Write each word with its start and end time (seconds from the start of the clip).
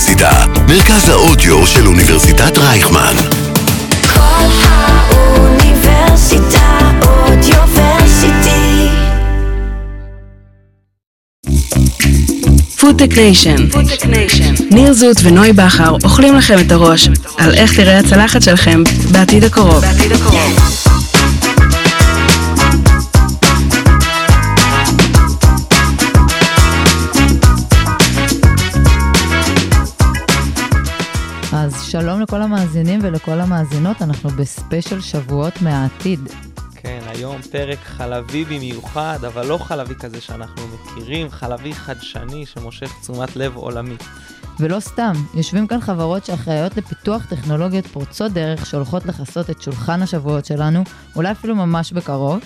האוניברסיטה, 0.00 0.44
מרכז 0.68 1.08
האודיו 1.08 1.66
של 1.66 1.86
אוניברסיטת 1.86 2.58
רייכמן. 2.58 3.14
כל 4.14 4.20
האוניברסיטה 4.64 6.78
Audioversity. 7.06 8.88
Foodtech 12.80 13.16
Nation. 13.16 13.56
ניר 14.70 14.92
זוט 14.92 15.16
ונוי 15.22 15.52
בכר 15.52 15.96
אוכלים 16.04 16.36
לכם 16.36 16.58
את 16.66 16.72
הראש 16.72 17.08
על 17.38 17.54
איך 17.54 17.76
תראה 17.76 17.98
הצלחת 17.98 18.42
שלכם 18.42 18.82
בעתיד 19.12 19.44
הקרוב. 19.44 19.84
אז 19.84 19.96
שלום 32.00 32.20
לכל 32.20 32.42
המאזינים 32.42 33.00
ולכל 33.02 33.40
המאזינות, 33.40 34.02
אנחנו 34.02 34.30
בספיישל 34.30 35.00
שבועות 35.00 35.62
מהעתיד. 35.62 36.20
כן, 36.74 37.00
היום 37.06 37.42
פרק 37.42 37.78
חלבי 37.78 38.44
במיוחד, 38.44 39.18
אבל 39.26 39.46
לא 39.46 39.58
חלבי 39.58 39.94
כזה 39.94 40.20
שאנחנו 40.20 40.62
מכירים, 40.74 41.30
חלבי 41.30 41.74
חדשני 41.74 42.46
שמושך 42.46 42.92
תשומת 43.00 43.36
לב 43.36 43.56
עולמית. 43.56 44.04
ולא 44.60 44.80
סתם, 44.80 45.12
יושבים 45.34 45.66
כאן 45.66 45.80
חברות 45.80 46.24
שאחראיות 46.24 46.76
לפיתוח 46.76 47.26
טכנולוגיות 47.26 47.86
פורצות 47.86 48.32
דרך 48.32 48.66
שהולכות 48.66 49.06
לכסות 49.06 49.50
את 49.50 49.62
שולחן 49.62 50.02
השבועות 50.02 50.44
שלנו, 50.44 50.84
אולי 51.16 51.32
אפילו 51.32 51.54
ממש 51.54 51.92
בקרוב. 51.92 52.40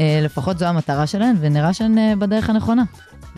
אה, 0.00 0.20
לפחות 0.22 0.58
זו 0.58 0.66
המטרה 0.66 1.06
שלהן, 1.06 1.36
ונראה 1.40 1.72
שהן 1.72 1.98
אה, 1.98 2.12
בדרך 2.18 2.50
הנכונה. 2.50 2.82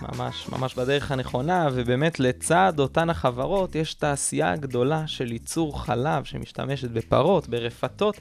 ממש, 0.03 0.49
ממש 0.49 0.75
בדרך 0.75 1.13
הנכונה, 1.13 1.69
ובאמת 1.73 2.21
לצד 2.21 2.73
אותן 2.79 3.11
החברות 3.11 3.75
יש 3.75 3.95
תעשייה 3.95 4.57
גדולה 4.57 5.07
של 5.07 5.33
ייצור 5.33 5.85
חלב 5.85 6.25
שמשתמשת 6.25 6.91
בפרות, 6.91 7.49
ברפתות, 7.49 8.21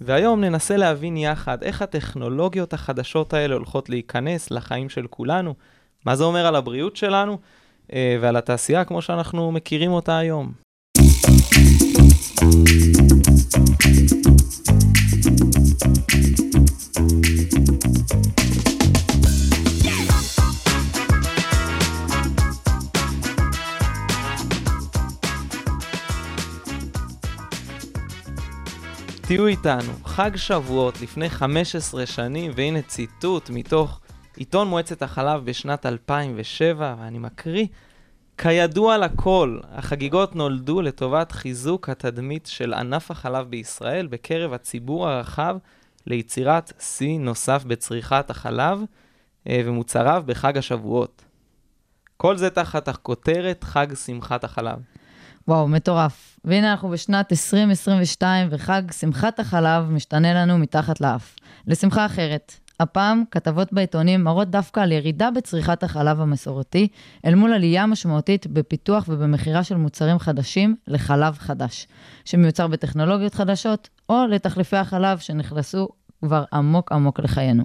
והיום 0.00 0.40
ננסה 0.40 0.76
להבין 0.76 1.16
יחד 1.16 1.62
איך 1.62 1.82
הטכנולוגיות 1.82 2.72
החדשות 2.72 3.34
האלה 3.34 3.54
הולכות 3.54 3.88
להיכנס 3.88 4.50
לחיים 4.50 4.88
של 4.88 5.06
כולנו, 5.06 5.54
מה 6.06 6.16
זה 6.16 6.24
אומר 6.24 6.46
על 6.46 6.56
הבריאות 6.56 6.96
שלנו 6.96 7.38
אה, 7.92 8.16
ועל 8.20 8.36
התעשייה 8.36 8.84
כמו 8.84 9.02
שאנחנו 9.02 9.52
מכירים 9.52 9.90
אותה 9.90 10.18
היום. 10.18 10.52
תהיו 29.34 29.46
איתנו, 29.46 29.92
חג 30.04 30.36
שבועות 30.36 31.00
לפני 31.00 31.30
15 31.30 32.06
שנים, 32.06 32.52
והנה 32.54 32.82
ציטוט 32.82 33.50
מתוך 33.50 34.00
עיתון 34.36 34.68
מועצת 34.68 35.02
החלב 35.02 35.44
בשנת 35.44 35.86
2007, 35.86 36.94
ואני 36.98 37.18
מקריא: 37.18 37.66
כידוע 38.38 38.98
לכל, 38.98 39.58
החגיגות 39.70 40.36
נולדו 40.36 40.82
לטובת 40.82 41.32
חיזוק 41.32 41.88
התדמית 41.88 42.46
של 42.46 42.74
ענף 42.74 43.10
החלב 43.10 43.46
בישראל 43.50 44.06
בקרב 44.06 44.52
הציבור 44.52 45.08
הרחב 45.08 45.56
ליצירת 46.06 46.72
שיא 46.80 47.18
נוסף 47.18 47.64
בצריכת 47.66 48.30
החלב 48.30 48.80
אה, 49.48 49.62
ומוצריו 49.64 50.22
בחג 50.26 50.58
השבועות. 50.58 51.24
כל 52.16 52.36
זה 52.36 52.50
תחת 52.50 52.88
הכותרת 52.88 53.64
חג 53.64 53.94
שמחת 53.94 54.44
החלב. 54.44 54.78
וואו, 55.48 55.68
מטורף. 55.68 56.38
והנה 56.44 56.70
אנחנו 56.70 56.88
בשנת 56.88 57.32
2022, 57.32 58.48
וחג 58.50 58.82
שמחת 58.92 59.40
החלב 59.40 59.90
משתנה 59.90 60.34
לנו 60.34 60.58
מתחת 60.58 61.00
לאף. 61.00 61.36
לשמחה 61.66 62.06
אחרת. 62.06 62.52
הפעם, 62.80 63.22
כתבות 63.30 63.72
בעיתונים 63.72 64.24
מראות 64.24 64.50
דווקא 64.50 64.80
על 64.80 64.92
ירידה 64.92 65.30
בצריכת 65.30 65.82
החלב 65.82 66.20
המסורתי, 66.20 66.88
אל 67.26 67.34
מול 67.34 67.52
עלייה 67.52 67.86
משמעותית 67.86 68.46
בפיתוח 68.46 69.04
ובמכירה 69.08 69.64
של 69.64 69.76
מוצרים 69.76 70.18
חדשים 70.18 70.76
לחלב 70.88 71.38
חדש, 71.38 71.86
שמיוצר 72.24 72.66
בטכנולוגיות 72.66 73.34
חדשות, 73.34 73.88
או 74.08 74.26
לתחליפי 74.30 74.76
החלב 74.76 75.18
שנכנסו 75.18 75.88
כבר 76.24 76.44
עמוק 76.52 76.92
עמוק 76.92 77.20
לחיינו. 77.20 77.62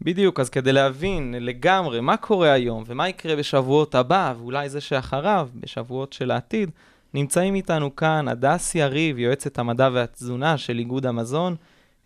בדיוק, 0.00 0.40
אז 0.40 0.50
כדי 0.50 0.72
להבין 0.72 1.34
לגמרי 1.40 2.00
מה 2.00 2.16
קורה 2.16 2.52
היום 2.52 2.84
ומה 2.86 3.08
יקרה 3.08 3.36
בשבועות 3.36 3.94
הבא, 3.94 4.34
ואולי 4.38 4.68
זה 4.68 4.80
שאחריו, 4.80 5.48
בשבועות 5.54 6.12
של 6.12 6.30
העתיד, 6.30 6.70
נמצאים 7.14 7.54
איתנו 7.54 7.96
כאן 7.96 8.28
הדס 8.28 8.74
יריב, 8.74 9.18
יועצת 9.18 9.58
המדע 9.58 9.88
והתזונה 9.92 10.58
של 10.58 10.78
איגוד 10.78 11.06
המזון, 11.06 11.56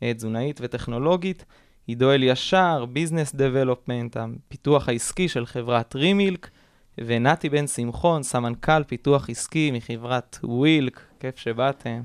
אה, 0.02 0.14
תזונאית 0.14 0.60
וטכנולוגית, 0.62 1.44
עידו 1.86 2.12
אלישר, 2.12 2.84
business 2.84 3.34
development, 3.34 4.16
הפיתוח 4.16 4.88
העסקי 4.88 5.28
של 5.28 5.46
חברת 5.46 5.94
Remilk, 5.96 6.50
ונתי 6.98 7.48
בן 7.48 7.66
שמחון, 7.66 8.22
סמנכ"ל 8.22 8.82
פיתוח 8.84 9.30
עסקי 9.30 9.70
מחברת 9.70 10.38
Wilk, 10.44 11.00
כיף 11.20 11.38
שבאתם. 11.38 12.00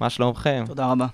מה 0.00 0.10
שלומכם? 0.10 0.64
תודה 0.66 0.86
רבה. 0.86 1.06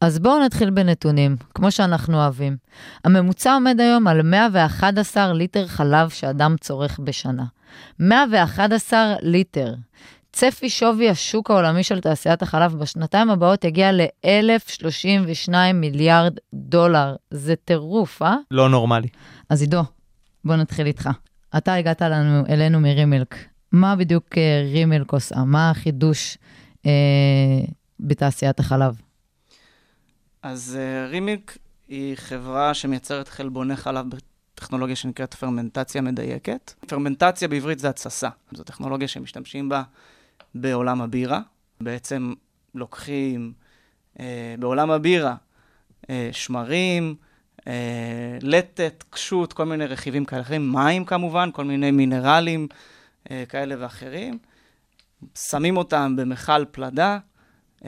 אז 0.00 0.18
בואו 0.18 0.44
נתחיל 0.44 0.70
בנתונים, 0.70 1.36
כמו 1.54 1.70
שאנחנו 1.70 2.16
אוהבים. 2.16 2.56
הממוצע 3.04 3.54
עומד 3.54 3.80
היום 3.80 4.06
על 4.06 4.22
111 4.22 5.32
ליטר 5.32 5.66
חלב 5.66 6.08
שאדם 6.08 6.56
צורך 6.60 7.00
בשנה. 7.04 7.44
111 8.00 9.14
ליטר. 9.22 9.74
צפי 10.32 10.70
שווי 10.70 11.10
השוק 11.10 11.50
העולמי 11.50 11.82
של 11.82 12.00
תעשיית 12.00 12.42
החלב 12.42 12.74
בשנתיים 12.74 13.30
הבאות 13.30 13.64
יגיע 13.64 13.92
ל-1,032 13.92 15.52
מיליארד 15.74 16.36
דולר. 16.54 17.16
זה 17.30 17.56
טירוף, 17.56 18.22
אה? 18.22 18.36
לא 18.50 18.68
נורמלי. 18.68 19.08
אז 19.48 19.60
עידו, 19.62 19.82
בוא 20.44 20.56
נתחיל 20.56 20.86
איתך. 20.86 21.10
אתה 21.56 21.74
הגעת 21.74 22.02
לנו, 22.02 22.46
אלינו 22.48 22.80
מרימילק. 22.80 23.34
מה 23.72 23.96
בדיוק 23.96 24.38
אה, 24.38 24.62
רימילק 24.72 25.12
עושה? 25.12 25.44
מה 25.44 25.70
החידוש 25.70 26.38
אה, 26.86 26.90
בתעשיית 28.00 28.60
החלב? 28.60 29.00
אז 30.42 30.78
uh, 30.78 31.10
רימיק 31.10 31.58
היא 31.88 32.16
חברה 32.16 32.74
שמייצרת 32.74 33.28
חלבוני 33.28 33.76
חלב 33.76 34.06
בטכנולוגיה 34.58 34.96
שנקראת 34.96 35.34
פרמנטציה 35.34 36.02
מדויקת. 36.02 36.74
פרמנטציה 36.86 37.48
בעברית 37.48 37.78
זה 37.78 37.88
התססה. 37.88 38.28
זו 38.52 38.64
טכנולוגיה 38.64 39.08
שמשתמשים 39.08 39.68
בה 39.68 39.82
בעולם 40.54 41.00
הבירה. 41.00 41.40
בעצם 41.80 42.32
לוקחים 42.74 43.52
uh, 44.16 44.20
בעולם 44.58 44.90
הבירה 44.90 45.34
uh, 46.02 46.06
שמרים, 46.32 47.14
uh, 47.60 47.64
לטת, 48.42 49.04
קשות, 49.10 49.52
כל 49.52 49.64
מיני 49.64 49.86
רכיבים 49.86 50.24
כאלה 50.24 50.42
אחרים, 50.42 50.72
מים 50.72 51.04
כמובן, 51.04 51.50
כל 51.52 51.64
מיני 51.64 51.90
מינרלים 51.90 52.68
uh, 53.24 53.30
כאלה 53.48 53.74
ואחרים. 53.78 54.38
שמים 55.34 55.76
אותם 55.76 56.16
במכל 56.16 56.64
פלדה, 56.70 57.18
Uh, 57.78 57.84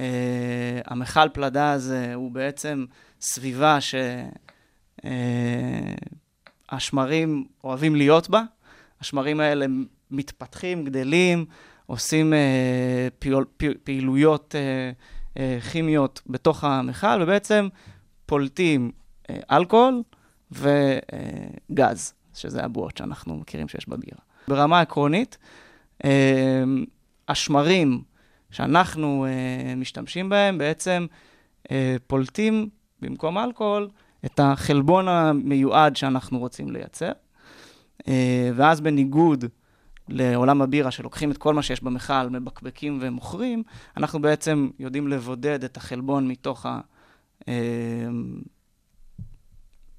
המכל 0.87 1.29
פלדה 1.33 1.73
הזה 1.73 2.15
הוא 2.15 2.31
בעצם 2.31 2.85
סביבה 3.21 3.79
שהשמרים 3.81 4.31
uh, 5.01 5.05
אוהבים 7.65 7.97
להיות 7.97 8.31
בה. 8.31 8.43
השמרים 9.01 9.41
האלה 9.41 9.67
מתפתחים, 10.11 10.85
גדלים, 10.85 11.45
עושים 11.87 12.33
uh, 12.33 12.37
פעול, 13.19 13.45
פעילויות 13.85 14.55
uh, 14.55 15.37
uh, 15.39 15.71
כימיות 15.73 16.23
בתוך 16.27 16.65
המכל, 16.65 17.23
ובעצם 17.23 17.69
פולטים 18.27 18.91
uh, 19.23 19.33
אלכוהול 19.51 20.03
וגז, 20.53 22.13
uh, 22.35 22.39
שזה 22.39 22.65
הבועות 22.65 22.97
שאנחנו 22.97 23.37
מכירים 23.37 23.69
שיש 23.69 23.89
בבירה. 23.89 24.19
ברמה 24.49 24.81
עקרונית, 24.81 25.39
uh, 26.03 26.07
השמרים 27.29 28.03
שאנחנו 28.51 29.27
uh, 29.27 29.77
משתמשים 29.77 30.29
בהם, 30.29 30.59
בעצם 30.59 31.07
uh, 31.65 31.71
פולטים 32.07 32.69
במקום 33.01 33.39
אלכוהול 33.39 33.89
את 34.25 34.41
החלבון 34.43 35.09
המיועד 35.09 35.97
שאנחנו 35.97 36.39
רוצים 36.39 36.71
לייצר. 36.71 37.13
Uh, 38.03 38.05
ואז 38.55 38.81
בניגוד 38.81 39.45
לעולם 40.09 40.63
הבירה, 40.63 40.91
שלוקחים 40.91 41.31
את 41.31 41.39
כל 41.39 41.55
מה 41.55 41.63
שיש 41.63 41.83
במכל, 41.83 42.29
מבקבקים 42.31 42.99
ומוכרים, 43.03 43.63
אנחנו 43.97 44.23
בעצם 44.23 44.71
יודעים 44.79 45.09
לבודד 45.09 45.65
את 45.65 45.77
החלבון 45.77 46.29
מתוך 46.29 46.67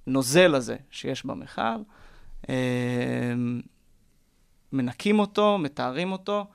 הנוזל 0.08 0.56
הזה 0.56 0.76
שיש 0.92 1.26
במכל, 1.26 1.62
uh, 2.42 2.48
מנקים 4.74 5.20
אותו, 5.20 5.58
מתארים 5.58 6.12
אותו, 6.12 6.46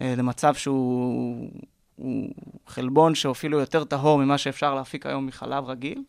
למצב 0.00 0.54
שהוא 0.54 1.50
הוא 1.98 2.34
חלבון 2.66 3.14
שאפילו 3.14 3.60
יותר 3.60 3.84
טהור 3.84 4.18
ממה 4.18 4.38
שאפשר 4.38 4.74
להפיק 4.74 5.06
היום 5.06 5.26
מחלב 5.26 5.64
רגיל. 5.64 6.02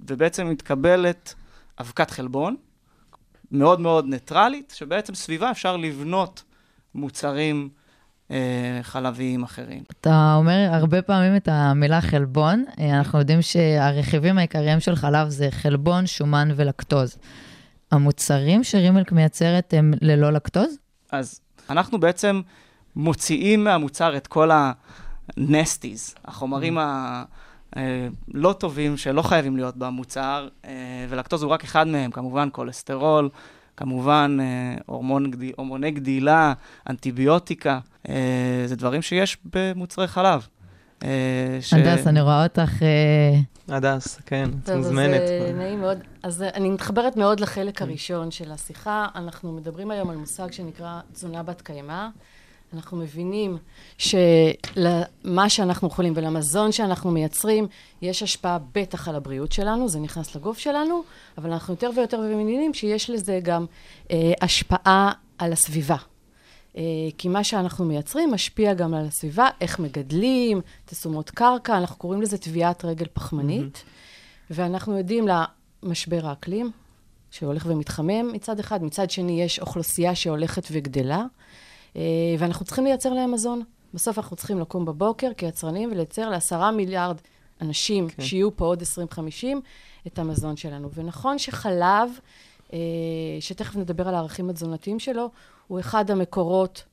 ובעצם 0.00 0.50
מתקבלת 0.50 1.34
אבקת 1.80 2.10
חלבון 2.10 2.56
מאוד 3.52 3.80
מאוד 3.80 4.06
ניטרלית, 4.06 4.72
שבעצם 4.76 5.14
סביבה 5.14 5.50
אפשר 5.50 5.76
לבנות 5.76 6.42
מוצרים 6.94 7.68
אה, 8.30 8.78
חלביים 8.82 9.42
אחרים. 9.42 9.82
אתה 10.00 10.34
אומר 10.36 10.68
הרבה 10.72 11.02
פעמים 11.02 11.36
את 11.36 11.48
המילה 11.52 12.00
חלבון. 12.00 12.64
אה, 12.78 12.98
אנחנו 12.98 13.18
יודעים 13.18 13.42
שהרכיבים 13.42 14.38
העיקריים 14.38 14.80
של 14.80 14.96
חלב 14.96 15.28
זה 15.28 15.48
חלבון, 15.50 16.06
שומן 16.06 16.48
ולקטוז. 16.56 17.18
המוצרים 17.90 18.64
שרימלק 18.64 19.12
מייצרת 19.12 19.74
הם 19.76 19.94
ללא 20.00 20.30
לקטוז? 20.30 20.78
אז 21.10 21.40
אנחנו 21.70 22.00
בעצם 22.00 22.40
מוציאים 22.96 23.64
מהמוצר 23.64 24.16
את 24.16 24.26
כל 24.26 24.50
ה-nesties, 24.50 26.18
החומרים 26.24 26.78
הלא 27.74 28.52
טובים 28.52 28.96
שלא 28.96 29.22
חייבים 29.22 29.56
להיות 29.56 29.76
במוצר, 29.76 30.48
אה, 30.64 30.70
ולקטוז 31.08 31.42
הוא 31.42 31.50
רק 31.52 31.64
אחד 31.64 31.86
מהם, 31.86 32.10
כמובן 32.10 32.48
כולסטרול, 32.52 33.28
כמובן 33.76 34.36
אה, 34.40 34.74
הורמון, 34.86 35.30
הורמוני 35.56 35.90
גדילה, 35.90 36.52
אנטיביוטיקה, 36.90 37.78
אה, 38.08 38.14
זה 38.66 38.76
דברים 38.76 39.02
שיש 39.02 39.38
במוצרי 39.54 40.06
חלב. 40.06 40.46
אה, 41.04 41.08
ש- 41.60 41.74
הדס, 41.74 42.06
אני 42.06 42.20
רואה 42.20 42.42
אותך... 42.42 42.82
אה, 42.82 43.76
הדס, 43.76 44.18
כן, 44.26 44.44
את 44.62 44.66
טוב, 44.66 44.74
אז 44.76 44.86
מוזמנת. 44.86 45.20
אה, 45.20 45.52
נעים 45.56 45.80
מאוד. 45.80 45.98
אז 46.22 46.42
אה, 46.42 46.48
אני 46.54 46.70
מתחברת 46.70 47.16
מאוד 47.16 47.40
לחלק 47.40 47.82
הראשון 47.82 48.30
של 48.30 48.52
השיחה. 48.52 49.06
אנחנו 49.14 49.52
מדברים 49.52 49.90
היום 49.90 50.10
על 50.10 50.16
מושג 50.16 50.52
שנקרא 50.52 51.00
תזונה 51.12 51.42
בת 51.42 51.60
קיימא. 51.60 52.08
אנחנו 52.74 52.96
מבינים 52.96 53.58
שלמה 53.98 55.48
שאנחנו 55.48 55.88
אוכלים 55.88 56.12
ולמזון 56.16 56.72
שאנחנו 56.72 57.10
מייצרים, 57.10 57.66
יש 58.02 58.22
השפעה 58.22 58.58
בטח 58.74 59.08
על 59.08 59.14
הבריאות 59.14 59.52
שלנו, 59.52 59.88
זה 59.88 60.00
נכנס 60.00 60.36
לגוף 60.36 60.58
שלנו, 60.58 61.02
אבל 61.38 61.52
אנחנו 61.52 61.74
יותר 61.74 61.90
ויותר 61.96 62.20
מבינים 62.20 62.74
שיש 62.74 63.10
לזה 63.10 63.40
גם 63.42 63.66
אה, 64.10 64.32
השפעה 64.40 65.12
על 65.38 65.52
הסביבה. 65.52 65.96
אה, 66.76 66.82
כי 67.18 67.28
מה 67.28 67.44
שאנחנו 67.44 67.84
מייצרים 67.84 68.32
משפיע 68.32 68.74
גם 68.74 68.94
על 68.94 69.06
הסביבה, 69.06 69.48
איך 69.60 69.78
מגדלים, 69.78 70.60
תשומות 70.84 71.30
קרקע, 71.30 71.78
אנחנו 71.78 71.96
קוראים 71.96 72.22
לזה 72.22 72.38
טביעת 72.38 72.84
רגל 72.84 73.06
פחמנית, 73.12 73.84
ואנחנו 74.50 74.98
יודעים 74.98 75.26
למשבר 75.82 76.26
האקלים, 76.26 76.70
שהולך 77.30 77.66
ומתחמם 77.68 78.32
מצד 78.32 78.60
אחד, 78.60 78.84
מצד 78.84 79.10
שני 79.10 79.42
יש 79.42 79.60
אוכלוסייה 79.60 80.14
שהולכת 80.14 80.68
וגדלה, 80.70 81.24
ואנחנו 82.38 82.64
צריכים 82.64 82.84
לייצר 82.84 83.12
להם 83.12 83.32
מזון. 83.32 83.62
בסוף 83.94 84.18
אנחנו 84.18 84.36
צריכים 84.36 84.60
לקום 84.60 84.84
בבוקר 84.84 85.30
כיצרנים 85.36 85.92
ולייצר 85.92 86.30
לעשרה 86.30 86.70
מיליארד 86.70 87.16
אנשים 87.60 88.08
כן. 88.08 88.22
שיהיו 88.22 88.56
פה 88.56 88.64
עוד 88.64 88.80
2050 88.80 89.60
את 90.06 90.18
המזון 90.18 90.56
שלנו. 90.56 90.90
ונכון 90.94 91.38
שחלב, 91.38 92.10
אה, 92.72 92.78
שתכף 93.40 93.76
נדבר 93.76 94.08
על 94.08 94.14
הערכים 94.14 94.50
התזונתיים 94.50 94.98
שלו, 94.98 95.30
הוא 95.66 95.80
אחד 95.80 96.10
המקורות 96.10 96.84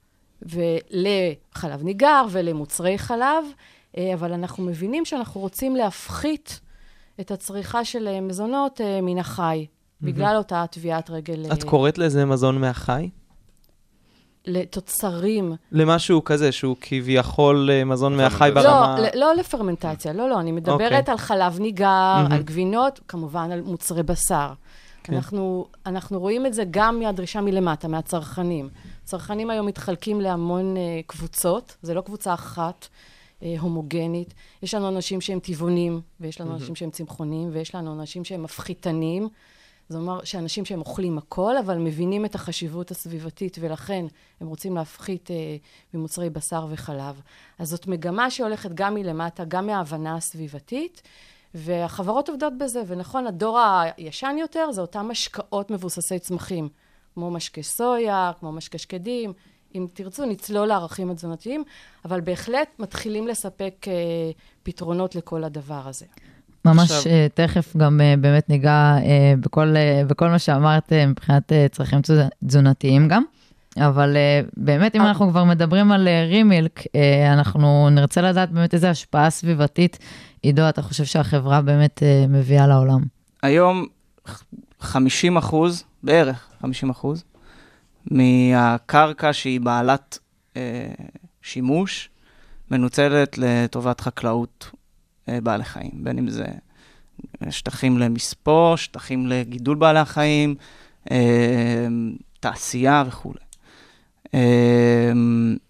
לחלב 0.89 1.83
ניגר 1.83 2.25
ולמוצרי 2.31 2.97
חלב, 2.97 3.45
אה, 3.97 4.13
אבל 4.13 4.33
אנחנו 4.33 4.63
מבינים 4.63 5.05
שאנחנו 5.05 5.41
רוצים 5.41 5.75
להפחית 5.75 6.59
את 7.19 7.31
הצריכה 7.31 7.85
של 7.85 8.07
אה, 8.07 8.21
מזונות 8.21 8.81
אה, 8.81 9.01
מן 9.01 9.17
החי, 9.17 9.65
בגלל 10.01 10.35
אותה 10.37 10.65
טביעת 10.71 11.09
רגל 11.09 11.45
את 11.53 11.63
אה, 11.63 11.69
קוראת 11.69 11.97
לזה 11.97 12.25
מזון 12.25 12.61
מהחי? 12.61 13.09
לתוצרים. 14.45 15.55
למשהו 15.71 16.23
כזה, 16.23 16.51
שהוא 16.51 16.75
כביכול 16.81 17.69
אה, 17.71 17.83
מזון 17.83 18.17
מהחי 18.17 18.49
ברמה... 18.53 18.95
לא, 18.99 19.07
לא 19.13 19.35
לפרמנטציה, 19.35 20.13
לא, 20.13 20.29
לא, 20.29 20.39
אני 20.39 20.51
מדברת 20.51 20.81
אוקיי. 20.81 21.11
על 21.11 21.17
חלב 21.17 21.59
ניגר, 21.59 21.85
מהמם. 22.17 22.31
על 22.31 22.41
גבינות, 22.43 22.99
כמובן 23.07 23.51
על 23.51 23.61
מוצרי 23.61 24.03
בשר. 24.03 24.53
כן. 25.03 25.13
אנחנו, 25.13 25.67
אנחנו 25.85 26.19
רואים 26.19 26.45
את 26.45 26.53
זה 26.53 26.63
גם 26.71 26.99
מהדרישה 26.99 27.41
מלמטה, 27.41 27.87
מהצרכנים. 27.87 28.69
צרכנים 29.03 29.49
היום 29.49 29.67
מתחלקים 29.67 30.21
להמון 30.21 30.77
אה, 30.77 30.81
קבוצות, 31.07 31.77
זה 31.81 31.93
לא 31.93 32.01
קבוצה 32.01 32.33
אחת 32.33 32.87
אה, 33.43 33.55
הומוגנית. 33.59 34.33
יש 34.63 34.73
לנו 34.73 34.89
אנשים 34.89 35.21
שהם 35.21 35.39
טבעונים, 35.39 36.01
ויש 36.19 36.41
לנו 36.41 36.53
אנשים 36.53 36.75
שהם 36.75 36.89
צמחונים, 36.89 37.49
ויש 37.53 37.75
לנו 37.75 37.93
אנשים 37.93 38.25
שהם 38.25 38.43
מפחיתנים. 38.43 39.29
זאת 39.91 40.01
אומרת 40.01 40.25
שאנשים 40.25 40.65
שהם 40.65 40.79
אוכלים 40.79 41.17
הכל, 41.17 41.57
אבל 41.57 41.77
מבינים 41.77 42.25
את 42.25 42.35
החשיבות 42.35 42.91
הסביבתית, 42.91 43.57
ולכן 43.61 44.05
הם 44.41 44.47
רוצים 44.47 44.75
להפחית 44.75 45.31
אה, 45.31 45.35
ממוצרי 45.93 46.29
בשר 46.29 46.67
וחלב. 46.69 47.21
אז 47.59 47.69
זאת 47.69 47.87
מגמה 47.87 48.31
שהולכת 48.31 48.69
גם 48.73 48.93
מלמטה, 48.93 49.43
גם 49.45 49.65
מההבנה 49.67 50.15
הסביבתית, 50.15 51.01
והחברות 51.53 52.29
עובדות 52.29 52.57
בזה. 52.57 52.81
ונכון, 52.87 53.27
הדור 53.27 53.59
הישן 53.97 54.35
יותר 54.39 54.71
זה 54.71 54.81
אותם 54.81 55.07
משקאות 55.09 55.71
מבוססי 55.71 56.19
צמחים, 56.19 56.69
כמו 57.13 57.31
משקה 57.31 57.61
סויה, 57.61 58.31
כמו 58.39 58.51
משקה 58.51 58.77
שקדים. 58.77 59.33
אם 59.75 59.87
תרצו, 59.93 60.25
נצלול 60.25 60.67
לערכים 60.67 61.11
התזונתיים, 61.11 61.63
אבל 62.05 62.21
בהחלט 62.21 62.69
מתחילים 62.79 63.27
לספק 63.27 63.85
אה, 63.87 63.93
פתרונות 64.63 65.15
לכל 65.15 65.43
הדבר 65.43 65.81
הזה. 65.85 66.05
ממש 66.65 66.91
עכשיו- 66.91 67.11
אה, 67.11 67.27
תכף 67.33 67.77
גם 67.77 68.01
אה, 68.01 68.13
באמת 68.17 68.49
ניגע 68.49 68.71
אה, 69.05 69.33
בכל, 69.39 69.75
בכל 70.07 70.29
מה 70.29 70.39
שאמרת 70.39 70.93
מבחינת 71.07 71.51
צרכים 71.71 71.99
תזונ- 72.01 72.45
תזונתיים 72.47 73.07
גם. 73.07 73.23
אבל 73.77 74.17
באמת, 74.57 74.95
אם. 74.95 75.01
אנחנו 75.01 75.29
כבר 75.29 75.43
מדברים 75.43 75.91
על 75.91 76.07
רימילק, 76.29 76.83
אנחנו 77.33 77.89
נרצה 77.89 78.21
לדעת 78.21 78.51
באמת 78.51 78.73
איזה 78.73 78.89
השפעה 78.89 79.29
סביבתית, 79.29 79.97
עידו, 80.41 80.69
אתה 80.69 80.81
חושב 80.81 81.03
שהחברה 81.05 81.61
באמת 81.61 82.03
אה, 82.03 82.25
מביאה 82.29 82.67
לעולם? 82.67 83.01
היום 83.43 83.85
50 84.79 85.37
אחוז, 85.37 85.83
בערך 86.03 86.47
50 86.61 86.89
אחוז, 86.89 87.23
מהקרקע 88.11 89.33
שהיא 89.33 89.61
בעלת 89.61 90.19
אה, 90.57 90.61
שימוש, 91.41 92.09
מנוצלת 92.71 93.37
לטובת 93.37 94.01
חקלאות 94.01 94.71
בעלי 95.43 95.63
חיים, 95.63 95.91
בין 95.93 96.17
אם 96.17 96.29
זה 96.29 96.45
שטחים 97.49 97.97
למספוא, 97.97 98.77
שטחים 98.77 99.27
לגידול 99.27 99.75
בעלי 99.75 99.99
החיים, 99.99 100.55
אה, 101.11 101.87
תעשייה 102.39 103.03
וכולי. 103.07 103.39
אה, 104.33 105.11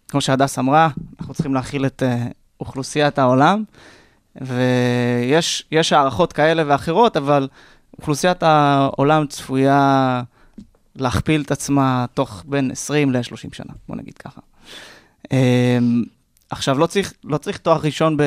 כמו 0.07 0.21
שהדס 0.21 0.59
אמרה, 0.59 0.89
אנחנו 1.19 1.33
צריכים 1.33 1.53
להכיל 1.53 1.85
את 1.85 2.03
אה, 2.03 2.27
אוכלוסיית 2.59 3.19
העולם, 3.19 3.63
ויש 4.41 5.65
יש 5.71 5.93
הערכות 5.93 6.33
כאלה 6.33 6.63
ואחרות, 6.67 7.17
אבל 7.17 7.47
אוכלוסיית 7.99 8.43
העולם 8.43 9.27
צפויה 9.27 10.21
להכפיל 10.95 11.41
את 11.41 11.51
עצמה 11.51 12.05
תוך 12.13 12.43
בין 12.47 12.71
20 12.71 13.11
ל-30 13.11 13.55
שנה, 13.55 13.73
בוא 13.87 13.95
נגיד 13.95 14.17
ככה. 14.17 14.41
עכשיו, 16.51 16.77
לא 16.77 16.85
צריך, 16.85 17.13
לא 17.23 17.37
צריך 17.37 17.57
תואר 17.57 17.79
ראשון 17.83 18.17
ב, 18.17 18.23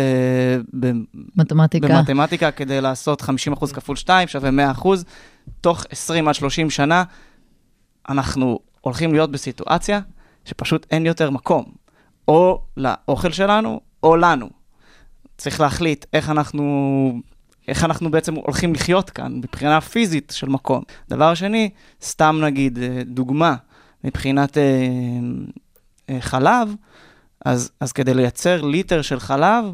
ב, 0.80 0.90
מתמטיקה. 1.36 1.88
במתמטיקה 1.88 2.50
כדי 2.50 2.80
לעשות 2.80 3.22
50% 3.22 3.26
כפול 3.74 3.96
2 3.96 4.28
שווה 4.28 4.50
100%. 4.72 4.88
תוך 5.60 5.84
20 5.90 6.28
עד 6.28 6.34
30 6.34 6.70
שנה 6.70 7.04
אנחנו 8.08 8.58
הולכים 8.80 9.12
להיות 9.12 9.30
בסיטואציה 9.30 10.00
שפשוט 10.44 10.86
אין 10.90 11.06
יותר 11.06 11.30
מקום, 11.30 11.64
או 12.28 12.62
לאוכל 12.76 13.32
שלנו 13.32 13.80
או 14.02 14.16
לנו. 14.16 14.50
צריך 15.38 15.60
להחליט 15.60 16.04
איך 16.12 16.30
אנחנו, 16.30 17.20
איך 17.68 17.84
אנחנו 17.84 18.10
בעצם 18.10 18.34
הולכים 18.34 18.74
לחיות 18.74 19.10
כאן 19.10 19.32
מבחינה 19.36 19.80
פיזית 19.80 20.32
של 20.36 20.48
מקום. 20.48 20.82
דבר 21.08 21.34
שני, 21.34 21.70
סתם 22.02 22.40
נגיד 22.42 22.78
אה, 22.78 23.02
דוגמה, 23.06 23.54
מבחינת 24.04 24.58
אה, 24.58 24.62
אה, 26.10 26.20
חלב, 26.20 26.74
אז, 27.44 27.70
אז 27.80 27.92
כדי 27.92 28.14
לייצר 28.14 28.62
ליטר 28.62 29.02
של 29.02 29.20
חלב, 29.20 29.64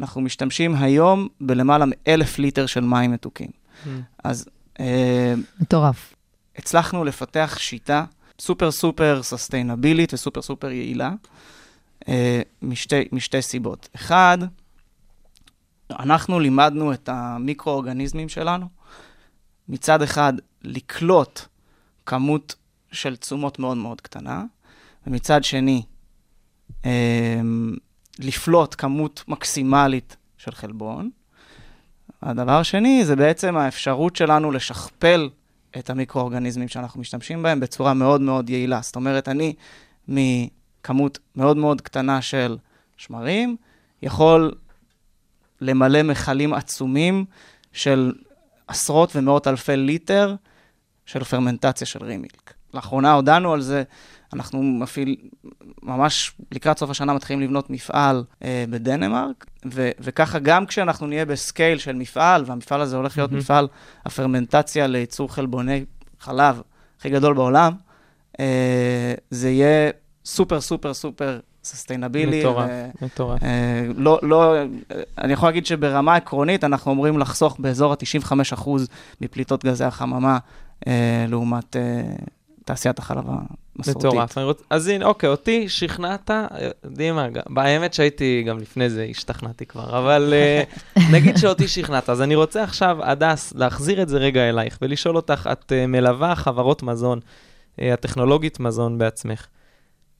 אנחנו 0.00 0.20
משתמשים 0.20 0.74
היום 0.74 1.28
בלמעלה 1.40 1.84
מאלף 1.88 2.38
ליטר 2.38 2.66
של 2.66 2.80
מים 2.80 3.12
מתוקים. 3.12 3.50
Mm. 3.50 3.88
אז 4.24 4.46
אה, 4.80 5.34
מטורף. 5.60 6.14
הצלחנו 6.56 7.04
לפתח 7.04 7.56
שיטה 7.58 8.04
סופר 8.40 8.70
סופר 8.70 9.22
סוסטיינבילית 9.22 10.14
וסופר 10.14 10.42
סופר 10.42 10.70
יעילה, 10.70 11.12
אה, 12.08 12.40
משתי, 12.62 13.08
משתי 13.12 13.42
סיבות. 13.42 13.88
אחד, 13.94 14.38
אנחנו 15.90 16.40
לימדנו 16.40 16.92
את 16.92 17.08
המיקרואורגניזמים 17.08 18.28
שלנו, 18.28 18.66
מצד 19.68 20.02
אחד 20.02 20.32
לקלוט 20.62 21.40
כמות 22.06 22.54
של 22.92 23.16
תשומות 23.16 23.58
מאוד 23.58 23.76
מאוד 23.76 24.00
קטנה, 24.00 24.44
ומצד 25.06 25.44
שני, 25.44 25.82
לפלוט 28.18 28.74
כמות 28.78 29.24
מקסימלית 29.28 30.16
של 30.36 30.52
חלבון. 30.52 31.10
הדבר 32.22 32.52
השני 32.52 33.04
זה 33.04 33.16
בעצם 33.16 33.56
האפשרות 33.56 34.16
שלנו 34.16 34.50
לשכפל 34.50 35.28
את 35.78 35.90
המיקרואורגניזמים 35.90 36.68
שאנחנו 36.68 37.00
משתמשים 37.00 37.42
בהם 37.42 37.60
בצורה 37.60 37.94
מאוד 37.94 38.20
מאוד 38.20 38.50
יעילה. 38.50 38.80
זאת 38.82 38.96
אומרת, 38.96 39.28
אני 39.28 39.54
מכמות 40.08 41.18
מאוד 41.36 41.56
מאוד 41.56 41.80
קטנה 41.80 42.22
של 42.22 42.56
שמרים, 42.96 43.56
יכול 44.02 44.54
למלא 45.60 46.02
מכלים 46.02 46.54
עצומים 46.54 47.24
של 47.72 48.12
עשרות 48.68 49.16
ומאות 49.16 49.46
אלפי 49.46 49.76
ליטר 49.76 50.34
של 51.06 51.24
פרמנטציה 51.24 51.86
של 51.86 52.04
רימילק. 52.04 52.54
לאחרונה 52.74 53.12
הודענו 53.12 53.52
על 53.52 53.60
זה, 53.60 53.82
אנחנו 54.32 54.62
מפעיל, 54.62 55.16
ממש 55.82 56.32
לקראת 56.52 56.78
סוף 56.78 56.90
השנה 56.90 57.12
מתחילים 57.14 57.42
לבנות 57.42 57.70
מפעל 57.70 58.24
אה, 58.44 58.64
בדנמרק, 58.70 59.46
ו- 59.72 59.90
וככה 60.00 60.38
גם 60.38 60.66
כשאנחנו 60.66 61.06
נהיה 61.06 61.24
בסקייל 61.24 61.78
של 61.78 61.96
מפעל, 61.96 62.44
והמפעל 62.46 62.80
הזה 62.80 62.96
הולך 62.96 63.18
להיות 63.18 63.30
מהמם. 63.30 63.40
מפעל 63.40 63.68
הפרמנטציה 64.06 64.86
לייצור 64.86 65.34
חלבוני 65.34 65.84
חלב 66.20 66.62
הכי 66.98 67.10
גדול 67.10 67.34
בעולם, 67.34 67.72
אה, 68.40 69.14
זה 69.30 69.50
יהיה 69.50 69.90
סופר 70.24 70.60
סופר 70.60 70.94
סופר 70.94 71.40
sustainability. 71.64 72.40
מטורף, 72.40 72.70
מטורף. 73.02 73.42
אה, 73.42 73.86
לא, 73.96 74.18
לא, 74.22 74.54
אני 75.18 75.32
יכול 75.32 75.48
להגיד 75.48 75.66
שברמה 75.66 76.16
עקרונית 76.16 76.64
אנחנו 76.64 76.90
אומרים 76.90 77.18
לחסוך 77.18 77.56
באזור 77.58 77.92
ה-95% 77.92 78.68
מפליטות 79.20 79.64
גזי 79.64 79.84
החממה, 79.84 80.38
אה, 80.86 81.24
לעומת 81.28 81.76
אה, 81.76 82.02
תעשיית 82.68 82.98
החלב 82.98 83.24
המסורתית. 83.26 84.10
מטורף. 84.10 84.38
רוצ... 84.38 84.62
אז 84.70 84.88
הנה, 84.88 85.04
אוקיי, 85.04 85.28
אותי 85.28 85.68
שכנעת, 85.68 86.30
אה, 86.30 86.46
יודעים 86.84 87.14
מה, 87.48 87.62
האמת 87.62 87.94
שהייתי 87.94 88.44
גם 88.46 88.58
לפני 88.58 88.90
זה, 88.90 89.06
השתכנעתי 89.10 89.66
כבר, 89.66 89.98
אבל 89.98 90.34
אה, 90.36 90.62
נגיד 91.14 91.36
שאותי 91.36 91.68
שכנעת, 91.68 92.10
אז 92.10 92.22
אני 92.22 92.34
רוצה 92.34 92.62
עכשיו, 92.62 92.98
הדס, 93.02 93.52
להחזיר 93.56 94.02
את 94.02 94.08
זה 94.08 94.18
רגע 94.18 94.48
אלייך 94.48 94.78
ולשאול 94.82 95.16
אותך, 95.16 95.48
את 95.52 95.72
אה, 95.72 95.86
מלווה 95.86 96.34
חברות 96.34 96.82
מזון, 96.82 97.20
הטכנולוגית 97.78 98.60
מזון 98.60 98.98
בעצמך. 98.98 99.46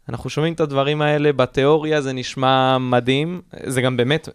אנחנו 0.09 0.31
שומעים 0.31 0.53
את 0.55 0.61
הדברים 0.61 1.03
האלה, 1.03 1.33
בתיאוריה 1.33 2.01
זה 2.01 2.13
נשמע 2.13 2.79
מדהים, 2.79 3.41
זה 3.67 3.83
גם 3.83 3.97
באמת, 3.97 4.29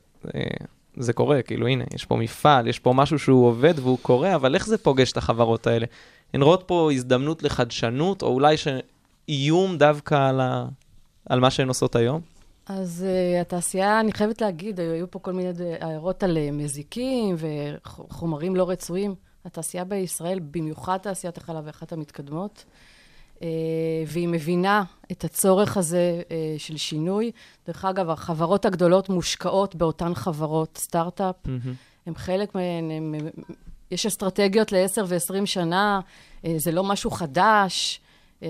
זה 0.97 1.13
קורה, 1.13 1.41
כאילו 1.41 1.67
הנה, 1.67 1.83
יש 1.93 2.05
פה 2.05 2.15
מפעל, 2.15 2.67
יש 2.67 2.79
פה 2.79 2.93
משהו 2.93 3.19
שהוא 3.19 3.47
עובד 3.47 3.73
והוא 3.79 3.97
קורה, 4.01 4.35
אבל 4.35 4.55
איך 4.55 4.67
זה 4.67 4.77
פוגש 4.77 5.11
את 5.11 5.17
החברות 5.17 5.67
האלה? 5.67 5.85
הן 6.33 6.41
רואות 6.41 6.63
פה 6.65 6.91
הזדמנות 6.91 7.43
לחדשנות, 7.43 8.21
או 8.21 8.27
אולי 8.27 8.55
שאיום 8.57 9.77
דווקא 9.77 10.29
על, 10.29 10.41
ה... 10.41 10.65
על 11.29 11.39
מה 11.39 11.51
שהן 11.51 11.67
עושות 11.67 11.95
היום? 11.95 12.21
אז 12.65 13.05
uh, 13.05 13.41
התעשייה, 13.41 13.99
אני 13.99 14.11
חייבת 14.11 14.41
להגיד, 14.41 14.79
היו 14.79 15.11
פה 15.11 15.19
כל 15.19 15.33
מיני 15.33 15.49
הערות 15.79 16.23
על 16.23 16.37
uh, 16.37 16.51
מזיקים 16.51 17.35
וחומרים 17.37 18.55
לא 18.55 18.69
רצויים. 18.69 19.15
התעשייה 19.45 19.83
בישראל, 19.83 20.39
במיוחד 20.39 20.97
תעשיית 20.97 21.37
החלב, 21.37 21.63
היא 21.63 21.69
אחת 21.69 21.93
המתקדמות, 21.93 22.65
uh, 23.37 23.43
והיא 24.07 24.27
מבינה 24.27 24.83
את 25.11 25.23
הצורך 25.23 25.77
הזה 25.77 26.21
uh, 26.21 26.31
של 26.57 26.77
שינוי. 26.77 27.31
דרך 27.67 27.85
אגב, 27.85 28.09
החברות 28.09 28.65
הגדולות 28.65 29.09
מושקעות 29.09 29.75
באותן 29.75 30.13
חברות 30.13 30.77
סטארט-אפ. 30.77 31.35
הם 32.05 32.15
חלק 32.15 32.55
מהן, 32.55 32.91
הם, 32.91 33.15
יש 33.93 34.05
אסטרטגיות 34.05 34.71
ל-10 34.71 35.01
ו-20 35.07 35.45
שנה, 35.45 35.99
אה, 36.45 36.53
זה 36.57 36.71
לא 36.71 36.83
משהו 36.83 37.11
חדש, 37.11 38.01
אה, 38.43 38.49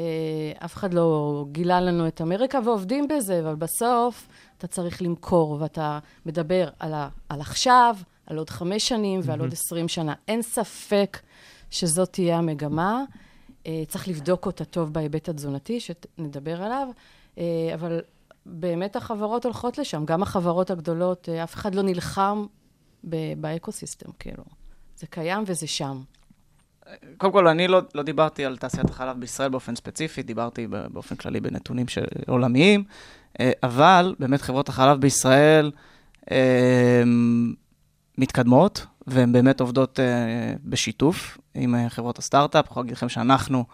אף 0.65 0.75
אחד 0.75 0.93
לא 0.93 1.45
גילה 1.51 1.81
לנו 1.81 2.07
את 2.07 2.21
אמריקה 2.21 2.59
ועובדים 2.65 3.07
בזה, 3.07 3.39
אבל 3.39 3.55
בסוף 3.55 4.27
אתה 4.57 4.67
צריך 4.67 5.01
למכור, 5.01 5.57
ואתה 5.59 5.99
מדבר 6.25 6.67
על, 6.79 6.93
ה, 6.93 7.09
על 7.29 7.41
עכשיו, 7.41 7.95
על 8.27 8.37
עוד 8.37 8.49
חמש 8.49 8.87
שנים 8.87 9.19
ועל 9.23 9.39
עוד 9.39 9.53
20 9.53 9.87
שנה. 9.87 10.13
אין 10.27 10.41
ספק 10.41 11.19
שזאת 11.69 12.13
תהיה 12.13 12.37
המגמה. 12.37 13.03
אה, 13.67 13.83
צריך 13.87 14.07
לבדוק 14.07 14.45
אותה 14.45 14.65
טוב 14.65 14.93
בהיבט 14.93 15.29
התזונתי, 15.29 15.79
שנדבר 15.79 16.63
עליו, 16.63 16.87
אבל 17.73 18.01
באמת 18.45 18.95
החברות 18.95 19.45
הולכות 19.45 19.77
לשם, 19.77 20.05
גם 20.05 20.23
החברות 20.23 20.71
הגדולות, 20.71 21.29
אף 21.29 21.53
אחד 21.53 21.75
לא 21.75 21.81
נלחם 21.81 22.45
ב- 23.03 23.41
באקוסיסטם, 23.41 24.11
כאילו. 24.19 24.43
זה 25.03 25.07
קיים 25.07 25.43
וזה 25.47 25.67
שם. 25.67 26.01
קודם 27.17 27.33
כל, 27.33 27.47
אני 27.47 27.67
לא, 27.67 27.81
לא 27.95 28.03
דיברתי 28.03 28.45
על 28.45 28.57
תעשיית 28.57 28.89
החלב 28.89 29.19
בישראל 29.19 29.49
באופן 29.49 29.75
ספציפי, 29.75 30.23
דיברתי 30.23 30.67
באופן 30.67 31.15
כללי 31.15 31.39
בנתונים 31.39 31.87
של 31.87 32.03
עולמיים, 32.27 32.83
אה, 33.39 33.51
אבל 33.63 34.15
באמת 34.19 34.41
חברות 34.41 34.69
החלב 34.69 35.01
בישראל 35.01 35.71
אה, 36.31 37.03
מתקדמות, 38.17 38.85
והן 39.07 39.31
באמת 39.31 39.61
עובדות 39.61 39.99
אה, 39.99 40.53
בשיתוף 40.63 41.37
עם 41.53 41.75
חברות 41.89 42.19
הסטארט-אפ. 42.19 42.65
יכול 42.65 42.83
להגיד 42.83 42.95
לכם 42.95 43.09
שאנחנו 43.09 43.65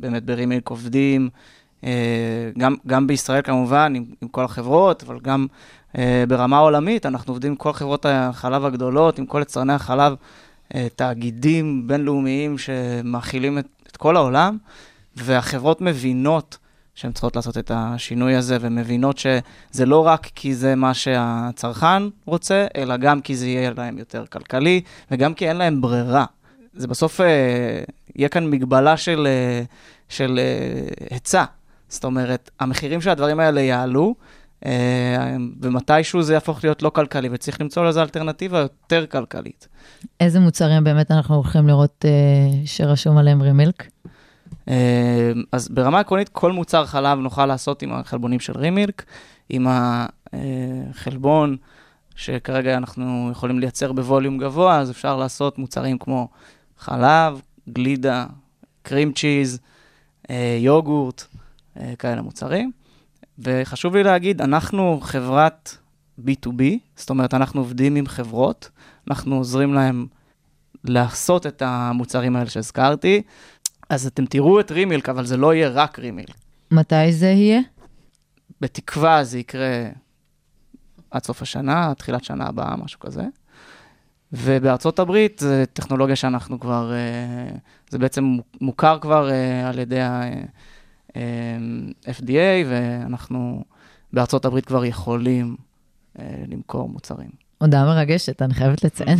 באמת 0.00 0.24
ברימיק 0.24 0.68
עובדים, 0.68 1.30
גם, 2.58 2.76
גם 2.86 3.06
בישראל 3.06 3.42
כמובן, 3.42 3.92
עם, 3.96 4.04
עם 4.22 4.28
כל 4.28 4.44
החברות, 4.44 5.02
אבל 5.02 5.20
גם 5.20 5.46
ברמה 6.28 6.58
עולמית, 6.58 7.06
אנחנו 7.06 7.32
עובדים 7.32 7.50
עם 7.52 7.56
כל 7.56 7.72
חברות 7.72 8.06
החלב 8.08 8.64
הגדולות, 8.64 9.18
עם 9.18 9.26
כל 9.26 9.42
יצרני 9.42 9.72
החלב. 9.72 10.14
אה, 10.74 10.86
תאגידים 10.96 11.86
בינלאומיים 11.86 12.58
שמאכילים 12.58 13.58
את, 13.58 13.66
את 13.88 13.96
כל 13.96 14.16
העולם, 14.16 14.58
והחברות 15.16 15.80
מבינות 15.80 16.58
שהן 16.94 17.12
צריכות 17.12 17.36
לעשות 17.36 17.58
את 17.58 17.70
השינוי 17.74 18.34
הזה, 18.34 18.58
ומבינות 18.60 19.18
שזה 19.18 19.86
לא 19.86 20.06
רק 20.06 20.28
כי 20.34 20.54
זה 20.54 20.74
מה 20.74 20.94
שהצרכן 20.94 22.02
רוצה, 22.26 22.66
אלא 22.76 22.96
גם 22.96 23.20
כי 23.20 23.36
זה 23.36 23.46
יהיה 23.46 23.72
להם 23.76 23.98
יותר 23.98 24.26
כלכלי, 24.26 24.80
וגם 25.10 25.34
כי 25.34 25.48
אין 25.48 25.56
להם 25.56 25.80
ברירה. 25.80 26.24
זה 26.74 26.88
בסוף 26.88 27.20
אה, 27.20 27.82
יהיה 28.16 28.28
כאן 28.28 28.50
מגבלה 28.50 28.96
של, 28.96 29.26
אה, 29.30 29.62
של 30.08 30.38
אה, 30.42 31.06
היצע. 31.10 31.44
זאת 31.88 32.04
אומרת, 32.04 32.50
המחירים 32.60 33.00
של 33.00 33.10
הדברים 33.10 33.40
האלה 33.40 33.60
יעלו, 33.60 34.14
אה, 34.18 34.41
ומתישהו 35.60 36.22
זה 36.22 36.34
יהפוך 36.34 36.64
להיות 36.64 36.82
לא 36.82 36.90
כלכלי, 36.90 37.28
וצריך 37.32 37.60
למצוא 37.60 37.84
לזה 37.84 38.02
אלטרנטיבה 38.02 38.58
יותר 38.58 39.06
כלכלית. 39.06 39.68
איזה 40.20 40.40
מוצרים 40.40 40.84
באמת 40.84 41.10
אנחנו 41.10 41.34
הולכים 41.34 41.68
לראות 41.68 42.04
אה, 42.04 42.10
שרשום 42.64 43.16
עליהם 43.18 43.42
רימילק? 43.42 43.86
אה, 44.68 45.32
אז 45.52 45.68
ברמה 45.68 46.00
עקרונית, 46.00 46.28
כל 46.28 46.52
מוצר 46.52 46.86
חלב 46.86 47.18
נוכל 47.18 47.46
לעשות 47.46 47.82
עם 47.82 47.92
החלבונים 47.92 48.40
של 48.40 48.52
רימילק, 48.56 49.04
עם 49.48 49.66
החלבון 50.32 51.56
שכרגע 52.16 52.76
אנחנו 52.76 53.28
יכולים 53.32 53.58
לייצר 53.58 53.92
בווליום 53.92 54.38
גבוה, 54.38 54.78
אז 54.78 54.90
אפשר 54.90 55.16
לעשות 55.16 55.58
מוצרים 55.58 55.98
כמו 55.98 56.28
חלב, 56.78 57.40
גלידה, 57.68 58.26
קרים 58.82 59.12
צ'יז, 59.12 59.60
אה, 60.30 60.56
יוגורט, 60.60 61.24
אה, 61.80 61.92
כאלה 61.98 62.22
מוצרים. 62.22 62.72
וחשוב 63.38 63.96
לי 63.96 64.02
להגיד, 64.02 64.42
אנחנו 64.42 65.00
חברת 65.02 65.76
B2B, 66.20 66.62
זאת 66.96 67.10
אומרת, 67.10 67.34
אנחנו 67.34 67.60
עובדים 67.60 67.96
עם 67.96 68.06
חברות, 68.06 68.70
אנחנו 69.10 69.36
עוזרים 69.36 69.74
להם 69.74 70.06
לעשות 70.84 71.46
את 71.46 71.62
המוצרים 71.62 72.36
האלה 72.36 72.50
שהזכרתי. 72.50 73.22
אז 73.88 74.06
אתם 74.06 74.26
תראו 74.26 74.60
את 74.60 74.70
רימילק, 74.70 75.08
אבל 75.08 75.26
זה 75.26 75.36
לא 75.36 75.54
יהיה 75.54 75.68
רק 75.68 75.98
רימילק. 75.98 76.34
מתי 76.70 77.12
זה 77.12 77.26
יהיה? 77.26 77.60
בתקווה 78.60 79.24
זה 79.24 79.38
יקרה 79.38 79.88
עד 81.10 81.24
סוף 81.24 81.42
השנה, 81.42 81.94
תחילת 81.94 82.24
שנה 82.24 82.46
הבאה, 82.46 82.76
משהו 82.76 83.00
כזה. 83.00 83.22
ובארצות 84.32 84.98
הברית 84.98 85.38
זו 85.38 85.48
טכנולוגיה 85.72 86.16
שאנחנו 86.16 86.60
כבר, 86.60 86.92
אה, 86.92 87.56
זה 87.90 87.98
בעצם 87.98 88.36
מוכר 88.60 88.98
כבר 88.98 89.30
אה, 89.30 89.68
על 89.68 89.78
ידי 89.78 90.00
ה-FDA, 91.14 92.66
ואנחנו 92.66 93.64
בארצות 94.12 94.44
הברית 94.44 94.64
כבר 94.64 94.84
יכולים 94.84 95.56
אה, 96.18 96.24
למכור 96.48 96.88
מוצרים. 96.88 97.30
הודעה 97.58 97.84
מרגשת, 97.84 98.42
אני 98.42 98.54
חייבת 98.54 98.84
לציין. 98.84 99.18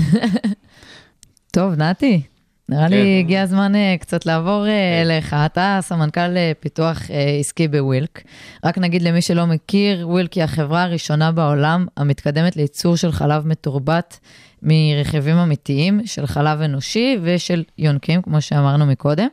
טוב, 1.54 1.74
נתי, 1.74 2.22
נראה 2.68 2.88
לי 2.88 2.96
כן. 2.96 3.18
הגיע 3.18 3.42
הזמן 3.42 3.74
אה, 3.74 3.96
קצת 4.00 4.26
לעבור 4.26 4.66
אה, 4.66 5.02
אליך. 5.02 5.36
אתה 5.46 5.78
סמנכ"ל 5.82 6.36
אה, 6.36 6.52
פיתוח 6.60 7.10
אה, 7.10 7.36
עסקי 7.40 7.68
בווילק. 7.68 8.22
רק 8.64 8.78
נגיד 8.78 9.02
למי 9.02 9.22
שלא 9.22 9.46
מכיר, 9.46 10.08
ווילק 10.08 10.32
היא 10.32 10.44
החברה 10.44 10.82
הראשונה 10.82 11.32
בעולם 11.32 11.86
המתקדמת 11.96 12.56
לייצור 12.56 12.96
של 12.96 13.12
חלב 13.12 13.46
מתורבת 13.46 14.18
מרכיבים 14.62 15.36
אמיתיים, 15.36 16.06
של 16.06 16.26
חלב 16.26 16.60
אנושי 16.60 17.18
ושל 17.22 17.64
יונקים, 17.78 18.22
כמו 18.22 18.40
שאמרנו 18.40 18.86
מקודם. 18.86 19.28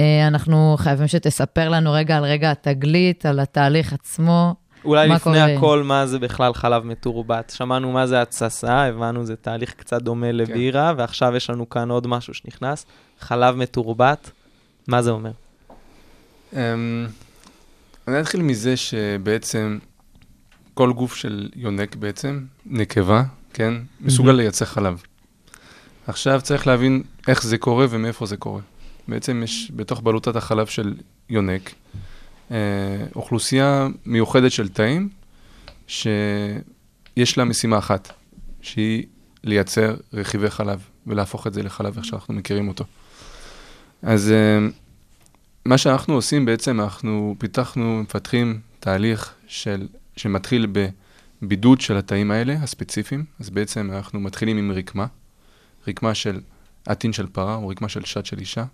אה, 0.00 0.26
אנחנו 0.26 0.76
חייבים 0.78 1.08
שתספר 1.08 1.68
לנו 1.68 1.92
רגע 1.92 2.16
על 2.16 2.24
רגע 2.24 2.50
התגלית, 2.50 3.26
על 3.26 3.40
התהליך 3.40 3.92
עצמו. 3.92 4.54
אולי 4.84 5.08
לפני 5.08 5.18
קורה? 5.18 5.44
הכל, 5.44 5.82
מה 5.82 6.06
זה 6.06 6.18
בכלל 6.18 6.54
חלב 6.54 6.84
מתורבת? 6.84 7.52
שמענו 7.56 7.92
מה 7.92 8.06
זה 8.06 8.22
התססה, 8.22 8.84
הבנו 8.84 9.24
זה 9.24 9.36
תהליך 9.36 9.74
קצת 9.74 10.02
דומה 10.02 10.32
לבירה, 10.32 10.92
ועכשיו 10.96 11.36
יש 11.36 11.50
לנו 11.50 11.68
כאן 11.68 11.90
עוד 11.90 12.06
משהו 12.06 12.34
שנכנס, 12.34 12.86
חלב 13.20 13.56
מתורבת, 13.56 14.30
מה 14.88 15.02
זה 15.02 15.10
אומר? 15.10 15.30
אמ, 16.52 17.06
אני 18.08 18.20
אתחיל 18.20 18.42
מזה 18.42 18.76
שבעצם 18.76 19.78
כל 20.74 20.92
גוף 20.92 21.14
של 21.14 21.48
יונק 21.56 21.96
בעצם, 21.96 22.44
נקבה, 22.66 23.22
כן, 23.52 23.74
מסוגל 24.00 24.32
לייצר 24.32 24.64
חלב. 24.64 25.02
עכשיו 26.06 26.40
צריך 26.42 26.66
להבין 26.66 27.02
איך 27.28 27.42
זה 27.42 27.58
קורה 27.58 27.86
ומאיפה 27.90 28.26
זה 28.26 28.36
קורה. 28.36 28.60
בעצם 29.08 29.42
יש 29.44 29.72
בתוך 29.76 30.00
בלוטת 30.00 30.36
החלב 30.36 30.66
של 30.66 30.94
יונק 31.28 31.70
אה, 32.50 32.56
אוכלוסייה 33.16 33.88
מיוחדת 34.06 34.52
של 34.52 34.68
תאים, 34.68 35.08
שיש 35.86 37.38
לה 37.38 37.44
משימה 37.44 37.78
אחת, 37.78 38.12
שהיא 38.60 39.04
לייצר 39.44 39.94
רכיבי 40.12 40.50
חלב 40.50 40.88
ולהפוך 41.06 41.46
את 41.46 41.54
זה 41.54 41.62
לחלב 41.62 41.96
איך 41.96 42.04
שאנחנו 42.04 42.34
מכירים 42.34 42.68
אותו. 42.68 42.84
אז 44.02 44.30
אה, 44.30 44.68
מה 45.64 45.78
שאנחנו 45.78 46.14
עושים 46.14 46.44
בעצם, 46.44 46.80
אנחנו 46.80 47.34
פיתחנו, 47.38 48.02
מפתחים 48.02 48.60
תהליך 48.80 49.34
של, 49.46 49.88
שמתחיל 50.16 50.66
בבידוד 51.42 51.80
של 51.80 51.96
התאים 51.96 52.30
האלה, 52.30 52.52
הספציפיים. 52.52 53.24
אז 53.40 53.50
בעצם 53.50 53.90
אנחנו 53.92 54.20
מתחילים 54.20 54.58
עם 54.58 54.72
רקמה, 54.72 55.06
רקמה 55.88 56.14
של 56.14 56.40
עטין 56.86 57.12
של 57.12 57.26
פרה 57.26 57.54
או 57.54 57.68
רקמה 57.68 57.88
של 57.88 58.04
שד 58.04 58.26
של 58.26 58.38
אישה, 58.38 58.64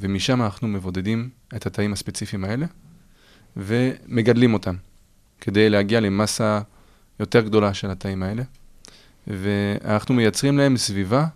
ומשם 0.00 0.42
אנחנו 0.42 0.68
מבודדים 0.68 1.30
את 1.56 1.66
התאים 1.66 1.92
הספציפיים 1.92 2.44
האלה 2.44 2.66
ומגדלים 3.56 4.54
אותם 4.54 4.76
כדי 5.40 5.70
להגיע 5.70 6.00
למסה 6.00 6.60
יותר 7.20 7.40
גדולה 7.40 7.74
של 7.74 7.90
התאים 7.90 8.22
האלה. 8.22 8.42
ואנחנו 9.26 10.14
מייצרים 10.14 10.58
להם 10.58 10.76
סביבה 10.76 11.26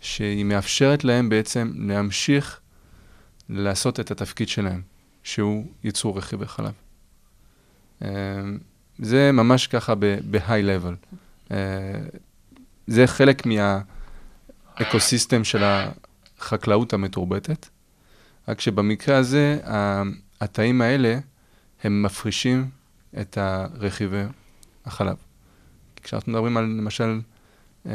שהיא 0.00 0.44
מאפשרת 0.44 1.04
להם 1.04 1.28
בעצם 1.28 1.72
להמשיך 1.76 2.60
לעשות 3.48 4.00
את 4.00 4.10
התפקיד 4.10 4.48
שלהם, 4.48 4.82
שהוא 5.22 5.66
ייצור 5.84 6.18
רכיבי 6.18 6.46
חלב. 6.46 6.72
אה, 8.02 8.08
זה 8.98 9.32
ממש 9.32 9.66
ככה 9.66 9.94
ב-high 9.94 10.48
level. 10.48 11.16
אה, 11.50 11.56
זה 12.86 13.06
חלק 13.06 13.42
מהאקוסיסטם 14.76 15.44
של 15.44 15.64
החקלאות 16.38 16.92
המתורבתת, 16.92 17.68
רק 18.48 18.60
שבמקרה 18.60 19.16
הזה, 19.16 19.58
התאים 20.40 20.82
האלה, 20.82 21.18
הם 21.82 22.02
מפרישים 22.02 22.70
את 23.20 23.38
הרכיבי 23.38 24.22
החלב. 24.84 25.16
כשאנחנו 26.02 26.32
מדברים 26.32 26.56
על, 26.56 26.64
למשל, 26.64 27.20
אה, 27.86 27.92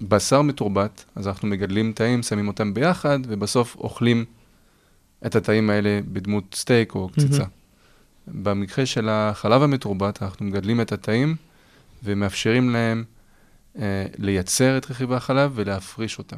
בשר 0.00 0.42
מתורבת, 0.42 1.04
אז 1.14 1.28
אנחנו 1.28 1.48
מגדלים 1.48 1.92
תאים, 1.92 2.22
שמים 2.22 2.48
אותם 2.48 2.74
ביחד, 2.74 3.18
ובסוף 3.28 3.76
אוכלים 3.76 4.24
את 5.26 5.36
התאים 5.36 5.70
האלה 5.70 6.00
בדמות 6.12 6.54
סטייק 6.54 6.94
או 6.94 7.08
קציצה. 7.08 7.42
Mm-hmm. 7.42 8.30
במקרה 8.42 8.86
של 8.86 9.08
החלב 9.08 9.62
המתורבת, 9.62 10.22
אנחנו 10.22 10.46
מגדלים 10.46 10.80
את 10.80 10.92
התאים 10.92 11.36
ומאפשרים 12.04 12.70
להם 12.70 13.04
אה, 13.78 14.06
לייצר 14.18 14.78
את 14.78 14.90
רכיבי 14.90 15.14
החלב 15.14 15.52
ולהפריש 15.54 16.18
אותם. 16.18 16.36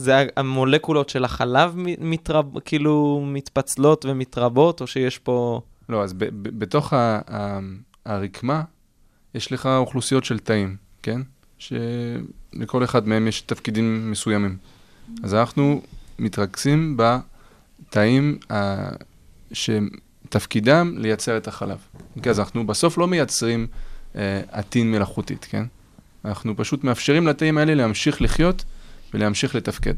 זה 0.00 0.26
המולקולות 0.36 1.08
של 1.08 1.24
החלב 1.24 1.74
מתרב, 2.00 2.58
כאילו 2.64 3.24
מתפצלות 3.26 4.04
ומתרבות, 4.08 4.80
או 4.80 4.86
שיש 4.86 5.18
פה... 5.18 5.60
לא, 5.88 6.04
אז 6.04 6.12
ב- 6.12 6.24
ב- 6.24 6.58
בתוך 6.58 6.92
ה- 6.92 7.20
ה- 7.28 7.58
הרקמה 8.06 8.62
יש 9.34 9.52
לך 9.52 9.66
אוכלוסיות 9.66 10.24
של 10.24 10.38
תאים, 10.38 10.76
כן? 11.02 11.20
שלכל 11.58 12.84
אחד 12.84 13.08
מהם 13.08 13.28
יש 13.28 13.40
תפקידים 13.40 14.10
מסוימים. 14.10 14.56
אז 15.22 15.34
אנחנו 15.34 15.82
מתרכזים 16.18 16.96
בתאים 16.96 18.38
ה- 18.52 18.90
שתפקידם 19.52 20.94
לייצר 20.98 21.36
את 21.36 21.48
החלב. 21.48 21.78
אוקיי, 22.16 22.30
אז 22.30 22.40
אנחנו 22.40 22.66
בסוף 22.66 22.98
לא 22.98 23.08
מייצרים 23.08 23.66
אה, 24.16 24.40
עטין 24.50 24.92
מלאכותית, 24.92 25.46
כן? 25.50 25.64
אנחנו 26.24 26.56
פשוט 26.56 26.84
מאפשרים 26.84 27.26
לתאים 27.26 27.58
האלה 27.58 27.74
להמשיך 27.74 28.22
לחיות 28.22 28.64
ולהמשיך 29.14 29.54
לתפקד, 29.54 29.94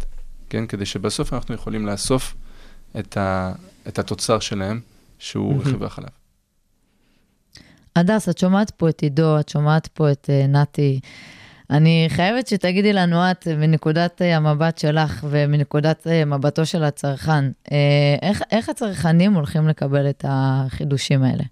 כן? 0.49 0.67
כדי 0.67 0.87
שבסוף 0.87 1.33
אנחנו 1.33 1.55
יכולים 1.55 1.87
לאסוף 1.87 2.35
את, 2.99 3.17
ה, 3.17 3.53
את 3.89 3.99
התוצר 3.99 4.39
שלהם, 4.39 4.81
שהוא 5.19 5.61
רכיבי 5.61 5.87
החלב. 5.87 6.09
הדס, 7.97 8.29
את 8.29 8.39
שומעת 8.39 8.71
פה 8.71 8.89
את 8.89 9.01
עידו, 9.01 9.41
את 9.41 9.49
שומעת 9.49 9.87
פה 9.87 10.13
את 10.13 10.31
uh, 10.31 10.47
נתי. 10.49 11.01
אני 11.71 12.07
חייבת 12.09 12.47
שתגידי 12.47 12.93
לנו 12.93 13.31
את, 13.31 13.49
מנקודת 13.49 14.21
uh, 14.21 14.25
המבט 14.25 14.79
שלך 14.79 15.27
ומנקודת 15.31 16.07
uh, 16.07 16.25
מבטו 16.27 16.67
של 16.67 16.85
הצרכן, 16.85 17.51
uh, 17.65 17.71
איך, 18.23 18.43
איך 18.51 18.69
הצרכנים 18.69 19.35
הולכים 19.35 19.69
לקבל 19.69 20.11
את 20.11 20.25
החידושים 20.29 21.23
האלה? 21.23 21.45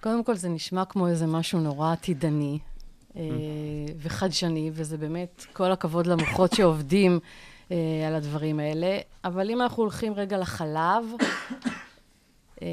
קודם 0.00 0.24
כל, 0.24 0.36
זה 0.36 0.48
נשמע 0.48 0.84
כמו 0.84 1.08
איזה 1.08 1.26
משהו 1.26 1.60
נורא 1.60 1.92
עתידני 1.92 2.58
אה, 2.58 2.71
וחדשני, 3.98 4.70
וזה 4.72 4.98
באמת 4.98 5.46
כל 5.52 5.72
הכבוד 5.72 6.06
למוחות 6.06 6.52
שעובדים 6.56 7.20
אה, 7.72 8.08
על 8.08 8.14
הדברים 8.14 8.60
האלה. 8.60 8.98
אבל 9.24 9.50
אם 9.50 9.62
אנחנו 9.62 9.82
הולכים 9.82 10.14
רגע 10.14 10.38
לחלב, 10.38 11.04
אה, 12.62 12.68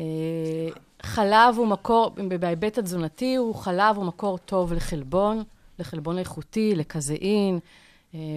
חלב 1.02 1.56
הוא 1.58 1.68
מקור, 1.68 2.16
בהיבט 2.40 2.78
התזונתי, 2.78 3.36
הוא 3.36 3.56
חלב 3.56 3.98
הוא 3.98 4.06
מקור 4.06 4.38
טוב 4.38 4.74
לחלבון, 4.74 5.44
לחלבון 5.80 6.18
איכותי, 6.18 6.76
לקזאין, 6.76 7.60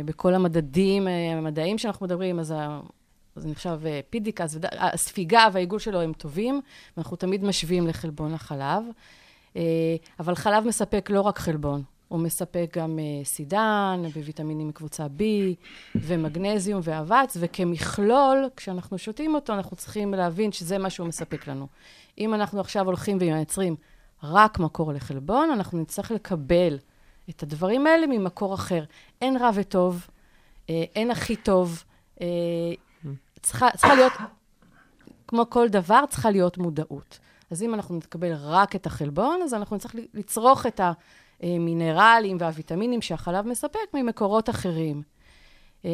בכל 0.05 0.35
המדדים 0.35 1.09
המדעיים 1.09 1.79
שאנחנו 1.79 2.07
מדברים, 2.07 2.39
אז 2.39 2.55
זה 3.37 3.49
נחשב 3.49 3.81
פידיקס, 4.11 4.59
הספיגה 4.73 5.49
והעיגול 5.53 5.79
שלו 5.79 6.01
הם 6.01 6.13
טובים, 6.13 6.61
ואנחנו 6.97 7.17
תמיד 7.17 7.45
משווים 7.45 7.87
לחלבון 7.87 8.35
החלב. 8.35 8.85
אבל 10.21 10.35
חלב 10.35 10.67
מספק 10.67 11.11
לא 11.11 11.21
רק 11.21 11.39
חלבון, 11.39 11.83
הוא 12.13 12.21
מספק 12.21 12.77
גם 12.79 12.99
uh, 12.99 13.27
סידן 13.27 14.03
וויטמינים 14.17 14.69
מקבוצה 14.69 15.07
B 15.07 15.23
ומגנזיום 15.95 16.81
ואבץ, 16.85 17.37
וכמכלול, 17.41 18.49
כשאנחנו 18.57 18.99
שותים 18.99 19.35
אותו, 19.35 19.53
אנחנו 19.53 19.77
צריכים 19.77 20.15
להבין 20.15 20.53
שזה 20.53 20.79
מה 20.79 20.91
שהוא 20.91 21.09
מספק 21.09 21.47
לנו. 21.47 21.67
אם 22.19 22.35
אנחנו 22.35 22.61
עכשיו 22.61 22.87
הולכים 22.87 23.17
ומייצרים 23.21 23.77
רק 24.23 24.59
מקור 24.59 24.93
לחלבון, 24.93 25.51
אנחנו 25.51 25.79
נצטרך 25.79 26.11
לקבל 26.11 26.79
את 27.31 27.43
הדברים 27.43 27.87
האלה 27.87 28.07
ממקור 28.07 28.55
אחר. 28.55 28.85
אין 29.21 29.37
רע 29.37 29.51
וטוב, 29.55 30.07
אה, 30.71 30.85
אין 30.95 31.11
הכי 31.11 31.37
טוב. 31.37 31.85
אה, 32.21 32.27
צריכה, 33.43 33.69
צריכה 33.77 33.95
להיות, 33.95 34.13
כמו 35.29 35.51
כל 35.51 35.69
דבר, 35.69 36.05
צריכה 36.11 36.31
להיות 36.31 36.59
מודעות. 36.59 37.19
אז 37.51 37.63
אם 37.63 37.75
אנחנו 37.75 37.97
נתקבל 37.97 38.33
רק 38.33 38.77
את 38.77 38.87
החלבון, 38.87 39.41
אז 39.45 39.55
אנחנו 39.55 39.77
נצטרך 39.77 39.95
לצרוך 40.15 40.67
את 40.67 40.81
ה... 40.81 40.93
המינרלים 41.43 42.37
והוויטמינים 42.41 43.03
שהחלב 43.03 43.47
מספק 43.47 43.95
ממקורות 43.95 44.51
אחרים. 44.51 45.03
אה, 45.85 45.91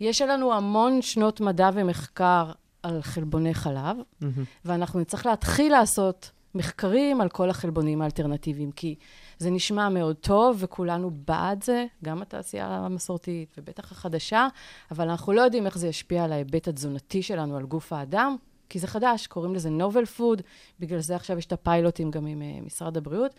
יש 0.00 0.22
לנו 0.22 0.54
המון 0.54 1.02
שנות 1.02 1.40
מדע 1.40 1.70
ומחקר 1.74 2.52
על 2.82 3.02
חלבוני 3.02 3.54
חלב, 3.54 3.96
mm-hmm. 3.96 4.24
ואנחנו 4.64 5.00
נצטרך 5.00 5.26
להתחיל 5.26 5.72
לעשות 5.72 6.30
מחקרים 6.54 7.20
על 7.20 7.28
כל 7.28 7.50
החלבונים 7.50 8.02
האלטרנטיביים, 8.02 8.72
כי 8.72 8.94
זה 9.38 9.50
נשמע 9.50 9.88
מאוד 9.88 10.16
טוב, 10.16 10.56
וכולנו 10.60 11.10
בעד 11.10 11.64
זה, 11.64 11.86
גם 12.04 12.22
התעשייה 12.22 12.66
המסורתית 12.66 13.54
ובטח 13.58 13.92
החדשה, 13.92 14.48
אבל 14.90 15.08
אנחנו 15.08 15.32
לא 15.32 15.40
יודעים 15.40 15.66
איך 15.66 15.78
זה 15.78 15.88
ישפיע 15.88 16.24
על 16.24 16.32
ההיבט 16.32 16.68
התזונתי 16.68 17.22
שלנו, 17.22 17.56
על 17.56 17.64
גוף 17.64 17.92
האדם, 17.92 18.36
כי 18.68 18.78
זה 18.78 18.86
חדש, 18.86 19.26
קוראים 19.26 19.54
לזה 19.54 19.68
novel 19.68 20.18
food, 20.20 20.42
בגלל 20.80 21.00
זה 21.00 21.16
עכשיו 21.16 21.38
יש 21.38 21.46
את 21.46 21.52
הפיילוטים 21.52 22.10
גם 22.10 22.26
עם 22.26 22.42
uh, 22.42 22.66
משרד 22.66 22.96
הבריאות. 22.96 23.34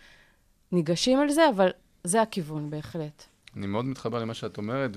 ניגשים 0.71 1.19
על 1.19 1.29
זה, 1.29 1.49
אבל 1.55 1.69
זה 2.03 2.21
הכיוון 2.21 2.69
בהחלט. 2.69 3.23
אני 3.55 3.67
מאוד 3.67 3.85
מתחבר 3.85 4.19
למה 4.19 4.33
שאת 4.33 4.57
אומרת, 4.57 4.91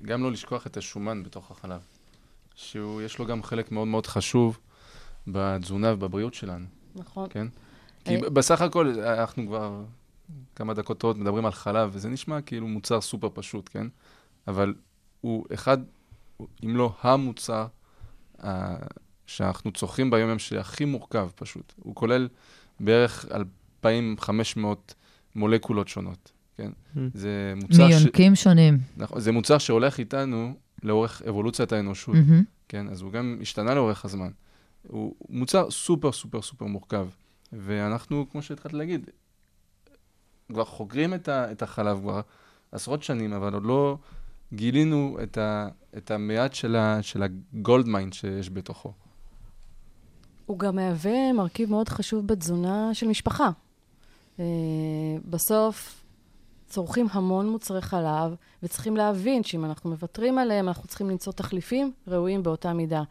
וגם 0.00 0.22
לא 0.22 0.32
לשכוח 0.32 0.66
את 0.66 0.76
השומן 0.76 1.22
בתוך 1.22 1.50
החלב, 1.50 1.80
שיש 2.54 3.18
לו 3.18 3.26
גם 3.26 3.42
חלק 3.42 3.72
מאוד 3.72 3.88
מאוד 3.88 4.06
חשוב 4.06 4.58
בתזונה 5.26 5.92
ובבריאות 5.92 6.34
שלנו. 6.34 6.66
נכון. 6.94 7.28
כן? 7.30 7.46
כי 8.04 8.16
אה, 8.16 8.30
בסך 8.30 8.62
הכל, 8.62 9.00
אנחנו 9.00 9.46
כבר 9.46 9.82
כמה 10.56 10.74
דקות 10.74 10.98
טובות 10.98 11.16
מדברים 11.16 11.46
על 11.46 11.52
חלב, 11.52 11.90
וזה 11.92 12.08
נשמע 12.08 12.40
כאילו 12.40 12.68
מוצר 12.68 13.00
סופר 13.00 13.28
פשוט, 13.34 13.68
כן? 13.72 13.86
אבל 14.48 14.74
הוא 15.20 15.46
אחד, 15.54 15.78
אם 16.64 16.76
לא 16.76 16.92
המוצר 17.00 17.66
uh, 18.38 18.44
שאנחנו 19.26 19.72
צורכים 19.72 20.10
ביום-יום, 20.10 20.38
שהכי 20.38 20.84
מורכב 20.84 21.28
פשוט. 21.34 21.72
הוא 21.76 21.94
כולל 21.94 22.28
בערך 22.80 23.26
2,500 23.84 24.94
מולקולות 25.34 25.88
שונות, 25.88 26.32
כן? 26.56 26.70
Mm. 26.96 26.98
זה 27.14 27.54
מוצר 27.56 27.86
מיונקים 27.86 28.34
ש... 28.34 28.42
שונים. 28.42 28.78
נכון, 28.96 29.20
זה 29.20 29.32
מוצר 29.32 29.58
שהולך 29.58 29.98
איתנו 29.98 30.54
לאורך 30.82 31.22
אבולוציית 31.28 31.72
האנושות. 31.72 32.14
כן? 32.68 32.88
אז 32.88 33.00
הוא 33.00 33.12
גם 33.12 33.38
השתנה 33.40 33.74
לאורך 33.74 34.04
הזמן. 34.04 34.30
הוא 34.82 35.14
מוצר 35.28 35.70
סופר 35.70 36.12
סופר 36.12 36.42
סופר 36.42 36.64
מורכב, 36.64 37.08
ואנחנו, 37.52 38.26
כמו 38.30 38.42
שהתחלת 38.42 38.72
להגיד, 38.72 39.10
כבר 40.48 40.64
חוקרים 40.64 41.14
את, 41.14 41.28
ה, 41.28 41.52
את 41.52 41.62
החלב 41.62 41.98
כבר 42.00 42.20
עשרות 42.72 43.02
שנים, 43.02 43.32
אבל 43.32 43.54
עוד 43.54 43.64
לא 43.64 43.98
גילינו 44.52 45.18
את, 45.22 45.38
ה, 45.38 45.68
את 45.96 46.10
המעט 46.10 46.54
של, 46.54 46.76
ה, 46.76 47.02
של 47.02 47.22
ה 47.22 47.35
gold 47.35 47.88
mine 47.88 48.12
שיש 48.12 48.50
בתוכו. 48.50 48.92
הוא 50.46 50.58
גם 50.58 50.76
מהווה 50.76 51.32
מרכיב 51.32 51.70
מאוד 51.70 51.88
חשוב 51.88 52.26
בתזונה 52.26 52.94
של 52.94 53.08
משפחה. 53.08 53.50
אה, 54.40 54.44
בסוף 55.24 56.04
צורכים 56.68 57.06
המון 57.12 57.48
מוצרי 57.48 57.82
חלב, 57.82 58.34
וצריכים 58.62 58.96
להבין 58.96 59.42
שאם 59.42 59.64
אנחנו 59.64 59.90
מוותרים 59.90 60.38
עליהם, 60.38 60.68
אנחנו 60.68 60.88
צריכים 60.88 61.10
למצוא 61.10 61.32
תחליפים 61.32 61.92
ראויים 62.06 62.42
באותה 62.42 62.72
מידה. 62.72 63.02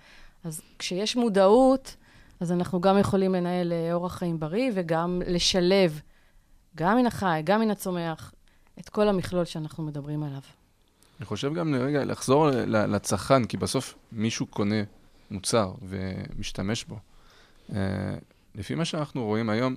אז 0.44 0.62
כשיש 0.80 1.15
מודעות, 1.15 1.96
אז 2.39 2.52
אנחנו 2.52 2.82
גם 2.82 2.98
יכולים 2.98 3.34
לנהל 3.36 3.74
אה, 3.74 3.94
אורח 3.94 4.15
חיים 4.15 4.39
בריא 4.39 4.72
וגם 4.76 5.22
לשלב, 5.28 6.02
גם 6.76 6.98
מן 6.98 7.06
החי, 7.06 7.42
גם 7.44 7.60
מן 7.60 7.72
הצומח, 7.72 8.34
את 8.80 8.89
כל 8.89 9.08
המכלול 9.08 9.46
שאנחנו 9.46 9.84
מדברים 9.84 10.24
עליו. 10.24 10.42
אני 11.20 11.26
חושב 11.26 11.54
גם 11.54 11.76
רגע 11.76 12.06
לחזור 12.06 12.50
לצרכן, 12.68 13.46
כי 13.46 13.58
בסוף 13.58 13.96
מישהו 14.12 14.46
קונה 14.46 14.84
מוצר 15.32 15.72
ומשתמש 15.82 16.86
בו. 16.86 17.00
אה, 17.76 18.15
לפי 18.56 18.76
מה 18.76 18.86
שאנחנו 18.86 19.26
רואים 19.26 19.50
היום, 19.50 19.76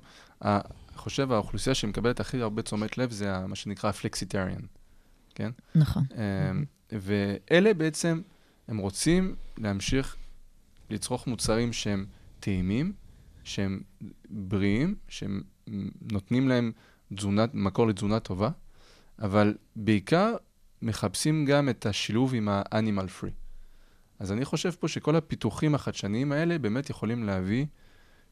חושב 0.94 1.32
האוכלוסייה 1.32 1.74
שמקבלת 1.74 2.20
הכי 2.20 2.40
הרבה 2.40 2.62
תשומת 2.62 2.98
לב 2.98 3.10
זה 3.10 3.46
מה 3.46 3.56
שנקרא 3.56 3.90
הפלקסיטריאן, 3.90 4.60
כן? 5.34 5.50
נכון. 5.74 6.04
אה, 6.16 6.52
ואלה 6.92 7.74
בעצם, 7.74 8.20
הם 8.68 8.78
רוצים 8.78 9.34
להמשיך 9.58 10.16
לצרוך 10.90 11.26
מוצרים 11.26 11.72
שהם 11.72 12.06
טעימים, 12.40 12.92
שהם 13.44 13.80
בריאים, 14.30 14.94
שהם 15.08 15.42
נותנים 16.12 16.48
להם 16.48 16.72
תזונת, 17.14 17.54
מקור 17.54 17.86
לתזונה 17.88 18.20
טובה, 18.20 18.50
אבל 19.18 19.54
בעיקר 19.76 20.34
מחפשים 20.82 21.44
גם 21.44 21.68
את 21.68 21.86
השילוב 21.86 22.34
עם 22.34 22.48
ה-animal 22.48 23.22
free. 23.22 23.32
אז 24.18 24.32
אני 24.32 24.44
חושב 24.44 24.70
פה 24.70 24.88
שכל 24.88 25.16
הפיתוחים 25.16 25.74
החדשניים 25.74 26.32
האלה 26.32 26.58
באמת 26.58 26.90
יכולים 26.90 27.24
להביא 27.24 27.66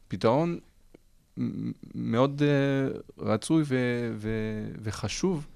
פתרון 0.07 0.59
מאוד 1.95 2.41
uh, 2.41 2.97
רצוי 3.23 3.63
ו- 3.65 4.11
ו- 4.15 4.71
וחשוב 4.81 5.47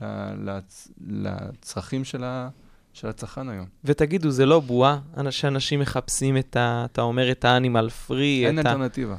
לצ- 0.00 0.90
לצרכים 1.08 2.04
של, 2.04 2.24
ה- 2.24 2.48
של 2.92 3.08
הצרכן 3.08 3.48
היום. 3.48 3.66
ותגידו, 3.84 4.30
זה 4.30 4.46
לא 4.46 4.60
בועה 4.60 4.98
אנ- 5.16 5.30
שאנשים 5.30 5.80
מחפשים 5.80 6.36
את 6.36 6.56
ה... 6.56 6.86
אתה 6.92 7.02
אומר 7.02 7.30
את 7.30 7.44
האנימל 7.44 7.88
פרי, 7.88 8.46
אין 8.46 8.58
את 8.58 8.66
ה... 8.66 8.68
אלטרנטיבה. 8.68 9.16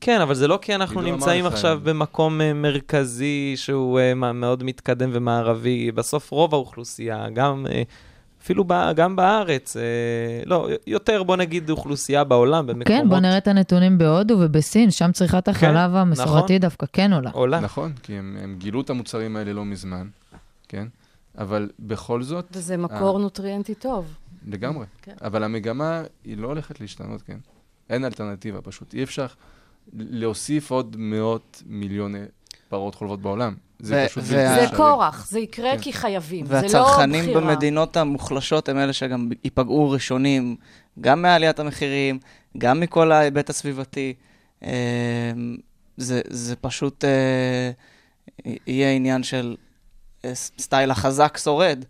כן, 0.00 0.20
אבל 0.20 0.34
זה 0.34 0.48
לא 0.48 0.58
כי 0.62 0.74
אנחנו 0.74 1.00
נמצאים 1.00 1.46
עכשיו 1.46 1.72
אה, 1.72 1.76
במקום 1.76 2.40
אה, 2.40 2.52
מרכזי 2.52 3.52
שהוא 3.56 4.00
אה, 4.00 4.14
מאוד 4.14 4.64
מתקדם 4.64 5.10
ומערבי. 5.12 5.92
בסוף 5.92 6.30
רוב 6.30 6.54
האוכלוסייה, 6.54 7.26
גם... 7.30 7.66
אפילו 8.46 8.64
ב, 8.66 8.92
גם 8.96 9.16
בארץ, 9.16 9.76
אה, 9.76 9.82
לא, 10.44 10.68
יותר 10.86 11.22
בוא 11.22 11.36
נגיד 11.36 11.70
אוכלוסייה 11.70 12.24
בעולם, 12.24 12.66
במקומות... 12.66 12.86
כן, 12.88 13.08
בוא 13.08 13.18
נראה 13.18 13.38
את 13.38 13.48
הנתונים 13.48 13.98
בהודו 13.98 14.36
ובסין, 14.40 14.90
שם 14.90 15.12
צריכת 15.12 15.48
החלב 15.48 15.94
המסורתי 15.94 16.42
נכון. 16.42 16.56
דווקא 16.58 16.86
כן 16.92 17.12
עולה. 17.12 17.30
עולה. 17.30 17.60
נכון, 17.60 17.92
כי 18.02 18.12
הם, 18.12 18.36
הם 18.42 18.56
גילו 18.58 18.80
את 18.80 18.90
המוצרים 18.90 19.36
האלה 19.36 19.52
לא 19.52 19.64
מזמן, 19.64 20.08
כן? 20.68 20.86
אבל 21.38 21.70
בכל 21.78 22.22
זאת, 22.22 22.46
וזה 22.52 22.76
מקור 22.76 23.18
נוטריאנטי 23.18 23.74
טוב. 23.74 24.14
לגמרי. 24.46 24.86
כן. 25.02 25.14
אבל 25.22 25.44
המגמה 25.44 26.02
היא 26.24 26.36
לא 26.36 26.48
הולכת 26.48 26.80
להשתנות, 26.80 27.22
כן? 27.22 27.38
אין 27.90 28.04
אלטרנטיבה 28.04 28.60
פשוט. 28.60 28.94
אי 28.94 29.02
אפשר 29.02 29.26
להוסיף 29.92 30.70
עוד 30.70 30.96
מאות 30.98 31.62
מיליוני 31.66 32.22
פרות 32.68 32.94
חולבות 32.94 33.20
בעולם. 33.20 33.54
זה 33.78 34.06
פשוט 34.08 34.24
זה. 34.24 34.66
כורח, 34.76 35.26
זה 35.30 35.40
יקרה 35.40 35.76
כן. 35.76 35.82
כי 35.82 35.92
חייבים, 35.92 36.46
זה 36.46 36.52
לא 36.52 36.60
והצרכנים 36.60 37.22
בחירה. 37.22 37.40
במדינות 37.40 37.96
המוחלשות 37.96 38.68
הם 38.68 38.78
אלה 38.78 38.92
שגם 38.92 39.28
ייפגעו 39.44 39.90
ראשונים, 39.90 40.56
גם 41.00 41.22
מעליית 41.22 41.58
המחירים, 41.58 42.18
גם 42.58 42.80
מכל 42.80 43.12
ההיבט 43.12 43.50
הסביבתי. 43.50 44.14
אה, 44.64 44.70
זה, 45.96 46.20
זה 46.28 46.56
פשוט 46.56 47.04
אה, 47.04 47.70
יהיה 48.66 48.90
עניין 48.90 49.22
של 49.22 49.56
אה, 50.24 50.34
סטייל 50.34 50.90
החזק 50.90 51.38
שורד. 51.42 51.84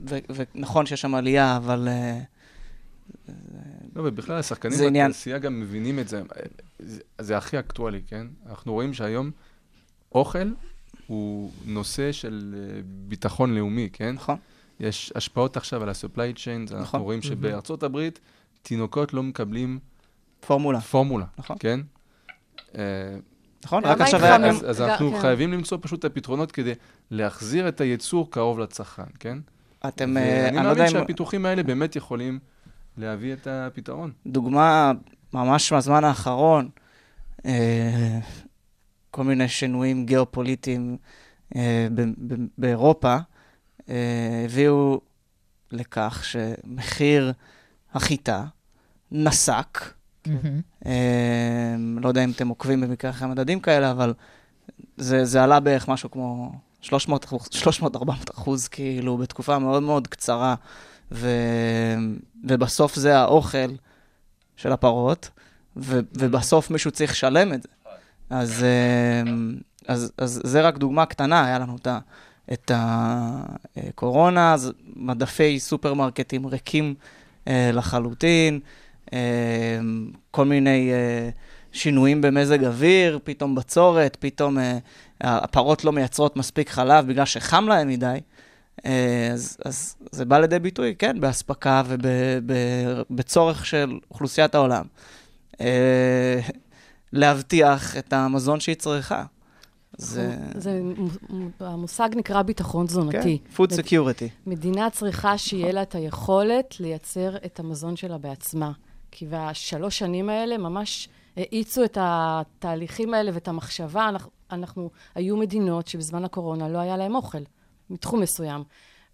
ונכון 0.00 0.86
שיש 0.86 1.00
שם 1.00 1.14
עלייה, 1.14 1.56
אבל 1.56 1.88
לא, 3.96 4.02
ובכלל 4.04 4.38
השחקנים 4.38 4.78
בתעשייה 4.92 5.38
גם 5.38 5.60
מבינים 5.60 5.98
את 5.98 6.08
זה. 6.08 6.22
זה. 6.88 7.00
זה 7.18 7.36
הכי 7.36 7.58
אקטואלי, 7.58 8.00
כן? 8.06 8.26
אנחנו 8.48 8.72
רואים 8.72 8.94
שהיום 8.94 9.30
אוכל 10.14 10.48
הוא 11.06 11.50
נושא 11.66 12.12
של 12.12 12.54
אה, 12.58 12.80
ביטחון 13.08 13.54
לאומי, 13.54 13.88
כן? 13.92 14.14
נכון. 14.14 14.36
יש 14.80 15.12
השפעות 15.14 15.56
עכשיו 15.56 15.82
על 15.82 15.88
ה-supply 15.88 16.36
chain, 16.36 16.60
אנחנו 16.70 16.78
נכון. 16.82 17.00
רואים 17.00 17.22
שבארצות 17.22 17.82
הברית 17.82 18.20
תינוקות 18.62 19.14
לא 19.14 19.22
מקבלים 19.22 19.78
פורמולה. 20.40 20.80
פורמולה, 20.80 21.26
נכון. 21.38 21.56
כן? 21.60 21.80
אה, 22.78 22.82
נכון? 23.64 23.84
רק 23.84 24.00
עכשיו. 24.00 24.20
אז, 24.20 24.70
אז 24.70 24.80
גם- 24.80 24.88
אנחנו 24.88 25.12
כן. 25.12 25.20
חייבים 25.20 25.52
למצוא 25.52 25.78
פשוט 25.80 26.00
את 26.00 26.04
הפתרונות 26.04 26.52
כדי 26.52 26.72
להחזיר 27.10 27.68
את 27.68 27.80
הייצור 27.80 28.30
קרוב 28.30 28.58
לצרכן, 28.58 29.02
כן? 29.20 29.38
אתם... 29.88 30.16
אה, 30.16 30.48
אני 30.48 30.56
לא 30.56 30.68
יודע 30.68 30.72
מאמין. 30.84 30.88
שהפיתוחים 30.92 31.46
האלה 31.46 31.62
באמת 31.62 31.96
יכולים 31.96 32.38
להביא 32.96 33.32
את 33.32 33.46
הפתרון. 33.46 34.12
דוגמה 34.26 34.92
ממש 35.32 35.72
מהזמן 35.72 36.04
האחרון, 36.04 36.68
אה, 37.46 38.18
כל 39.10 39.24
מיני 39.24 39.48
שינויים 39.48 40.06
גיאופוליטיים 40.06 40.96
אה, 41.56 41.88
ב- 41.94 42.32
ב- 42.32 42.46
באירופה, 42.58 43.16
אה, 43.88 44.42
הביאו 44.44 45.00
לכך 45.72 46.24
שמחיר 46.24 47.32
החיטה 47.94 48.44
נסק. 49.12 49.92
מהמם. 50.26 50.60
אה, 50.86 51.76
לא 52.00 52.08
יודע 52.08 52.24
אם 52.24 52.30
אתם 52.30 52.48
עוקבים 52.48 52.80
במקרה 52.80 53.10
אחרי 53.10 53.28
מדדים 53.28 53.60
כאלה, 53.60 53.90
אבל 53.90 54.14
זה, 54.96 55.24
זה 55.24 55.42
עלה 55.42 55.60
בערך 55.60 55.88
משהו 55.88 56.10
כמו 56.10 56.52
300-400 56.82 56.90
אחוז, 58.34 58.68
כאילו, 58.68 59.16
בתקופה 59.18 59.58
מאוד 59.58 59.82
מאוד 59.82 60.06
קצרה, 60.06 60.54
ו, 61.12 61.28
ובסוף 62.44 62.94
זה 62.96 63.18
האוכל 63.18 63.68
של 64.58 64.72
הפרות, 64.72 65.30
ו, 65.76 66.00
ובסוף 66.12 66.70
מישהו 66.70 66.90
צריך 66.90 67.10
לשלם 67.10 67.52
את 67.52 67.62
זה. 67.62 67.68
אז, 68.30 68.64
אה, 68.64 69.32
אז, 69.88 70.12
אז 70.18 70.40
זה 70.44 70.60
רק 70.60 70.78
דוגמה 70.78 71.06
קטנה, 71.06 71.44
היה 71.44 71.58
לנו 71.58 71.76
את 71.76 71.86
ה... 71.86 71.98
את 72.52 72.70
הקורונה, 72.74 74.54
אז 74.54 74.72
מדפי 74.96 75.60
סופרמרקטים 75.60 76.46
ריקים 76.46 76.94
אה, 77.48 77.70
לחלוטין, 77.72 78.60
אה, 79.12 79.78
כל 80.30 80.44
מיני 80.44 80.92
אה, 80.92 81.28
שינויים 81.72 82.20
במזג 82.20 82.64
אוויר, 82.64 83.18
פתאום 83.24 83.54
בצורת, 83.54 84.16
פתאום 84.20 84.58
אה, 84.58 84.78
הפרות 85.20 85.84
לא 85.84 85.92
מייצרות 85.92 86.36
מספיק 86.36 86.70
חלב 86.70 87.06
בגלל 87.06 87.24
שחם 87.24 87.68
להן 87.68 87.88
מדי. 87.88 88.18
אה, 88.86 89.30
אז, 89.32 89.56
אז 89.64 89.96
זה 90.12 90.24
בא 90.24 90.38
לידי 90.38 90.58
ביטוי, 90.58 90.94
כן, 90.98 91.20
באספקה 91.20 91.82
ובצורך 93.10 93.66
של 93.66 93.98
אוכלוסיית 94.10 94.54
העולם. 94.54 94.84
אה, 95.60 96.40
להבטיח 97.12 97.96
את 97.96 98.12
המזון 98.12 98.60
שהיא 98.60 98.76
צריכה. 98.76 99.24
זה... 99.96 100.36
זה, 100.54 100.80
המושג 101.60 102.08
נקרא 102.16 102.42
ביטחון 102.42 102.86
תזונתי. 102.86 103.38
כן, 103.38 103.62
food 103.62 103.74
מד- 103.74 103.80
security. 103.80 104.28
מדינה 104.46 104.90
צריכה 104.90 105.38
שיהיה 105.38 105.72
לה 105.72 105.82
את 105.82 105.94
היכולת 105.94 106.80
לייצר 106.80 107.36
את 107.36 107.60
המזון 107.60 107.96
שלה 107.96 108.18
בעצמה. 108.18 108.72
כי 109.10 109.26
בשלוש 109.30 109.98
שנים 109.98 110.28
האלה 110.28 110.58
ממש 110.58 111.08
האיצו 111.36 111.84
את 111.84 111.98
התהליכים 112.00 113.14
האלה 113.14 113.30
ואת 113.34 113.48
המחשבה. 113.48 114.08
אנחנו, 114.08 114.30
אנחנו, 114.50 114.90
היו 115.14 115.36
מדינות 115.36 115.86
שבזמן 115.88 116.24
הקורונה 116.24 116.68
לא 116.68 116.78
היה 116.78 116.96
להם 116.96 117.14
אוכל, 117.14 117.38
מתחום 117.90 118.20
מסוים. 118.20 118.64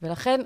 ולכן 0.03 0.41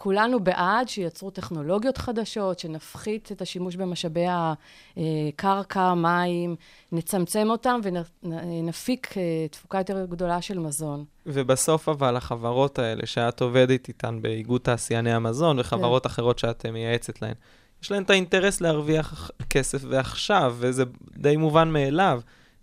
כולנו 0.00 0.40
בעד 0.40 0.88
שייצרו 0.88 1.30
טכנולוגיות 1.30 1.98
חדשות, 1.98 2.58
שנפחית 2.58 3.32
את 3.32 3.42
השימוש 3.42 3.76
במשאבי 3.76 4.26
הקרקע, 4.96 5.94
מים, 5.94 6.56
נצמצם 6.92 7.50
אותם 7.50 7.80
ונפיק 8.22 9.14
אה, 9.16 9.48
תפוקה 9.50 9.78
יותר 9.78 10.06
גדולה 10.06 10.42
של 10.42 10.58
מזון. 10.58 11.04
ובסוף 11.26 11.88
אבל 11.88 12.16
החברות 12.16 12.78
האלה 12.78 13.06
שאת 13.06 13.40
עובדת 13.40 13.88
איתן 13.88 14.22
באיגוד 14.22 14.60
תעשייני 14.60 15.12
המזון 15.12 15.58
וחברות 15.58 16.06
אחרות 16.06 16.38
שאת 16.38 16.66
אה, 16.66 16.70
מייעצת 16.70 17.22
להן, 17.22 17.34
יש 17.82 17.90
להן 17.90 18.02
את 18.02 18.10
האינטרס 18.10 18.60
להרוויח 18.60 19.30
כסף 19.50 19.82
ועכשיו, 19.88 20.56
וזה 20.58 20.84
די 21.16 21.36
מובן 21.36 21.68
מאליו. 21.68 22.20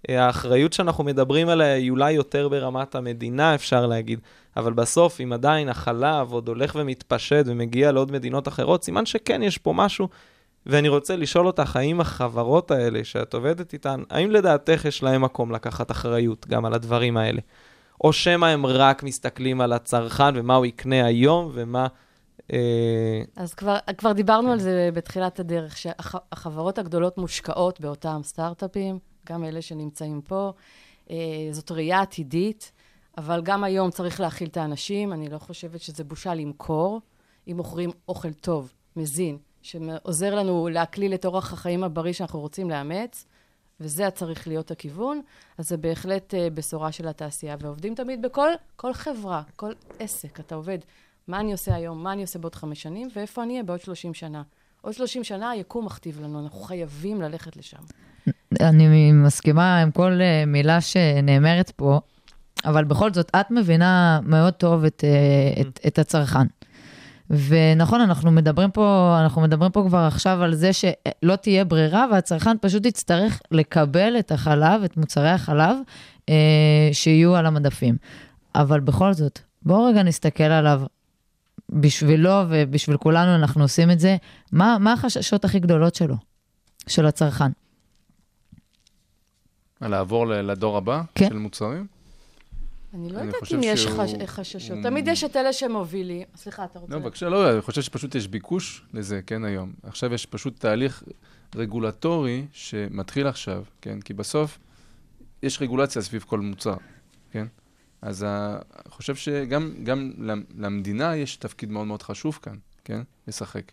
אה, 0.09 0.25
האחריות 0.25 0.73
שאנחנו 0.73 1.03
מדברים 1.03 1.49
עליה 1.49 1.73
היא 1.73 1.91
אולי 1.91 2.11
יותר 2.11 2.49
ברמת 2.49 2.95
המדינה, 2.95 3.55
אפשר 3.55 3.85
להגיד, 3.85 4.19
אבל 4.57 4.73
בסוף, 4.73 5.21
אם 5.21 5.33
עדיין 5.33 5.69
החלב 5.69 6.31
עוד 6.31 6.47
הולך 6.47 6.75
ומתפשט 6.79 7.43
ומגיע 7.45 7.91
לעוד 7.91 8.11
מדינות 8.11 8.47
אחרות, 8.47 8.83
סימן 8.83 9.05
שכן, 9.05 9.43
יש 9.43 9.57
פה 9.57 9.73
משהו. 9.73 10.07
ואני 10.65 10.89
רוצה 10.89 11.15
לשאול 11.15 11.47
אותך, 11.47 11.75
האם 11.75 12.01
החברות 12.01 12.71
האלה 12.71 13.03
שאת 13.03 13.33
עובדת 13.33 13.73
איתן, 13.73 14.03
האם 14.09 14.31
לדעתך 14.31 14.85
יש 14.85 15.03
להם 15.03 15.21
מקום 15.21 15.51
לקחת 15.51 15.91
אחריות 15.91 16.47
גם 16.47 16.65
על 16.65 16.73
הדברים 16.73 17.17
האלה? 17.17 17.41
או 18.03 18.13
שמא 18.13 18.45
הם 18.45 18.65
רק 18.65 19.03
מסתכלים 19.03 19.61
על 19.61 19.73
הצרכן 19.73 20.39
ומה 20.39 20.55
הוא 20.55 20.65
יקנה 20.65 21.05
היום 21.05 21.51
ומה... 21.53 21.87
אה, 22.53 23.21
אז 23.35 23.53
כבר, 23.53 23.77
כבר 23.97 24.11
דיברנו 24.11 24.51
על 24.51 24.59
זה 24.59 24.89
בתחילת 24.93 25.39
הדרך, 25.39 25.77
שהחברות 25.77 26.77
הגדולות 26.77 27.17
מושקעות 27.17 27.81
באותם 27.81 28.21
סטארט-אפים, 28.23 28.99
גם 29.29 29.43
אלה 29.43 29.61
שנמצאים 29.61 30.21
פה. 30.21 30.51
אה, 31.11 31.15
זאת 31.51 31.71
ראייה 31.71 32.01
עתידית, 32.01 32.71
אבל 33.17 33.41
גם 33.43 33.63
היום 33.63 33.91
צריך 33.91 34.19
להכיל 34.19 34.47
את 34.47 34.58
האנשים. 34.58 35.13
אני 35.13 35.30
לא 35.30 35.38
חושבת 35.38 35.82
שזה 35.82 36.04
בושה 36.04 36.34
למכור, 36.34 37.01
אם 37.47 37.58
מוכרים 37.58 37.89
אוכל 38.08 38.34
טוב, 38.34 38.73
מזין, 38.95 39.38
שעוזר 39.62 40.36
לנו 40.36 40.69
להקליל 40.71 41.13
את 41.13 41.25
אורח 41.25 41.54
החיים 41.54 41.84
הבריא 41.84 42.13
שאנחנו 42.13 42.39
רוצים 42.39 42.69
לאמץ. 42.69 43.25
וזה 43.80 44.10
צריך 44.10 44.47
להיות 44.47 44.71
הכיוון, 44.71 45.21
אז 45.58 45.69
זה 45.69 45.78
בהחלט 45.78 46.34
אה, 46.34 46.49
בשורה 46.49 46.91
של 46.91 47.08
התעשייה. 47.08 47.56
ועובדים 47.60 47.95
תמיד 47.95 48.21
בכל 48.21 48.49
כל 48.75 48.93
חברה, 48.93 49.41
כל 49.56 49.71
עסק, 49.99 50.39
אתה 50.39 50.56
עובד. 50.56 50.78
מה 51.28 51.39
אני 51.39 51.51
עושה 51.51 51.75
היום, 51.75 52.04
מה 52.04 52.13
אני 52.13 52.21
עושה 52.21 52.39
בעוד 52.39 52.56
חמש 52.56 52.82
שנים, 52.82 53.08
ואיפה 53.15 53.43
אני 53.43 53.54
אהיה 53.54 53.63
בעוד 53.63 53.82
30 53.82 54.13
שנה. 54.13 54.43
עוד 54.82 54.93
30 54.93 55.23
שנה 55.23 55.49
היקום 55.49 55.86
מכתיב 55.86 56.21
לנו, 56.21 56.43
אנחנו 56.43 56.60
חייבים 56.60 57.21
ללכת 57.21 57.58
לשם. 57.58 57.78
אני 58.62 59.12
מסכימה 59.12 59.82
עם 59.82 59.91
כל 59.91 60.21
אה, 60.21 60.43
מילה 60.47 60.82
שנאמרת 60.82 61.71
פה, 61.71 61.99
אבל 62.65 62.83
בכל 62.83 63.13
זאת, 63.13 63.31
את 63.35 63.51
מבינה 63.51 64.19
מאוד 64.23 64.53
טוב 64.53 64.83
את, 64.83 65.03
אה, 65.03 65.61
את, 65.61 65.79
את 65.87 65.99
הצרכן. 65.99 66.47
ונכון, 67.29 68.01
אנחנו 68.01 68.31
מדברים 68.31 68.71
פה, 68.71 69.17
אנחנו 69.23 69.41
מדברים 69.41 69.71
פה 69.71 69.83
כבר 69.87 69.97
עכשיו 69.97 70.43
על 70.43 70.55
זה 70.55 70.73
שלא 70.73 71.35
תהיה 71.35 71.65
ברירה, 71.65 72.05
והצרכן 72.11 72.57
פשוט 72.61 72.85
יצטרך 72.85 73.41
לקבל 73.51 74.15
את 74.19 74.31
החלב, 74.31 74.83
את 74.83 74.97
מוצרי 74.97 75.29
החלב, 75.29 75.77
אה, 76.29 76.89
שיהיו 76.91 77.35
על 77.35 77.45
המדפים. 77.45 77.97
אבל 78.55 78.79
בכל 78.79 79.13
זאת, 79.13 79.39
בואו 79.61 79.85
רגע 79.85 80.03
נסתכל 80.03 80.43
עליו. 80.43 80.81
בשבילו 81.69 82.31
ובשביל 82.49 82.97
כולנו 82.97 83.35
אנחנו 83.35 83.61
עושים 83.61 83.91
את 83.91 83.99
זה. 83.99 84.17
מה, 84.51 84.77
מה 84.79 84.93
החששות 84.93 85.45
הכי 85.45 85.59
גדולות 85.59 85.95
שלו, 85.95 86.15
של 86.87 87.05
הצרכן? 87.05 87.51
לעבור 89.81 90.27
לדור 90.27 90.77
הבא 90.77 91.01
כן. 91.15 91.29
של 91.29 91.37
מוצרים? 91.37 91.94
אני 92.95 93.10
לא 93.10 93.19
יודעת 93.19 93.53
אם 93.55 93.60
יש. 93.63 93.88
חששות. 94.25 94.77
תמיד 94.84 95.08
יש 95.08 95.23
את 95.23 95.36
אלה 95.36 95.53
שמובילים. 95.53 96.27
סליחה, 96.36 96.63
אתה 96.65 96.79
רוצה... 96.79 96.93
לא, 96.93 96.99
בבקשה, 96.99 97.29
לא, 97.29 97.51
אני 97.51 97.62
חושב 97.62 97.81
שפשוט 97.81 98.15
יש 98.15 98.27
ביקוש 98.27 98.86
לזה, 98.93 99.21
כן, 99.27 99.45
היום. 99.45 99.73
עכשיו 99.84 100.13
יש 100.13 100.25
פשוט 100.25 100.60
תהליך 100.60 101.03
רגולטורי 101.55 102.45
שמתחיל 102.51 103.27
עכשיו, 103.27 103.63
כן? 103.81 104.01
כי 104.01 104.13
בסוף 104.13 104.60
יש 105.43 105.62
רגולציה 105.62 106.01
סביב 106.01 106.25
כל 106.27 106.39
מוצר, 106.39 106.75
כן? 107.31 107.47
אז 108.01 108.23
אני 108.23 108.60
חושב 108.89 109.15
שגם 109.15 109.73
גם 109.84 110.12
למ- 110.17 110.43
למדינה 110.58 111.15
יש 111.15 111.36
תפקיד 111.38 111.71
מאוד 111.71 111.88
מאוד 111.88 112.01
חשוב 112.01 112.39
כאן, 112.41 112.55
כן? 112.84 113.01
לשחק. 113.27 113.71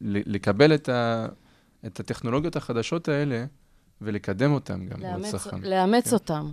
ולקבל 0.00 0.74
את, 0.74 0.88
ה, 0.88 1.26
את 1.86 2.00
הטכנולוגיות 2.00 2.56
החדשות 2.56 3.08
האלה 3.08 3.44
ולקדם 4.00 4.52
אותן 4.52 4.86
גם 4.86 5.00
לאמץ, 5.00 5.28
לצרכן. 5.28 5.62
לאמץ 5.62 6.08
כן. 6.08 6.14
אותם. 6.14 6.52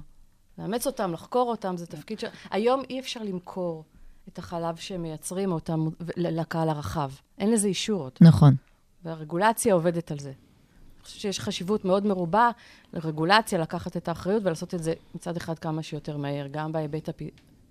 לאמץ 0.58 0.88
אותם, 0.88 1.14
לחקור 1.14 1.50
אותם, 1.50 1.78
זה 1.78 1.88
תפקיד 1.88 2.20
ש... 2.20 2.26
היום 2.52 2.82
אי 2.90 3.00
אפשר 3.00 3.24
למכור 3.24 3.84
את 4.28 4.38
החלב 4.38 4.76
שהם 4.76 5.02
מייצרים 5.02 5.52
אותם 5.52 5.88
לקהל 6.18 6.70
הרחב. 6.70 7.12
אין 7.38 7.52
לזה 7.52 7.68
אישור 7.68 8.04
עוד. 8.04 8.12
נכון. 8.22 8.56
והרגולציה 9.04 9.74
עובדת 9.74 10.12
על 10.12 10.20
זה. 10.20 10.30
אני 10.30 11.04
חושבת 11.04 11.22
שיש 11.22 11.40
חשיבות 11.40 11.86
מאוד 11.86 12.06
מרובה 12.06 12.50
לרגולציה, 12.94 13.60
לקחת 13.60 13.98
את 13.98 14.08
האחריות 14.08 14.44
ולעשות 14.46 14.74
את 14.74 14.84
זה 14.84 14.94
מצד 15.16 15.38
אחד 15.38 15.60
כמה 15.60 15.84
שיותר 15.84 16.18
מהר, 16.18 16.48
גם 16.52 16.72
בהיבט 16.72 17.10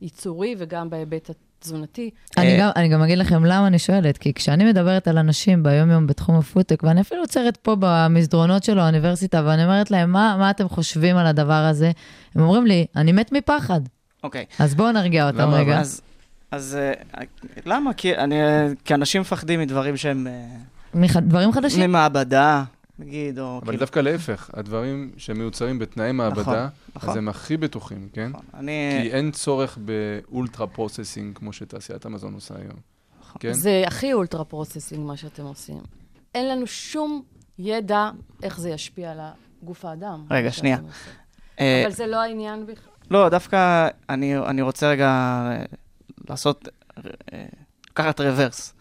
הייצורי 0.00 0.54
וגם 0.58 0.90
בהיבט 0.90 1.30
התזונתי. 1.60 2.10
אני 2.36 2.52
אה, 2.52 2.58
גם, 2.58 2.70
אני 2.76 2.88
גם 2.88 3.02
אגיד 3.02 3.18
לכם 3.18 3.44
למה 3.44 3.66
אני 3.66 3.78
שואלת, 3.78 4.18
כי 4.18 4.34
כשאני 4.34 4.64
מדברת 4.64 5.08
על 5.08 5.18
אנשים 5.18 5.62
ביום-יום 5.62 6.06
בתחום 6.06 6.36
הפודטק, 6.36 6.82
ואני 6.82 7.00
אפילו 7.00 7.20
עוצרת 7.20 7.56
פה 7.56 7.76
במסדרונות 7.78 8.64
של 8.64 8.78
האוניברסיטה, 8.78 9.42
ואני 9.46 9.64
אומרת 9.64 9.90
להם, 9.90 10.12
מה, 10.12 10.36
מה 10.38 10.50
אתם 10.50 10.68
חושבים 10.68 11.16
על 11.16 11.26
הדבר 11.26 11.52
הזה? 11.52 11.90
הם 12.34 12.42
אומרים 12.42 12.66
לי, 12.66 12.86
אני 12.96 13.12
מת 13.12 13.32
מפחד. 13.32 13.80
אוקיי. 14.24 14.44
אז 14.58 14.74
בואו 14.74 14.92
נרגיע 14.92 15.26
אותם 15.26 15.38
למה, 15.38 15.56
רגע. 15.56 15.80
אז, 15.80 16.00
אז 16.50 16.78
אה, 16.80 17.22
למה? 17.66 17.94
כי, 17.94 18.16
אני, 18.16 18.36
כי 18.84 18.94
אנשים 18.94 19.20
מפחדים 19.20 19.60
מדברים 19.60 19.96
שהם 19.96 20.26
אה, 20.26 20.32
מח... 20.94 21.16
דברים 21.16 21.52
חדשים? 21.52 21.90
ממעבדה, 21.90 22.64
נגיד, 23.00 23.38
או 23.38 23.58
אבל 23.58 23.66
כאילו... 23.66 23.78
דווקא 23.78 24.00
להפך, 24.00 24.50
הדברים 24.54 25.10
שמיוצרים 25.16 25.78
בתנאי 25.78 26.12
מעבדה, 26.12 26.68
נכון. 26.94 27.10
אז 27.10 27.16
הם 27.16 27.28
הכי 27.28 27.56
בטוחים, 27.56 28.08
כן? 28.12 28.28
נכון, 28.28 28.44
אני... 28.54 28.98
כי 29.02 29.10
אין 29.10 29.30
צורך 29.30 29.78
ב 29.78 29.93
ultra 29.93 30.66
processing 30.66 31.38
כמו 31.38 31.52
שתעשיית 31.52 32.06
המזון 32.06 32.34
עושה 32.34 32.54
היום. 32.54 32.76
כן? 33.38 33.52
זה 33.52 33.82
הכי 33.86 34.12
ultra 34.12 34.44
processing 34.44 35.06
מה 35.06 35.16
שאתם 35.16 35.42
עושים. 35.42 35.80
אין 36.34 36.48
לנו 36.48 36.66
שום 36.66 37.22
ידע 37.58 38.10
איך 38.42 38.60
זה 38.60 38.70
ישפיע 38.70 39.10
על 39.10 39.20
גוף 39.62 39.84
האדם. 39.84 40.24
רגע, 40.30 40.52
שנייה. 40.52 40.78
אה, 41.60 41.82
אבל 41.86 41.92
זה 41.92 42.06
לא 42.06 42.16
העניין 42.22 42.66
בכלל. 42.66 42.92
לא, 43.10 43.28
דווקא 43.28 43.88
אני, 44.08 44.38
אני 44.38 44.62
רוצה 44.62 44.90
רגע 44.90 45.42
לעשות, 46.28 46.68
אה, 47.32 47.46
לקחת 47.90 48.20
רוורס. 48.20 48.74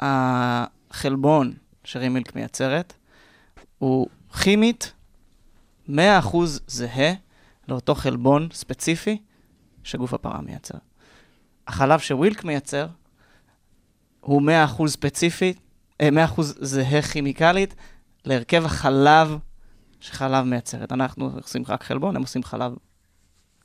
החלבון 0.00 1.52
שרימילק 1.84 2.36
מייצרת 2.36 2.92
הוא 3.78 4.08
כימית 4.42 4.92
100% 5.88 5.92
זהה 6.66 7.12
לאותו 7.68 7.94
חלבון 7.94 8.48
ספציפי 8.52 9.18
שגוף 9.82 10.14
הפרה 10.14 10.40
מייצר. 10.40 10.78
החלב 11.66 11.98
שווילק 11.98 12.44
מייצר 12.44 12.86
הוא 14.20 14.42
100% 14.42 14.86
ספציפי, 14.86 15.54
אה, 16.00 16.08
100% 16.10 16.40
זהה 16.60 17.02
כימיקלית 17.02 17.74
להרכב 18.24 18.64
החלב 18.64 19.38
שחלב 20.00 20.44
מייצרת. 20.44 20.92
אנחנו 20.92 21.30
עושים 21.42 21.62
רק 21.68 21.82
חלבון, 21.82 22.16
הם 22.16 22.22
עושים 22.22 22.42
חלב 22.44 22.72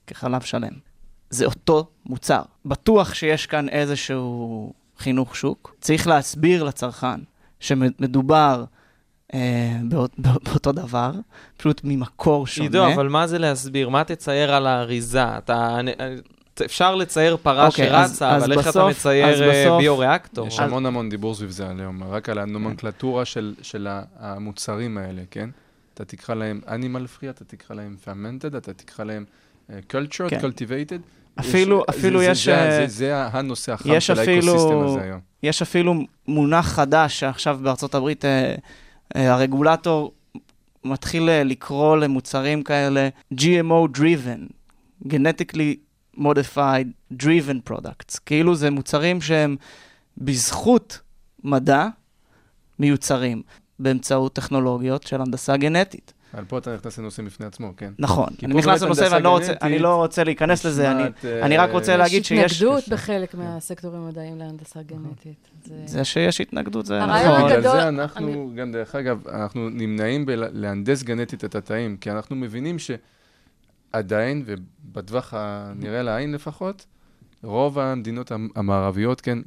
כחלב 0.07 0.41
שלם. 0.41 0.73
זה 1.29 1.45
אותו 1.45 1.89
מוצר. 2.05 2.41
בטוח 2.65 3.13
שיש 3.13 3.45
כאן 3.45 3.69
איזשהו 3.69 4.73
חינוך 4.97 5.35
שוק. 5.35 5.75
צריך 5.81 6.07
להסביר 6.07 6.63
לצרכן 6.63 7.19
שמדובר 7.59 8.63
אה, 8.71 8.78
באות, 9.83 10.11
באותו 10.17 10.71
דבר, 10.71 11.11
פשוט 11.57 11.81
ממקור 11.83 12.47
שונה. 12.47 12.65
עידו, 12.65 12.93
אבל 12.93 13.07
מה 13.07 13.27
זה 13.27 13.37
להסביר? 13.37 13.89
מה 13.89 14.03
תצייר 14.03 14.53
על 14.53 14.67
האריזה? 14.67 15.37
אתה... 15.37 15.79
אני- 15.79 15.91
אני- 15.99 16.15
אפשר 16.65 16.95
לצייר 16.95 17.37
פרה 17.43 17.67
אוקיי, 17.67 17.95
אז- 17.95 18.11
שרצה, 18.11 18.29
אז 18.31 18.43
אבל 18.43 18.51
איך 18.51 18.61
אתה 18.61 18.69
בסוף- 18.69 18.89
אז 18.89 18.95
מצייר 18.97 19.43
אה, 19.43 19.49
בסוף- 19.65 19.79
ביו-ריאקטור? 19.81 20.47
יש 20.47 20.59
המון 20.59 20.85
המון 20.85 21.09
דיבור 21.09 21.35
סביב 21.35 21.49
זה 21.49 21.65
היום, 21.79 22.03
רק 22.03 22.29
על 22.29 22.37
הנומנקלטורה 22.37 23.25
של, 23.25 23.55
של 23.61 23.87
המוצרים 24.19 24.97
האלה, 24.97 25.21
כן? 25.31 25.49
אתה 25.93 26.05
תקרא 26.05 26.35
להם 26.35 26.61
animal 26.67 27.21
free, 27.21 27.29
אתה 27.29 27.45
תקרא 27.45 27.75
להם 27.75 27.95
fermented, 28.05 28.57
אתה 28.57 28.73
תקרא 28.73 29.05
להם 29.05 29.25
uh, 29.69 29.71
cultured, 29.91 30.29
כן. 30.29 30.39
cultivated. 30.39 30.99
אפילו- 31.39 31.79
יש, 31.89 31.95
אפילו 31.97 32.19
זה, 32.19 32.25
יש, 32.25 32.45
זה, 32.45 32.55
אה, 32.57 32.71
זה, 32.71 32.87
זה, 32.87 32.93
זה 32.95 33.25
הנושא 33.25 33.71
החם 33.73 33.89
יש 33.93 34.07
של 34.07 34.13
אפילו- 34.21 34.51
האקוסיסטם 34.53 34.79
הזה 34.87 35.01
היום. 35.01 35.19
יש 35.43 35.61
אפילו 35.61 35.93
מונח 36.27 36.65
חדש 36.67 37.19
שעכשיו 37.19 37.59
בארצות 37.63 37.95
הברית 37.95 38.25
אה, 38.25 38.29
אה, 38.29 38.55
הרגולטור 39.15 40.13
מתחיל 40.83 41.29
אה, 41.29 41.43
לקרוא 41.43 41.97
למוצרים 41.97 42.63
כאלה 42.63 43.09
GMO 43.33 43.97
driven, 43.97 44.53
genetically 45.07 45.75
modified 46.17 47.13
driven 47.23 47.71
products. 47.71 48.19
כאילו 48.25 48.55
זה 48.55 48.71
מוצרים 48.71 49.21
שהם 49.21 49.55
בזכות 50.17 50.99
מדע 51.43 51.87
מיוצרים 52.79 53.41
באמצעות 53.79 54.33
טכנולוגיות 54.33 55.03
של 55.03 55.21
הנדסה 55.21 55.57
גנטית. 55.57 56.13
אבל 56.33 56.45
פה 56.45 56.57
אתה 56.57 56.75
נכנס 56.75 56.97
לנושא 56.99 57.23
בפני 57.23 57.45
עצמו, 57.45 57.73
כן? 57.77 57.93
נכון, 57.99 58.27
אני 58.43 58.53
נכנס 58.53 58.81
לנושא 58.81 59.07
ואני 59.11 59.23
לא 59.23 59.29
רוצה, 59.29 59.53
אני 59.61 59.79
לא 59.79 59.95
רוצה 59.95 60.23
להיכנס 60.23 60.65
לזה, 60.65 60.91
אני, 60.91 61.03
אה, 61.25 61.45
אני 61.45 61.57
רק 61.57 61.71
רוצה 61.71 61.97
להגיד 61.97 62.21
יש 62.21 62.27
שיש... 62.27 62.51
התנגדות 62.53 62.83
יש- 62.83 62.89
בחלק 62.89 63.33
מהסקטורים 63.35 64.01
המדעיים 64.01 64.37
להנדסה 64.37 64.81
גנטית. 64.83 65.47
זה- 65.65 65.75
זה 65.85 66.03
שיש 66.05 66.41
התנגדות 66.41 66.85
זה 66.85 67.01
הרעיון 67.03 67.31
נכון. 67.35 67.45
בגלל 67.45 67.57
הגדול- 67.57 67.71
זה 67.81 67.87
אנחנו, 67.87 68.51
גם 68.55 68.71
דרך 68.71 68.95
אגב, 68.95 69.27
אנחנו 69.27 69.69
נמנעים 69.69 70.25
בלהנדס 70.25 71.03
גנטית 71.03 71.45
את 71.45 71.55
התאים, 71.55 71.97
כי 71.97 72.11
אנחנו 72.11 72.35
מבינים 72.35 72.77
שעדיין, 73.93 74.43
ובטווח 74.45 75.33
הנראה 75.37 76.01
לעין 76.01 76.31
לפחות, 76.31 76.85
רוב 77.43 77.79
המדינות 77.79 78.31
המ- 78.31 78.49
המערביות, 78.55 79.21
כן, 79.21 79.37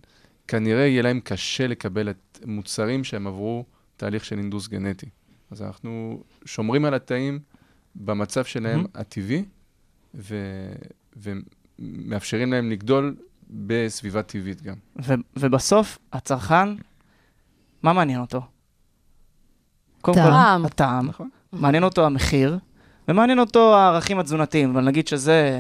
כנראה 0.49 0.87
יהיה 0.87 1.03
להם 1.03 1.21
קשה 1.25 1.67
לקבל 1.67 2.11
את 2.11 2.39
מוצרים 2.47 3.05
שהם 3.05 3.27
עברו 3.27 3.65
תהליך 3.97 4.25
של 4.25 4.39
אינדוס 4.39 4.69
גנטי. 4.69 5.07
אז 5.53 5.63
אנחנו 5.63 6.23
שומרים 6.45 6.85
על 6.85 6.95
התאים 6.95 7.39
במצב 7.95 8.45
שלהם 8.45 8.85
הטבעי, 8.95 9.45
ו... 10.15 10.37
ומאפשרים 11.17 12.53
להם 12.53 12.71
לגדול 12.71 13.17
בסביבה 13.51 14.23
טבעית 14.23 14.63
גם. 14.63 14.75
ו- 15.03 15.15
ובסוף, 15.37 15.99
הצרכן, 16.13 16.69
מה 17.83 17.93
מעניין 17.93 18.21
אותו? 18.21 18.43
קודם 20.01 20.17
כל, 20.17 20.23
טעם. 20.23 20.65
הטעם, 20.65 21.07
נכון. 21.09 21.29
מעניין 21.53 21.85
אותו 21.85 22.07
המחיר, 22.07 22.59
ומעניין 23.09 23.39
אותו 23.39 23.77
הערכים 23.77 24.19
התזונתיים, 24.19 24.71
אבל 24.71 24.85
נגיד 24.85 25.09
שזה 25.09 25.59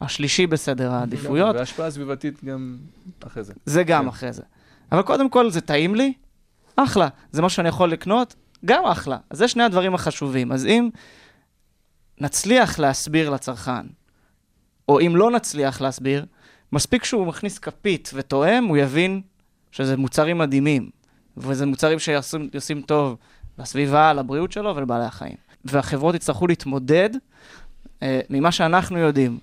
השלישי 0.00 0.46
בסדר 0.46 0.92
העדיפויות, 0.92 1.56
והשפעה 1.56 1.90
סביבתית 1.90 2.44
גם 2.44 2.76
אחרי 3.26 3.44
זה. 3.44 3.52
זה 3.66 3.82
גם 3.82 4.02
כן. 4.02 4.08
אחרי 4.08 4.32
זה. 4.32 4.42
אבל 4.92 5.02
קודם 5.02 5.30
כל, 5.30 5.50
זה 5.50 5.60
טעים 5.60 5.94
לי, 5.94 6.12
אחלה. 6.76 7.08
זה 7.32 7.42
מה 7.42 7.48
שאני 7.48 7.68
יכול 7.68 7.90
לקנות, 7.92 8.34
גם 8.64 8.84
אחלה. 8.84 9.16
אז 9.30 9.38
זה 9.38 9.48
שני 9.48 9.62
הדברים 9.62 9.94
החשובים. 9.94 10.52
אז 10.52 10.66
אם 10.66 10.90
נצליח 12.20 12.78
להסביר 12.78 13.30
לצרכן, 13.30 13.86
או 14.88 15.00
אם 15.00 15.16
לא 15.16 15.30
נצליח 15.30 15.80
להסביר, 15.80 16.26
מספיק 16.72 17.04
שהוא 17.04 17.26
מכניס 17.26 17.58
כפית 17.58 18.10
ותואם, 18.14 18.64
הוא 18.64 18.76
יבין 18.76 19.20
שזה 19.70 19.96
מוצרים 19.96 20.38
מדהימים, 20.38 20.90
וזה 21.36 21.66
מוצרים 21.66 21.98
שעושים 21.98 22.82
טוב 22.82 23.16
לסביבה, 23.58 24.12
לבריאות 24.12 24.52
שלו 24.52 24.76
ולבעלי 24.76 25.04
החיים. 25.04 25.36
והחברות 25.64 26.14
יצטרכו 26.14 26.46
להתמודד 26.46 27.10
אה, 28.02 28.20
ממה 28.30 28.52
שאנחנו 28.52 28.98
יודעים. 28.98 29.38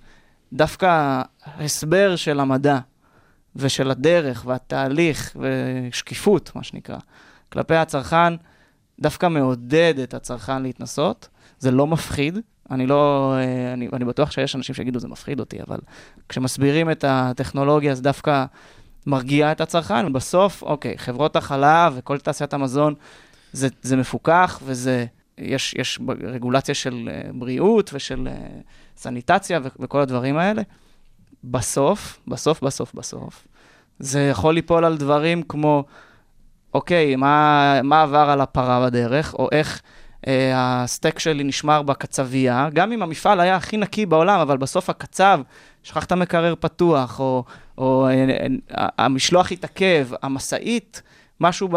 דווקא 0.53 1.21
ההסבר 1.45 2.15
של 2.15 2.39
המדע 2.39 2.79
ושל 3.55 3.91
הדרך 3.91 4.43
והתהליך 4.45 5.37
ושקיפות, 5.39 6.51
מה 6.55 6.63
שנקרא, 6.63 6.97
כלפי 7.49 7.75
הצרכן, 7.75 8.33
דווקא 8.99 9.27
מעודד 9.27 9.93
את 10.03 10.13
הצרכן 10.13 10.61
להתנסות. 10.61 11.27
זה 11.59 11.71
לא 11.71 11.87
מפחיד. 11.87 12.39
אני 12.71 12.87
לא, 12.87 13.33
אה, 13.37 13.73
אני, 13.73 13.87
אני 13.93 14.05
בטוח 14.05 14.31
שיש 14.31 14.55
אנשים 14.55 14.75
שיגידו, 14.75 14.99
זה 14.99 15.07
מפחיד 15.07 15.39
אותי, 15.39 15.57
אבל 15.67 15.79
כשמסבירים 16.29 16.91
את 16.91 17.05
הטכנולוגיה, 17.07 17.95
זה 17.95 18.01
דווקא 18.01 18.45
מרגיע 19.07 19.51
את 19.51 19.61
הצרכן, 19.61 20.05
ובסוף, 20.05 20.63
אוקיי, 20.63 20.97
חברות 20.97 21.35
החלב 21.35 21.93
וכל 21.95 22.17
תעשיית 22.17 22.53
המזון, 22.53 22.93
זה, 23.53 23.67
זה 23.81 23.97
מפוקח 23.97 24.59
וזה, 24.65 25.05
יש, 25.37 25.73
יש 25.77 25.99
רגולציה 26.23 26.75
של 26.75 27.09
אה, 27.11 27.29
בריאות 27.33 27.89
ושל 27.93 28.27
אה, 28.27 28.47
סניטציה 28.97 29.59
ו- 29.63 29.67
וכל 29.79 30.01
הדברים 30.01 30.37
האלה. 30.37 30.61
בסוף, 31.43 32.19
בסוף, 32.27 32.63
בסוף, 32.63 32.93
בסוף, 32.93 33.47
זה 33.99 34.21
יכול 34.21 34.53
ליפול 34.53 34.85
על 34.85 34.97
דברים 34.97 35.43
כמו, 35.43 35.83
אוקיי, 36.73 37.15
מה, 37.15 37.81
מה 37.83 38.01
עבר 38.01 38.29
על 38.29 38.41
הפרה 38.41 38.85
בדרך, 38.85 39.33
או 39.33 39.49
איך 39.51 39.81
אה, 40.27 40.51
הסטייק 40.53 41.19
שלי 41.19 41.43
נשמר 41.43 41.81
בקצבייה, 41.81 42.69
גם 42.73 42.91
אם 42.91 43.03
המפעל 43.03 43.39
היה 43.39 43.55
הכי 43.55 43.77
נקי 43.77 44.05
בעולם, 44.05 44.39
אבל 44.39 44.57
בסוף 44.57 44.89
הקצב, 44.89 45.41
שכח 45.83 46.05
את 46.05 46.11
המקרר 46.11 46.53
פתוח, 46.59 47.19
או, 47.19 47.43
או 47.77 48.07
אה, 48.07 48.25
אה, 48.77 48.87
המשלוח 48.97 49.51
התעכב, 49.51 50.07
המשאית, 50.21 51.01
משהו 51.41 51.69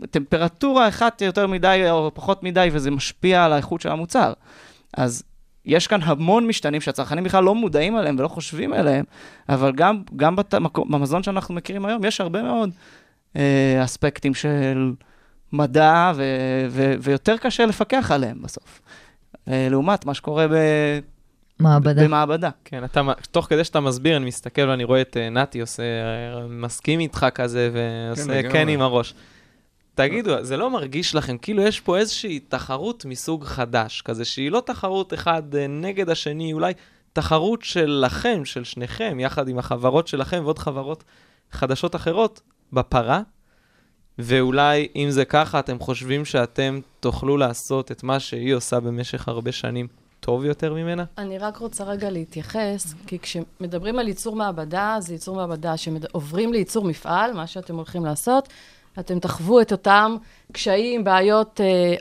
בטמפרטורה 0.00 0.88
אחת 0.88 1.22
יותר 1.22 1.46
מדי 1.46 1.86
או 1.90 2.10
פחות 2.14 2.42
מדי, 2.42 2.68
וזה 2.72 2.90
משפיע 2.90 3.44
על 3.44 3.52
האיכות 3.52 3.80
של 3.80 3.88
המוצר. 3.88 4.32
אז 4.96 5.22
יש 5.64 5.86
כאן 5.86 6.02
המון 6.02 6.46
משתנים 6.46 6.80
שהצרכנים 6.80 7.24
בכלל 7.24 7.44
לא 7.44 7.54
מודעים 7.54 7.98
אליהם 7.98 8.16
ולא 8.18 8.28
חושבים 8.28 8.72
עליהם, 8.72 9.04
אבל 9.48 9.72
גם, 9.72 10.02
גם 10.16 10.36
בת, 10.36 10.54
במזון 10.76 11.22
שאנחנו 11.22 11.54
מכירים 11.54 11.86
היום, 11.86 12.04
יש 12.04 12.20
הרבה 12.20 12.42
מאוד 12.42 12.70
אה, 12.70 12.74
אספקטים 13.84 14.34
של 14.34 14.92
מדע, 15.52 16.12
ו, 16.16 16.22
ו, 16.70 16.94
ויותר 17.00 17.36
קשה 17.36 17.66
לפקח 17.66 18.10
עליהם 18.10 18.42
בסוף. 18.42 18.80
אה, 19.48 19.68
לעומת 19.70 20.06
מה 20.06 20.14
שקורה 20.14 20.48
ב... 20.48 20.54
מעבדה. 21.58 22.04
במעבדה. 22.04 22.50
כן, 22.64 22.84
אתה, 22.84 23.02
תוך 23.30 23.46
כדי 23.46 23.64
שאתה 23.64 23.80
מסביר, 23.80 24.16
אני 24.16 24.24
מסתכל 24.24 24.68
ואני 24.68 24.84
רואה 24.84 25.00
את 25.00 25.16
uh, 25.16 25.34
נתי 25.34 25.60
עושה, 25.60 25.82
מסכים 26.48 27.00
איתך 27.00 27.26
כזה, 27.34 27.70
ועושה 27.72 28.42
כן, 28.42 28.52
כן 28.52 28.68
עם 28.68 28.80
הראש. 28.80 29.14
תגידו, 29.94 30.44
זה 30.44 30.56
לא 30.56 30.70
מרגיש 30.70 31.14
לכם 31.14 31.38
כאילו 31.38 31.62
יש 31.62 31.80
פה 31.80 31.98
איזושהי 31.98 32.38
תחרות 32.38 33.04
מסוג 33.04 33.44
חדש, 33.44 34.02
כזה 34.02 34.24
שהיא 34.24 34.50
לא 34.50 34.62
תחרות 34.66 35.14
אחד 35.14 35.42
נגד 35.68 36.10
השני, 36.10 36.52
אולי 36.52 36.72
תחרות 37.12 37.62
שלכם, 37.62 38.44
של 38.44 38.64
שניכם, 38.64 39.20
יחד 39.20 39.48
עם 39.48 39.58
החברות 39.58 40.08
שלכם 40.08 40.40
ועוד 40.44 40.58
חברות 40.58 41.04
חדשות 41.52 41.96
אחרות, 41.96 42.40
בפרה, 42.72 43.22
ואולי 44.18 44.88
אם 44.96 45.10
זה 45.10 45.24
ככה, 45.24 45.58
אתם 45.58 45.78
חושבים 45.78 46.24
שאתם 46.24 46.80
תוכלו 47.00 47.36
לעשות 47.36 47.92
את 47.92 48.02
מה 48.02 48.20
שהיא 48.20 48.54
עושה 48.54 48.80
במשך 48.80 49.28
הרבה 49.28 49.52
שנים 49.52 49.86
טוב 50.20 50.44
יותר 50.44 50.74
ממנה? 50.74 51.04
אני 51.18 51.38
רק 51.38 51.56
רוצה 51.56 51.84
רגע 51.84 52.10
להתייחס, 52.10 52.94
כי 53.06 53.18
כשמדברים 53.18 53.98
על 53.98 54.08
ייצור 54.08 54.36
מעבדה, 54.36 54.96
זה 55.00 55.12
ייצור 55.12 55.36
מעבדה 55.36 55.76
שעוברים 55.76 56.52
לייצור 56.52 56.84
מפעל, 56.84 57.32
מה 57.32 57.46
שאתם 57.46 57.76
הולכים 57.76 58.04
לעשות, 58.04 58.48
אתם 58.98 59.18
תחוו 59.18 59.60
את 59.60 59.72
אותם 59.72 60.16
קשיים, 60.52 61.04
בעיות 61.04 61.60
אה, 61.60 61.94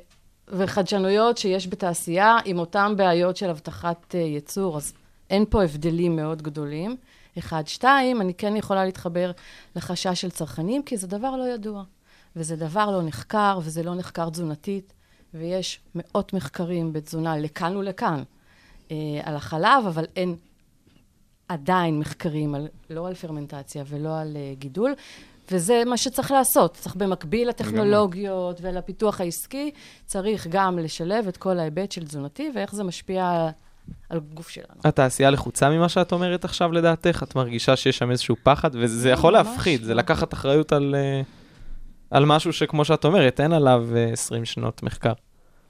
וחדשנויות 0.48 1.38
שיש 1.38 1.68
בתעשייה, 1.68 2.38
עם 2.46 2.60
אותם 2.60 2.94
בעיות 2.98 3.38
של 3.38 3.50
הבטחת 3.50 4.16
אה, 4.16 4.20
ייצור, 4.20 4.78
אז 4.78 4.94
אין 5.30 5.46
פה 5.50 5.64
הבדלים 5.64 6.16
מאוד 6.16 6.42
גדולים. 6.42 6.96
אחד, 7.38 7.68
שתיים, 7.68 8.22
אני 8.22 8.34
כן 8.34 8.56
יכולה 8.56 8.86
להתחבר 8.86 9.32
לחשש 9.76 10.22
של 10.22 10.32
צרכנים, 10.32 10.84
כי 10.84 10.98
זה 10.98 11.08
דבר 11.08 11.36
לא 11.36 11.44
ידוע. 11.44 11.84
וזה 12.36 12.56
דבר 12.56 12.92
לא 12.92 13.02
נחקר, 13.02 13.60
וזה 13.64 13.84
לא 13.84 13.96
נחקר 13.96 14.30
תזונתית. 14.30 14.94
ויש 15.34 15.80
מאות 15.96 16.34
מחקרים 16.34 16.94
בתזונה 16.94 17.38
לכאן 17.38 17.76
ולכאן 17.76 18.24
אה, 18.92 18.96
על 19.24 19.36
החלב, 19.36 19.88
אבל 19.88 20.06
אין 20.16 20.36
עדיין 21.48 22.00
מחקרים 22.00 22.56
על, 22.56 22.68
לא 22.90 23.08
על 23.08 23.14
פרמנטציה 23.14 23.84
ולא 23.88 24.20
על 24.20 24.38
אה, 24.38 24.54
גידול, 24.60 24.94
וזה 25.52 25.84
מה 25.86 25.98
שצריך 25.98 26.32
לעשות. 26.32 26.74
צריך 26.74 26.96
במקביל 26.96 27.50
לטכנולוגיות 27.50 28.58
ולפיתוח 28.62 29.22
העסקי, 29.22 29.72
צריך 30.06 30.48
גם 30.50 30.80
לשלב 30.80 31.28
את 31.28 31.38
כל 31.38 31.60
ההיבט 31.60 31.92
של 31.92 32.06
תזונתי 32.06 32.52
ואיך 32.56 32.76
זה 32.76 32.84
משפיע 32.84 33.50
על, 34.10 34.20
גוף 34.34 34.50
שלנו. 34.50 34.82
התעשייה 34.84 35.30
לחוצה 35.30 35.70
ממה 35.70 35.90
שאת 35.90 36.12
אומרת 36.12 36.46
עכשיו 36.46 36.72
לדעתך? 36.72 37.24
את 37.24 37.36
מרגישה 37.36 37.76
שיש 37.76 37.98
שם 37.98 38.12
איזשהו 38.12 38.36
פחד? 38.44 38.70
וזה 38.74 39.10
יכול 39.10 39.34
להפחיד, 39.34 39.84
זה 39.84 39.94
לא. 39.94 39.98
לקחת 40.00 40.34
אחריות 40.34 40.72
על... 40.72 40.96
אה, 40.98 41.22
על 42.12 42.26
משהו 42.26 42.54
שכמו 42.54 42.86
שאת 42.86 43.06
אומרת, 43.06 43.40
אין 43.40 43.54
עליו 43.54 43.88
20 44.12 44.42
אה, 44.42 44.46
שנות 44.46 44.84
מחקר. 44.84 45.14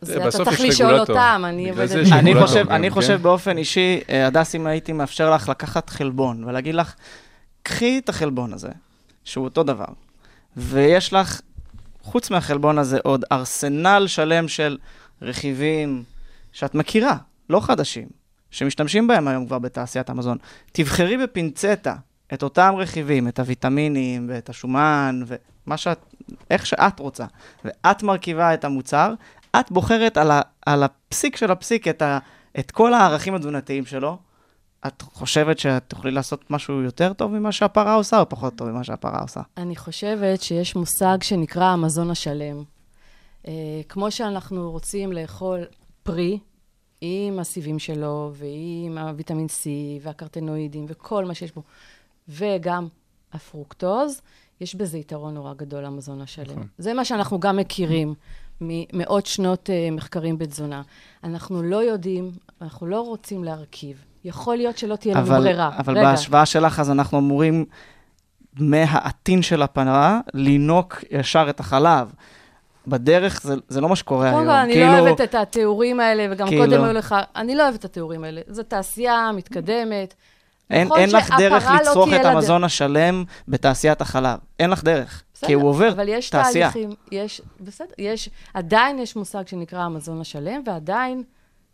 זה 0.02 0.28
אתה 0.28 0.32
צריך 0.32 0.62
לשאול 0.62 1.00
אותם, 1.00 1.44
אני 1.46 1.70
עובדת... 1.70 2.12
אני 2.12 2.36
חושב, 2.42 2.70
אני 2.70 2.90
כן. 2.90 2.94
חושב 2.94 3.22
באופן 3.22 3.58
אישי, 3.58 4.00
אה, 4.10 4.28
הדס, 4.28 4.56
אם 4.56 4.68
הייתי 4.68 4.94
מאפשר 4.94 5.34
לך 5.34 5.50
לקחת 5.50 5.90
חלבון 5.90 6.44
ולהגיד 6.44 6.76
לך, 6.76 6.94
קחי 7.64 7.98
את 8.04 8.10
החלבון 8.10 8.54
הזה, 8.54 8.70
שהוא 9.24 9.46
אותו 9.46 9.64
דבר, 9.64 9.86
ויש 10.58 11.14
לך, 11.14 11.42
חוץ 12.02 12.30
מהחלבון 12.30 12.78
הזה, 12.78 12.98
עוד 13.04 13.26
ארסנל 13.32 14.04
שלם 14.08 14.48
של 14.48 14.78
רכיבים 15.22 16.04
שאת 16.52 16.76
מכירה, 16.76 17.18
לא 17.50 17.60
חדשים, 17.60 18.08
שמשתמשים 18.52 19.08
בהם 19.08 19.28
היום 19.28 19.46
כבר 19.46 19.60
בתעשיית 19.60 20.10
המזון. 20.10 20.38
תבחרי 20.72 21.18
בפינצטה 21.18 21.96
את 22.34 22.44
אותם 22.44 22.74
רכיבים, 22.78 23.28
את 23.28 23.40
הוויטמינים 23.40 24.26
ואת 24.30 24.50
השומן, 24.50 25.24
ומה 25.28 25.78
שאת, 25.78 26.00
איך 26.50 26.66
שאת 26.66 27.00
רוצה, 27.00 27.26
ואת 27.66 28.04
מרכיבה 28.04 28.54
את 28.54 28.66
המוצר, 28.66 29.14
את 29.60 29.72
בוחרת 29.72 30.18
על, 30.18 30.32
ה, 30.32 30.42
על 30.66 30.84
הפסיק 30.84 31.36
של 31.36 31.52
הפסיק 31.52 31.88
את, 31.88 32.02
ה, 32.02 32.20
את 32.60 32.72
כל 32.72 32.94
הערכים 32.94 33.36
התזונתיים 33.36 33.86
שלו. 33.86 34.18
את 34.88 35.02
חושבת 35.02 35.60
שאת 35.60 35.84
תוכלי 35.88 36.12
לעשות 36.12 36.52
משהו 36.52 36.82
יותר 36.82 37.14
טוב 37.14 37.32
ממה 37.32 37.52
שהפרה 37.52 37.94
עושה, 37.94 38.20
או 38.20 38.30
פחות 38.30 38.56
טוב 38.56 38.70
ממה 38.70 38.84
שהפרה 38.84 39.22
עושה? 39.22 39.42
אני 39.58 39.76
חושבת 39.76 40.42
שיש 40.42 40.76
מושג 40.76 41.18
שנקרא 41.22 41.64
המזון 41.66 42.12
השלם. 42.12 42.64
Uh, 43.44 43.48
כמו 43.90 44.12
שאנחנו 44.12 44.72
רוצים 44.72 45.14
לאכול 45.14 45.66
פרי, 46.04 46.40
עם 47.28 47.40
הסיבים 47.40 47.80
שלו, 47.80 48.32
ועם 48.34 48.98
הוויטמין 48.98 49.48
C, 49.48 49.66
והקרטנואידים, 50.02 50.86
וכל 50.88 51.26
מה 51.26 51.34
שיש 51.34 51.52
בו, 51.52 51.62
וגם 52.30 52.88
הפרוקטוז, 53.34 54.22
יש 54.62 54.76
בזה 54.76 54.98
יתרון 54.98 55.34
נורא 55.34 55.54
גדול 55.54 55.84
למזון 55.84 56.22
השלם. 56.22 56.52
נכון. 56.52 56.68
זה 56.78 56.94
מה 56.94 57.06
שאנחנו 57.06 57.40
גם 57.40 57.58
מכירים 57.58 58.14
ממאות 58.62 59.26
שנות 59.26 59.70
uh, 59.70 59.96
מחקרים 59.96 60.38
בתזונה. 60.38 60.82
אנחנו 61.24 61.64
לא 61.64 61.84
יודעים, 61.84 62.32
אנחנו 62.62 62.88
לא 62.88 63.02
רוצים 63.02 63.44
להרכיב. 63.44 64.06
יכול 64.24 64.56
להיות 64.56 64.78
שלא 64.78 64.96
תהיה 64.96 65.16
לנו 65.16 65.26
ברירה. 65.26 65.78
אבל 65.78 65.98
רגע. 65.98 66.12
בהשוואה 66.12 66.46
שלך, 66.46 66.80
אז 66.80 66.92
אנחנו 66.92 67.20
אמורים 67.20 67.66
מהעטין 68.60 69.42
של 69.42 69.62
הפרה 69.62 70.20
לינוק 70.34 71.04
ישר 71.12 71.46
את 71.50 71.60
החלב. 71.60 72.14
בדרך 72.88 73.42
זה, 73.42 73.56
זה 73.68 73.82
לא 73.82 73.90
מה 73.90 73.96
שקורה 73.96 74.26
היום. 74.26 74.36
קודם 74.36 74.48
כל, 74.48 74.54
אני 74.54 74.70
לא 74.70 74.74
כאילו... 74.74 74.88
לא 74.88 75.00
אוהבת 75.00 75.22
את 75.22 75.36
התיאורים 75.36 76.00
האלה, 76.00 76.28
וגם 76.32 76.48
כאילו... 76.48 76.64
קודם 76.64 76.84
היו 76.84 76.94
לך, 76.94 77.16
אני 77.36 77.56
לא 77.56 77.64
אוהבת 77.64 77.80
את 77.80 77.86
התיאורים 77.86 78.24
האלה. 78.24 78.42
זו 78.48 78.64
תעשייה 78.64 79.32
מתקדמת. 79.36 80.14
אין, 80.70 80.90
אין 80.98 81.10
לך 81.10 81.30
דרך 81.38 81.66
לא 81.66 81.76
לצרוך 81.76 82.10
את 82.14 82.26
המזון 82.26 82.62
לד... 82.62 82.66
השלם 82.66 83.24
בתעשיית 83.48 84.02
החלב. 84.02 84.40
אין 84.60 84.70
לך 84.70 84.84
דרך, 84.84 85.24
בסדר, 85.34 85.48
כי 85.48 85.54
הוא 85.54 85.70
עובר 85.70 85.92
אבל 85.92 86.10
יש 86.10 86.30
תעשייה. 86.30 86.72
תהליכים, 86.72 86.96
יש, 87.12 87.42
בסדר, 87.62 87.94
יש, 87.98 88.30
עדיין 88.54 89.00
יש 89.00 89.16
מושג 89.16 89.48
שנקרא 89.48 89.80
המזון 89.80 90.22
השלם, 90.22 90.62
ועדיין 90.66 91.24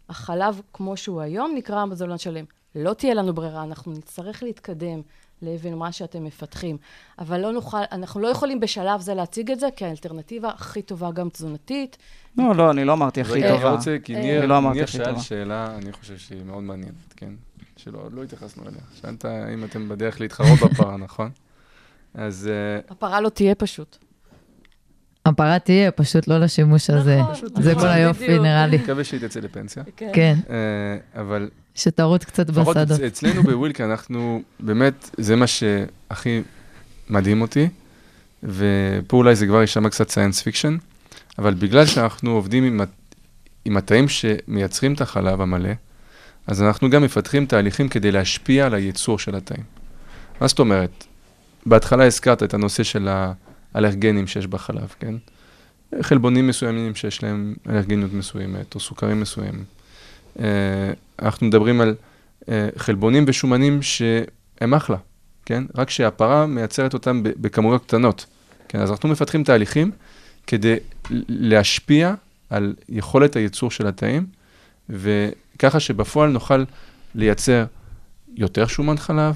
החלב 0.10 0.62
כמו 0.74 0.98
שהוא 0.98 1.22
היום 1.22 1.54
נקרא 1.56 1.80
המזון 1.80 2.12
השלם. 2.12 2.46
לא 2.76 2.94
תהיה 2.94 3.14
לנו 3.14 3.34
ברירה, 3.34 3.64
אנחנו 3.64 3.92
נצטרך 3.92 4.44
להתקדם 4.44 5.02
לבין 5.42 5.76
מה 5.76 5.92
שאתם 5.92 6.24
מפתחים. 6.24 6.78
אבל 7.20 7.40
לא 7.40 7.52
נוכל, 7.52 7.78
אנחנו 7.92 8.22
לא 8.22 8.28
יכולים 8.28 8.60
בשלב 8.60 9.02
זה 9.02 9.14
להציג 9.14 9.52
את 9.52 9.60
זה 9.60 9.68
כאלטרנטיבה 9.76 10.50
הכי 10.50 10.82
טובה 10.82 11.12
גם 11.12 11.30
תזונתית. 11.30 11.98
לא, 12.38 12.56
לא, 12.56 12.72
אני 12.72 12.86
לא 12.86 12.94
אמרתי 12.94 13.22
הכי 13.22 13.42
טובה. 13.42 13.68
אני 13.68 13.76
רוצה, 13.76 13.98
כי 14.04 14.16
ניר 14.16 14.46
לא 14.46 14.86
שאל 14.86 15.20
שאלה, 15.20 15.76
אני 15.78 15.92
חושב 15.92 16.18
שהיא 16.18 16.44
מאוד 16.44 16.64
מעניינת, 16.64 17.14
כן? 17.16 17.34
שלא 17.78 18.10
לא 18.12 18.24
התייחסנו 18.24 18.64
אליה. 18.64 18.82
שאלת 19.02 19.26
אם 19.26 19.64
אתם 19.64 19.90
בדרך 19.90 20.22
להתחרות 20.22 20.60
בפרה, 20.64 20.98
נכון? 20.98 21.30
אז... 22.14 22.50
אה, 22.52 22.80
הפרה 22.90 23.22
לא 23.22 23.30
תהיה 23.30 23.56
פשוט. 23.56 23.98
הפרה 25.26 25.60
תהיה, 25.60 25.92
פשוט 25.92 26.28
לא 26.28 26.38
לשימוש 26.38 26.90
הזה. 26.90 27.20
נכון, 27.22 27.64
זה 27.64 27.76
כל 27.76 27.88
היופי, 27.88 28.40
נראה 28.40 28.68
לי. 28.68 28.76
אני 28.76 28.84
מקווה 28.84 29.04
שהיא 29.04 29.28
תצא 29.28 29.40
לפנסיה. 29.40 29.84
כן. 29.98 30.10
כן. 30.14 30.36
אה, 30.50 31.22
אבל... 31.22 31.50
שתרוץ 31.76 32.24
קצת 32.24 32.50
בשדות. 32.50 32.78
לפחות 32.78 33.02
אצלנו 33.02 33.44
בווילקי, 33.44 33.84
אנחנו, 33.84 34.42
באמת, 34.60 35.10
זה 35.18 35.36
מה 35.36 35.48
שהכי 35.48 36.42
מדהים 37.10 37.42
אותי, 37.42 37.68
ופה 38.44 39.18
אולי 39.18 39.36
זה 39.36 39.48
כבר 39.48 39.62
יישמע 39.62 39.90
קצת 39.90 40.10
science 40.10 40.42
fiction, 40.42 40.78
אבל 41.40 41.54
בגלל 41.54 41.86
שאנחנו 41.86 42.32
עובדים 42.32 42.64
עם, 42.64 42.80
עם 43.66 43.78
התאים 43.78 44.06
שמייצרים 44.10 44.94
את 44.94 45.02
החלב 45.02 45.42
המלא, 45.42 45.72
אז 46.48 46.62
אנחנו 46.62 46.90
גם 46.90 47.04
מפתחים 47.04 47.46
תהליכים 47.46 47.90
כדי 47.90 48.12
להשפיע 48.12 48.66
על 48.66 48.74
הייצור 48.74 49.20
של 49.20 49.36
התאים. 49.36 49.64
מה 50.42 50.48
זאת 50.48 50.60
אומרת? 50.60 51.06
בהתחלה 51.66 52.06
הזכרת 52.06 52.44
את 52.44 52.54
הנושא 52.54 52.84
של 52.84 53.10
האלרגנים 53.74 54.28
שיש 54.28 54.48
בחלב, 54.48 54.94
כן? 55.00 55.14
חלבונים 56.02 56.48
מסוימים 56.48 56.96
שיש 56.96 57.24
להם 57.24 57.56
אלרגניות 57.70 58.14
מסוימת, 58.14 58.76
או 58.76 58.80
סוכרים 58.80 59.22
מסוימים. 59.22 59.64
אה, 60.40 60.46
אנחנו 61.22 61.48
מדברים 61.48 61.82
על 61.82 61.96
אה, 62.50 62.70
חלבונים 62.78 63.26
ושומנים 63.28 63.82
שהם 63.82 64.74
אחלה, 64.74 64.98
כן? 65.46 65.64
רק 65.76 65.90
שהפרה 65.90 66.46
מייצרת 66.46 66.94
אותם 66.94 67.22
בכמויות 67.24 67.84
קטנות. 67.86 68.26
כן, 68.68 68.80
אז 68.80 68.92
אנחנו 68.92 69.10
מפתחים 69.10 69.44
תהליכים 69.44 69.92
כדי 70.48 70.76
להשפיע 71.30 72.14
על 72.50 72.76
יכולת 72.90 73.36
הייצור 73.36 73.72
של 73.72 73.88
התאים, 73.88 74.26
וככה 74.90 75.80
שבפועל 75.80 76.30
נוכל 76.30 76.64
לייצר 77.16 77.66
יותר 78.36 78.68
שומן 78.68 78.98
חלב, 78.98 79.36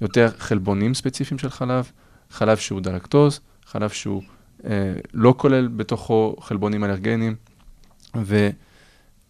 יותר 0.00 0.28
חלבונים 0.38 0.94
ספציפיים 0.94 1.38
של 1.38 1.50
חלב, 1.50 1.90
חלב 2.30 2.56
שהוא 2.56 2.80
דלקטוז, 2.80 3.40
חלב 3.66 3.90
שהוא 3.90 4.22
אה, 4.64 4.70
לא 5.14 5.34
כולל 5.36 5.68
בתוכו 5.68 6.36
חלבונים 6.40 6.84
אלרגניים, 6.84 7.34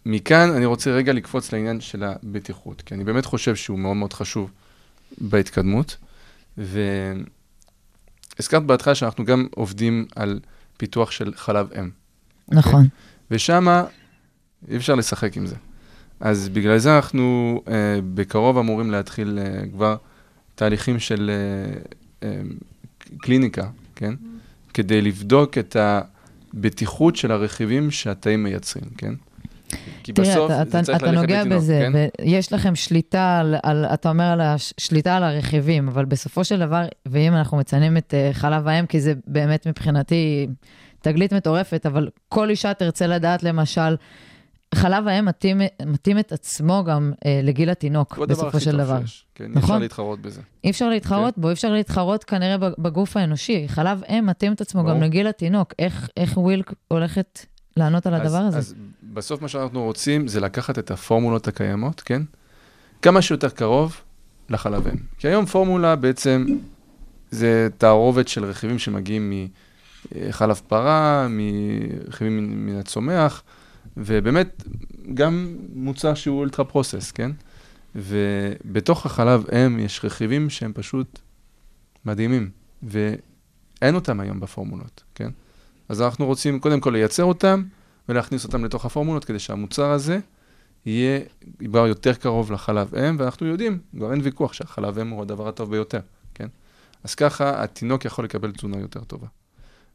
ומכאן 0.05 0.49
אני 0.55 0.65
רוצה 0.65 0.91
רגע 0.91 1.13
לקפוץ 1.13 1.53
לעניין 1.53 1.81
של 1.81 2.03
הבטיחות, 2.03 2.81
כי 2.81 2.93
אני 2.93 3.03
באמת 3.03 3.25
חושב 3.25 3.55
שהוא 3.55 3.79
מאוד 3.79 3.95
מאוד 3.95 4.13
חשוב 4.13 4.51
בהתקדמות, 5.17 5.97
והזכרת 6.57 7.23
בהתחלה 8.65 8.95
שאנחנו 8.95 9.25
גם 9.25 9.47
עובדים 9.55 10.05
על 10.15 10.39
פיתוח 10.77 11.11
של 11.11 11.33
חלב 11.35 11.69
אם. 11.79 11.89
נכון. 12.49 12.87
ושם 13.31 13.67
אי 14.67 14.77
אפשר 14.77 14.95
לשחק 14.95 15.37
עם 15.37 15.45
זה. 15.45 15.55
אז 16.19 16.49
בגלל 16.49 16.77
זה 16.77 16.95
אנחנו 16.95 17.61
אה, 17.67 17.99
בקרוב 18.13 18.57
אמורים 18.57 18.91
להתחיל 18.91 19.39
אה, 19.41 19.61
כבר 19.73 19.95
תהליכים 20.55 20.99
של 20.99 21.31
אה, 21.33 21.79
אה, 22.23 22.41
קליניקה, 23.17 23.69
כן? 23.95 24.13
כדי 24.73 25.01
לבדוק 25.01 25.57
את 25.57 25.75
הבטיחות 25.79 27.15
של 27.15 27.31
הרכיבים 27.31 27.91
שהתאים 27.91 28.43
מייצרים, 28.43 28.89
כן? 28.97 29.13
כי 30.03 30.13
תראה, 30.13 30.31
בסוף 30.31 30.51
אתה, 30.51 30.55
זה 30.55 30.61
אתה, 30.61 30.83
צריך 30.83 30.97
אתה 30.97 31.05
ללכת 31.05 31.21
נוגע 31.21 31.39
לתינוק, 31.39 31.57
בזה, 31.57 31.87
כן? 31.93 32.25
ויש 32.25 32.53
לכם 32.53 32.75
שליטה 32.75 33.39
על, 33.39 33.55
על, 33.63 33.85
אתה 33.85 34.09
אומר 34.09 34.23
על 34.23 34.41
השליטה 34.41 35.17
על 35.17 35.23
הרכיבים, 35.23 35.87
אבל 35.87 36.05
בסופו 36.05 36.43
של 36.43 36.59
דבר, 36.59 36.85
ואם 37.05 37.33
אנחנו 37.33 37.57
מציינים 37.57 37.97
את 37.97 38.13
uh, 38.13 38.33
חלב 38.33 38.67
האם, 38.67 38.85
כי 38.85 38.99
זה 38.99 39.13
באמת 39.27 39.67
מבחינתי 39.67 40.47
תגלית 41.01 41.33
מטורפת, 41.33 41.85
אבל 41.85 42.09
כל 42.29 42.49
אישה 42.49 42.73
תרצה 42.73 43.07
לדעת, 43.07 43.43
למשל, 43.43 43.95
חלב 44.75 45.07
האם 45.07 45.25
מתאים, 45.25 45.61
מתאים 45.85 46.19
את 46.19 46.31
עצמו 46.31 46.83
גם 46.83 47.11
uh, 47.15 47.27
לגיל 47.43 47.69
התינוק, 47.69 48.17
בסופו 48.17 48.59
של 48.59 48.77
דבר. 48.77 48.99
שיש, 49.05 49.25
כן? 49.35 49.43
אי 49.43 49.49
נכון? 49.49 49.61
אפשר 49.61 49.79
להתחרות 49.79 50.21
בזה. 50.21 50.41
אי 50.63 50.69
אפשר 50.69 50.89
להתחרות 50.89 51.37
בו, 51.37 51.47
אי 51.47 51.53
אפשר 51.53 51.71
להתחרות 51.71 52.23
כנראה 52.23 52.57
בגוף 52.57 53.17
האנושי. 53.17 53.67
חלב 53.67 54.03
אם 54.09 54.25
מתאים 54.25 54.53
את 54.53 54.61
עצמו 54.61 54.81
גם 54.81 54.87
ברור. 54.87 55.01
לגיל 55.01 55.27
התינוק. 55.27 55.73
איך, 55.79 56.09
איך 56.17 56.37
ווילק 56.37 56.73
הולכת 56.87 57.45
לענות 57.77 58.07
על 58.07 58.13
הדבר 58.13 58.37
אז, 58.37 58.47
הזה? 58.47 58.57
אז 58.57 58.75
בסוף 59.13 59.41
מה 59.41 59.47
שאנחנו 59.47 59.83
רוצים 59.83 60.27
זה 60.27 60.39
לקחת 60.39 60.79
את 60.79 60.91
הפורמולות 60.91 61.47
הקיימות, 61.47 62.01
כן? 62.01 62.21
כמה 63.01 63.21
שיותר 63.21 63.49
קרוב 63.49 64.01
לחלב 64.49 64.87
אם. 64.87 64.95
כי 65.17 65.27
היום 65.27 65.45
פורמולה 65.45 65.95
בעצם 65.95 66.45
זה 67.31 67.67
תערובת 67.77 68.27
של 68.27 68.45
רכיבים 68.45 68.79
שמגיעים 68.79 69.33
מחלב 70.15 70.61
פרה, 70.67 71.27
מרכיבים 71.29 72.65
מן- 72.65 72.75
הצומח, 72.79 73.43
ובאמת 73.97 74.63
גם 75.13 75.55
מוצר 75.73 76.13
שהוא 76.13 76.39
אולטרה 76.39 76.65
פרוסס, 76.65 77.11
כן? 77.11 77.31
ובתוך 77.95 79.05
החלב 79.05 79.45
אם 79.49 79.79
יש 79.79 80.01
רכיבים 80.03 80.49
שהם 80.49 80.71
פשוט 80.73 81.19
מדהימים, 82.05 82.49
ואין 82.83 83.95
אותם 83.95 84.19
היום 84.19 84.39
בפורמולות, 84.39 85.03
כן? 85.15 85.29
אז 85.89 86.01
אנחנו 86.01 86.25
רוצים 86.25 86.59
קודם 86.59 86.79
כל 86.79 86.89
לייצר 86.89 87.23
אותם 87.23 87.63
ולהכניס 88.09 88.43
אותם 88.43 88.65
לתוך 88.65 88.85
הפורמולות 88.85 89.25
כדי 89.25 89.39
שהמוצר 89.39 89.91
הזה 89.91 90.19
יהיה 90.85 91.19
כבר 91.65 91.87
יותר 91.87 92.13
קרוב 92.13 92.51
לחלב 92.51 92.95
אם, 92.95 93.15
ואנחנו 93.19 93.47
יודעים, 93.47 93.79
כבר 93.95 94.11
אין 94.11 94.21
ויכוח 94.23 94.53
שהחלב 94.53 94.99
אם 94.99 95.09
הוא 95.09 95.21
הדבר 95.21 95.47
הטוב 95.47 95.71
ביותר, 95.71 95.99
כן? 96.33 96.47
אז 97.03 97.15
ככה 97.15 97.63
התינוק 97.63 98.05
יכול 98.05 98.25
לקבל 98.25 98.51
תזונה 98.51 98.77
יותר 98.77 99.03
טובה. 99.03 99.27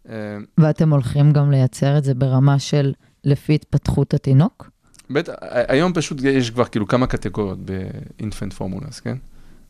אה, 0.09 0.15
ואתם 0.59 0.91
הולכים 0.91 1.33
גם 1.33 1.51
לייצר 1.51 1.99
את 1.99 2.05
זה 2.05 2.15
ברמה 2.15 2.59
של 2.59 2.93
לפי 3.25 3.55
התפתחות 3.55 4.15
התינוק? 4.15 4.71
בטח, 5.11 5.33
היום 5.69 5.93
פשוט 5.93 6.19
יש 6.23 6.51
כבר 6.51 6.65
כאילו 6.65 6.89
כמה 6.89 7.07
קטגוריות 7.07 7.59
באינפנט 7.59 8.53
פורמולס, 8.53 9.01
כן? 9.01 9.17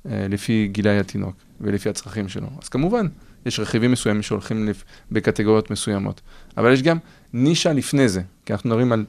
אה, 0.07 0.27
לפי 0.29 0.69
גילי 0.73 0.99
התינוק 0.99 1.37
ולפי 1.61 1.89
הצרכים 1.89 2.29
שלו. 2.29 2.47
אז 2.63 2.69
כמובן, 2.69 3.07
יש 3.47 3.61
רכיבים 3.61 3.93
מסוימים 3.93 4.23
שהולכים 4.23 4.69
לפ... 4.69 4.85
בקטגוריות 5.13 5.71
מסוימות, 5.71 6.21
אבל 6.57 6.73
יש 6.73 6.83
גם 6.83 6.99
נישה 7.35 7.73
לפני 7.73 8.09
זה, 8.09 8.23
כי 8.45 8.53
אנחנו 8.53 8.71
מדברים 8.71 8.93
על 8.93 9.05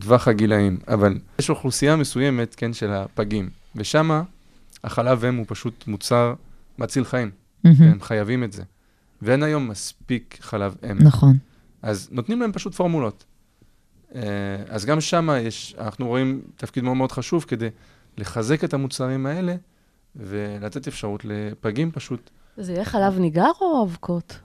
טווח 0.00 0.28
הגילאים, 0.28 0.78
אבל 0.88 1.18
יש 1.38 1.50
אוכלוסייה 1.50 1.96
מסוימת, 1.96 2.54
כן, 2.54 2.72
של 2.72 2.92
הפגים, 2.92 3.50
ושם 3.76 4.22
החלב 4.84 5.24
אם 5.24 5.36
הוא 5.36 5.44
פשוט 5.48 5.84
מוצר 5.86 6.34
מציל 6.78 7.04
חיים, 7.04 7.30
מהמם. 7.64 7.82
הם 7.82 8.00
חייבים 8.00 8.44
את 8.44 8.52
זה. 8.52 8.62
ואין 9.22 9.42
היום 9.42 9.68
מספיק 9.68 10.38
חלב 10.40 10.76
אם. 10.90 10.98
נכון. 10.98 11.36
אז 11.82 12.08
נותנים 12.12 12.40
להם 12.40 12.52
פשוט 12.52 12.74
פורמולות. 12.74 13.24
אה, 14.14 14.20
אז 14.68 14.84
גם 14.84 15.00
שם 15.00 15.28
יש, 15.40 15.74
אנחנו 15.78 16.06
רואים 16.06 16.40
תפקיד 16.56 16.84
מאוד 16.84 16.96
מאוד 16.96 17.12
חשוב 17.12 17.44
כדי 17.48 17.68
לחזק 18.18 18.64
את 18.64 18.74
המוצרים 18.74 19.26
האלה 19.26 19.54
ולתת 20.16 20.88
אפשרות 20.88 21.24
לפגים 21.24 21.90
פשוט. 21.90 22.30
זה 22.56 22.72
יהיה 22.72 22.84
חלב 22.84 23.18
ניגר 23.18 23.50
או 23.60 23.84
אבקות? 23.84 24.40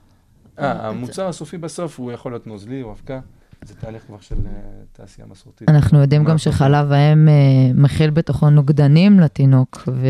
אה, 0.58 0.88
המוצר 0.88 1.28
הסופי 1.28 1.58
בסוף 1.58 1.98
הוא 1.98 2.12
יכול 2.12 2.32
להיות 2.32 2.46
נוזלי 2.46 2.82
או 2.82 2.92
אבקה, 2.92 3.20
זה 3.64 3.74
תהליך 3.74 4.02
כבר 4.06 4.20
של 4.20 4.36
אה, 4.46 4.50
תעשייה 4.92 5.26
מסורתית. 5.26 5.68
אנחנו 5.68 6.00
יודעים 6.00 6.24
גם? 6.24 6.38
שחלב 6.38 6.92
האם 6.92 7.28
אה, 7.28 7.34
מכיל 7.74 8.10
בתוכו 8.10 8.50
נוגדנים 8.50 9.20
לתינוק, 9.20 9.88
ו... 9.88 10.06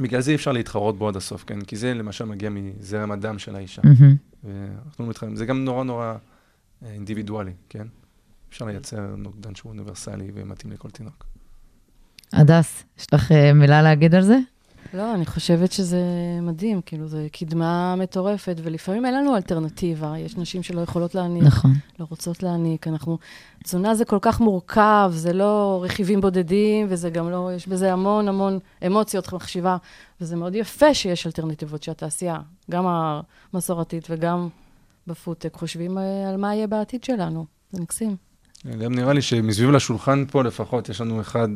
בגלל 0.00 0.20
זה 0.20 0.30
אי 0.30 0.36
אפשר 0.36 0.52
להתחרות 0.52 0.98
בו 0.98 1.08
עד 1.08 1.16
הסוף, 1.16 1.44
כן? 1.44 1.60
כי 1.60 1.76
זה 1.76 1.94
למשל 1.94 2.24
מגיע 2.24 2.50
מזרם 2.50 3.12
הדם 3.12 3.38
של 3.38 3.56
האישה. 3.56 3.82
ואנחנו 4.44 5.06
מתחרים, 5.06 5.36
זה 5.36 5.46
גם 5.46 5.64
נורא 5.64 5.84
נורא 5.84 6.14
אה, 6.84 6.92
אינדיבידואלי, 6.92 7.52
כן? 7.68 7.86
אפשר 8.50 8.64
לייצר 8.64 9.14
נוגדן 9.16 9.54
שהוא 9.54 9.70
אוניברסלי 9.70 10.30
ומתאים 10.34 10.72
לכל 10.72 10.90
תינוק. 10.90 11.26
הדס, 12.32 12.84
יש 12.98 13.14
לך 13.14 13.32
אה, 13.32 13.52
מילה 13.52 13.82
להגיד 13.82 14.14
על 14.14 14.22
זה? 14.22 14.38
לא, 14.94 15.14
אני 15.14 15.26
חושבת 15.26 15.72
שזה 15.72 15.98
מדהים, 16.42 16.80
כאילו, 16.86 17.08
זו 17.08 17.18
קדמה 17.32 17.96
מטורפת, 17.96 18.56
ולפעמים 18.62 19.06
אין 19.06 19.14
לנו 19.14 19.36
אלטרנטיבה. 19.36 20.18
יש 20.18 20.36
נשים 20.36 20.62
שלא 20.62 20.80
יכולות 20.80 21.14
להניק, 21.14 21.42
נכון. 21.42 21.72
לא 22.00 22.06
רוצות 22.10 22.42
להניק. 22.42 22.88
אנחנו... 22.88 23.18
תזונה 23.64 23.94
זה 23.94 24.04
כל 24.04 24.18
כך 24.20 24.40
מורכב, 24.40 25.12
זה 25.14 25.32
לא 25.32 25.80
רכיבים 25.84 26.20
בודדים, 26.20 26.86
וזה 26.90 27.10
גם 27.10 27.30
לא... 27.30 27.50
יש 27.56 27.68
בזה 27.68 27.92
המון 27.92 28.28
המון 28.28 28.58
אמוציות, 28.86 29.32
מחשיבה, 29.32 29.76
וזה 30.20 30.36
מאוד 30.36 30.54
יפה 30.54 30.94
שיש 30.94 31.26
אלטרנטיבות 31.26 31.82
שהתעשייה, 31.82 32.36
גם 32.70 32.84
המסורתית 33.52 34.06
וגם 34.10 34.48
בפודטק, 35.06 35.54
חושבים 35.54 35.98
אה, 35.98 36.28
על 36.28 36.36
מה 36.36 36.54
יהיה 36.54 36.66
בעתיד 36.66 37.04
שלנו. 37.04 37.46
זה 37.72 37.82
מקסים. 37.82 38.16
גם 38.80 38.94
נראה 38.94 39.12
לי 39.12 39.22
שמסביב 39.22 39.70
לשולחן 39.70 40.24
פה 40.30 40.44
לפחות 40.44 40.88
יש 40.88 41.00
לנו 41.00 41.20
אחד 41.20 41.48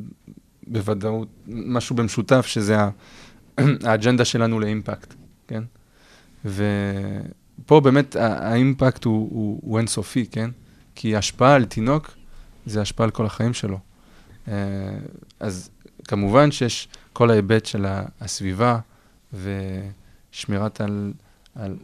בוודאות, 0.67 1.29
משהו 1.47 1.97
במשותף, 1.97 2.47
שזה 2.47 2.77
האג'נדה 3.87 4.25
שלנו 4.25 4.61
לאימפקט, 4.61 5.15
כן? 5.49 5.62
ופה 6.45 7.81
באמת 7.81 8.17
האימפקט 8.17 9.05
הוא, 9.05 9.29
הוא, 9.31 9.61
הוא 9.62 9.79
אינסופי, 9.79 10.27
כן? 10.27 10.51
כי 10.95 11.17
השפעה 11.17 11.55
על 11.55 11.65
תינוק 11.65 12.11
זה 12.67 12.81
השפעה 12.81 13.05
על 13.05 13.11
כל 13.11 13.27
החיים 13.27 13.55
שלו. 13.55 13.79
אה, 14.49 14.55
אז 15.41 15.71
כמובן 16.09 16.51
שיש 16.51 16.89
כל 17.12 17.31
ההיבט 17.31 17.67
של 17.67 17.87
הסביבה 18.21 18.79
ושמירת 19.33 20.81
על, 20.81 21.12
על 21.55 21.77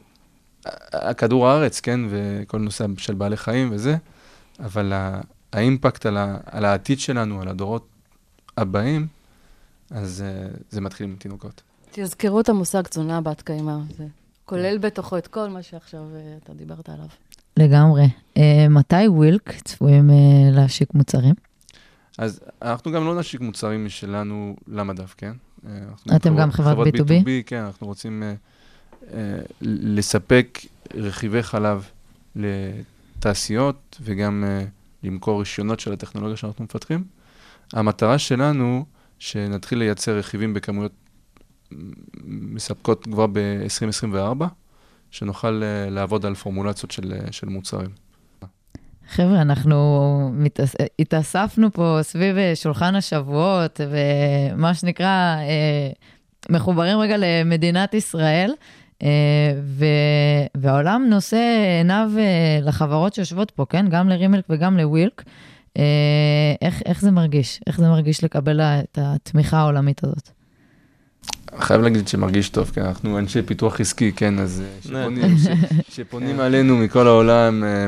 כדור 1.17 1.49
הארץ, 1.49 1.81
כן? 1.81 2.01
וכל 2.11 2.59
נושא 2.59 2.87
של 2.99 3.15
בעלי 3.15 3.37
חיים 3.37 3.69
וזה, 3.73 3.97
אבל 4.61 4.93
האימפקט 5.53 6.07
על 6.47 6.65
העתיד 6.65 7.01
שלנו, 7.01 7.43
על 7.43 7.49
הדורות 7.49 7.90
הבאים, 8.61 9.07
אז 9.91 10.25
uh, 10.27 10.59
זה 10.71 10.81
מתחיל 10.81 11.07
עם 11.07 11.17
תינוקות. 11.19 11.63
תזכרו 11.91 12.41
את 12.41 12.49
המושג 12.49 12.83
תזונה 12.83 13.21
בת 13.21 13.43
קיימא. 13.43 13.77
זה 13.97 14.07
כולל 14.45 14.79
בתוכו 14.79 15.19
את 15.19 15.27
כל 15.27 15.49
מה 15.49 15.63
שעכשיו 15.63 16.01
אה, 16.15 16.37
אתה 16.45 16.55
דיברת 16.55 16.89
עליו. 16.89 17.07
לגמרי. 17.57 18.09
אה, 18.37 18.67
מתי 18.71 19.09
ווילק 19.09 19.51
צפויים 19.65 20.11
אה, 20.11 20.15
להשיק 20.53 20.95
מוצרים? 20.95 21.35
אז 22.19 22.41
אנחנו 22.63 22.93
גם 22.93 23.05
לא 23.05 23.19
נשיק 23.19 23.41
מוצרים 23.41 23.85
משלנו 23.85 24.57
למדף, 24.69 25.15
כן? 25.17 25.33
אנחנו 25.67 26.17
אתם 26.17 26.37
גם 26.37 26.53
חברת 26.53 26.77
B2B? 26.87 27.01
B2B, 27.01 27.29
כן, 27.47 27.63
אנחנו 27.63 27.87
רוצים 27.87 28.23
uh, 28.23 29.03
uh, 29.03 29.07
לספק 29.61 30.59
רכיבי 30.95 31.43
חלב 31.43 31.91
לתעשיות 32.37 33.99
וגם 34.03 34.45
אה, 34.47 34.65
למכור 35.03 35.41
רישיונות 35.41 35.81
של 35.81 35.93
הטכנולוגיה 35.93 36.37
שאנחנו 36.37 36.65
מפתחים. 36.65 37.05
המטרה 37.73 38.19
שלנו, 38.19 38.85
שנתחיל 39.19 39.79
לייצר 39.79 40.19
רכיבים 40.19 40.55
בכמויות 40.55 40.93
מספקות 42.25 43.05
כבר 43.05 43.27
ב-2024, 43.27 44.45
שנוכל 45.11 45.63
אה, 45.63 45.91
לעבוד 45.91 46.27
על 46.27 46.35
פורמולציות 46.35 46.91
של, 46.91 47.13
אה, 47.13 47.33
של 47.33 47.49
מוצרים. 47.49 47.91
חבר'ה, 49.09 49.43
אנחנו 49.43 50.31
מתאס... 50.35 50.77
התאספנו 50.99 51.73
פה 51.73 51.99
סביב 52.03 52.37
אה, 52.37 52.53
שולחן 52.55 52.95
השבועות, 52.95 53.81
ומה 53.91 54.75
שנקרא, 54.75 55.37
אה, 55.37 55.91
מחוברים 56.51 56.99
רגע 56.99 57.17
למדינת 57.19 57.95
ישראל, 57.95 58.53
אה, 59.03 59.09
ו... 59.63 59.85
והעולם 60.57 61.07
נושא 61.11 61.77
עיניו 61.79 62.11
אה, 62.19 62.59
לחברות 62.63 63.15
שיושבות 63.15 63.51
פה, 63.51 63.67
כן? 63.69 63.89
גם 63.89 64.09
לרימלק 64.09 64.45
וגם 64.51 64.77
לווילק. 64.77 65.23
אה, 65.77 66.55
איך, 66.63 66.83
איך 66.87 67.01
זה 67.01 67.11
מרגיש? 67.11 67.61
איך 67.67 67.79
זה 67.81 67.89
מרגיש 67.89 68.25
לקבל 68.25 68.61
את 68.61 68.99
התמיכה 69.03 69.59
העולמית 69.59 70.05
הזאת? 70.05 70.31
חייב 71.59 71.81
להגיד 71.81 72.09
שמרגיש 72.09 72.49
טוב, 72.49 72.71
כי 72.75 72.81
אנחנו 72.81 73.19
אנשי 73.19 73.43
פיתוח 73.43 73.81
עסקי, 73.81 74.13
כן, 74.13 74.39
אז 74.39 74.63
אה, 74.65 74.83
שפונים, 74.83 75.39
ש, 75.45 75.47
שפונים 75.89 76.41
עלינו 76.41 76.77
מכל 76.77 77.07
העולם, 77.07 77.65
אה, 77.65 77.87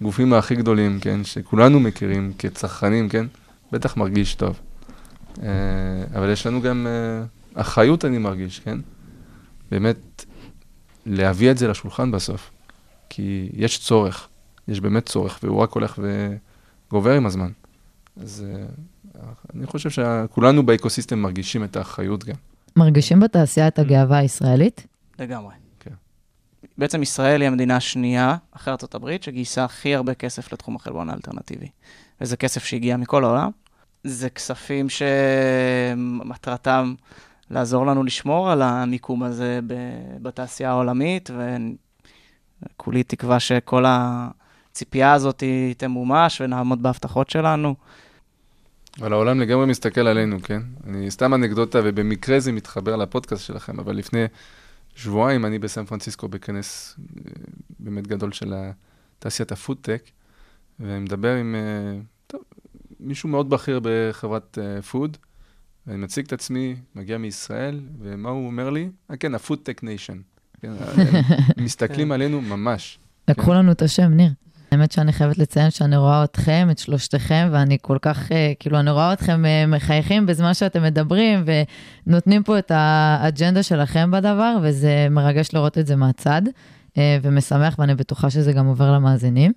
מהגופים 0.00 0.32
הכי 0.32 0.54
גדולים, 0.54 1.00
כן, 1.00 1.24
שכולנו 1.24 1.80
מכירים 1.80 2.32
כצרכנים, 2.38 3.08
כן, 3.08 3.26
בטח 3.72 3.96
מרגיש 3.96 4.34
טוב. 4.34 4.60
אבל 6.14 6.32
יש 6.32 6.46
לנו 6.46 6.62
גם 6.62 6.86
אחריות, 7.54 8.04
אני 8.04 8.18
מרגיש, 8.18 8.58
כן? 8.58 8.78
באמת, 9.70 10.24
להביא 11.06 11.50
את 11.50 11.58
זה 11.58 11.68
לשולחן 11.68 12.10
בסוף. 12.10 12.50
כי 13.08 13.48
יש 13.52 13.78
צורך, 13.78 14.28
יש 14.68 14.80
באמת 14.80 15.06
צורך, 15.06 15.38
והוא 15.42 15.58
רק 15.58 15.70
הולך 15.70 15.98
וגובר 16.88 17.12
עם 17.12 17.26
הזמן. 17.26 17.50
אז 18.20 18.44
אה, 18.48 18.64
אני 19.54 19.66
חושב 19.66 19.90
שכולנו 19.90 20.66
באקוסיסטם 20.66 21.18
מרגישים 21.18 21.64
את 21.64 21.76
האחריות 21.76 22.24
גם. 22.24 22.34
מרגישים 22.76 23.20
בתעשייה 23.20 23.68
את 23.68 23.78
הגאווה 23.78 24.18
הישראלית? 24.18 24.86
לגמרי. 25.18 25.54
כן. 25.80 25.90
בעצם 26.78 27.02
ישראל 27.02 27.40
היא 27.40 27.48
המדינה 27.48 27.76
השנייה, 27.76 28.36
אחרי 28.50 28.74
הברית, 28.94 29.22
שגייסה 29.22 29.64
הכי 29.64 29.94
הרבה 29.94 30.14
כסף 30.14 30.52
לתחום 30.52 30.76
החלבון 30.76 31.10
האלטרנטיבי. 31.10 31.68
וזה 32.20 32.36
כסף 32.36 32.64
שהגיע 32.64 32.96
מכל 32.96 33.24
העולם. 33.24 33.50
זה 34.04 34.30
כספים 34.30 34.86
שמטרתם 36.26 36.94
לעזור 37.50 37.86
לנו 37.86 38.04
לשמור 38.04 38.50
על 38.50 38.62
המיקום 38.62 39.22
הזה 39.22 39.60
ב- 39.66 40.16
בתעשייה 40.22 40.70
העולמית, 40.70 41.30
וכולי 42.74 43.02
תקווה 43.02 43.40
שכל 43.40 43.84
הציפייה 44.76 45.12
הזאת 45.12 45.42
תמומש 45.76 46.40
ונעמוד 46.40 46.82
בהבטחות 46.82 47.30
שלנו. 47.30 47.74
אבל 49.00 49.12
העולם 49.12 49.40
לגמרי 49.40 49.66
מסתכל 49.66 50.00
עלינו, 50.00 50.42
כן? 50.42 50.62
אני 50.86 51.10
סתם 51.10 51.34
אנקדוטה, 51.34 51.80
ובמקרה 51.84 52.40
זה 52.40 52.52
מתחבר 52.52 52.96
לפודקאסט 52.96 53.44
שלכם, 53.44 53.80
אבל 53.80 53.96
לפני 53.96 54.24
שבועיים 54.94 55.46
אני 55.46 55.58
בסן 55.58 55.84
פרנסיסקו 55.84 56.28
בכנס 56.28 56.96
אה, 56.98 57.22
באמת 57.78 58.06
גדול 58.06 58.32
של 58.32 58.54
תעשיית 59.18 59.52
הפודטק, 59.52 60.02
ואני 60.80 60.98
מדבר 60.98 61.34
עם 61.34 61.54
אה, 61.54 62.00
טוב, 62.26 62.42
מישהו 63.00 63.28
מאוד 63.28 63.50
בכיר 63.50 63.80
בחברת 63.82 64.58
אה, 64.60 64.82
food, 64.82 65.16
ואני 65.86 65.98
מציג 65.98 66.26
את 66.26 66.32
עצמי, 66.32 66.76
מגיע 66.94 67.18
מישראל, 67.18 67.80
ומה 67.98 68.30
הוא 68.30 68.46
אומר 68.46 68.70
לי? 68.70 68.90
אה, 69.10 69.16
כן, 69.16 69.34
ה 69.34 69.39
foodtech 69.39 69.82
nation. 69.82 70.18
כן, 70.60 70.72
מסתכלים 71.64 72.12
עלינו 72.12 72.40
ממש. 72.40 72.98
לקחו 73.28 73.54
לנו 73.54 73.72
את 73.72 73.82
השם, 73.82 74.12
ניר. 74.12 74.30
האמת 74.76 74.92
שאני 74.92 75.12
חייבת 75.12 75.38
לציין 75.38 75.70
שאני 75.70 75.96
רואה 75.96 76.24
אתכם, 76.24 76.68
את 76.70 76.78
שלושתכם, 76.78 77.48
ואני 77.52 77.78
כל 77.82 77.98
כך, 78.02 78.32
אה, 78.32 78.52
כאילו, 78.60 78.80
אני 78.80 78.90
רואה 78.90 79.12
אתכם 79.12 79.44
אה, 79.44 79.66
מחייכים 79.66 80.26
בזמן 80.26 80.54
שאתם 80.54 80.82
מדברים, 80.82 81.44
ונותנים 82.06 82.42
פה 82.42 82.58
את 82.58 82.72
האג'נדה 82.74 83.62
שלכם 83.62 84.10
בדבר, 84.10 84.56
וזה 84.62 85.06
מרגש 85.10 85.48
לראות 85.52 85.78
את 85.78 85.86
זה 85.86 85.96
מהצד, 85.96 86.42
אה, 86.98 87.18
ומשמח, 87.22 87.74
ואני 87.78 87.94
בטוחה 87.94 88.30
שזה 88.30 88.52
גם 88.52 88.66
עובר 88.66 88.92
למאזינים. 88.92 89.52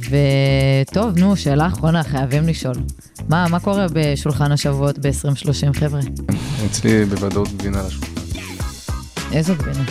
וטוב, 0.00 1.18
נו, 1.18 1.36
שאלה 1.36 1.66
אחרונה, 1.66 2.02
חייבים 2.02 2.48
לשאול. 2.48 2.76
מה, 3.28 3.46
מה 3.50 3.60
קורה 3.60 3.86
בשולחן 3.92 4.52
השבועות 4.52 4.98
ב-2030, 4.98 5.78
חבר'ה? 5.78 6.00
אצלי 6.66 7.04
בוודאות 7.04 7.48
גבינה 7.48 7.80
על 7.80 7.86
השולחן. 7.86 8.20
איזו 9.32 9.54
גבינה? 9.54 9.84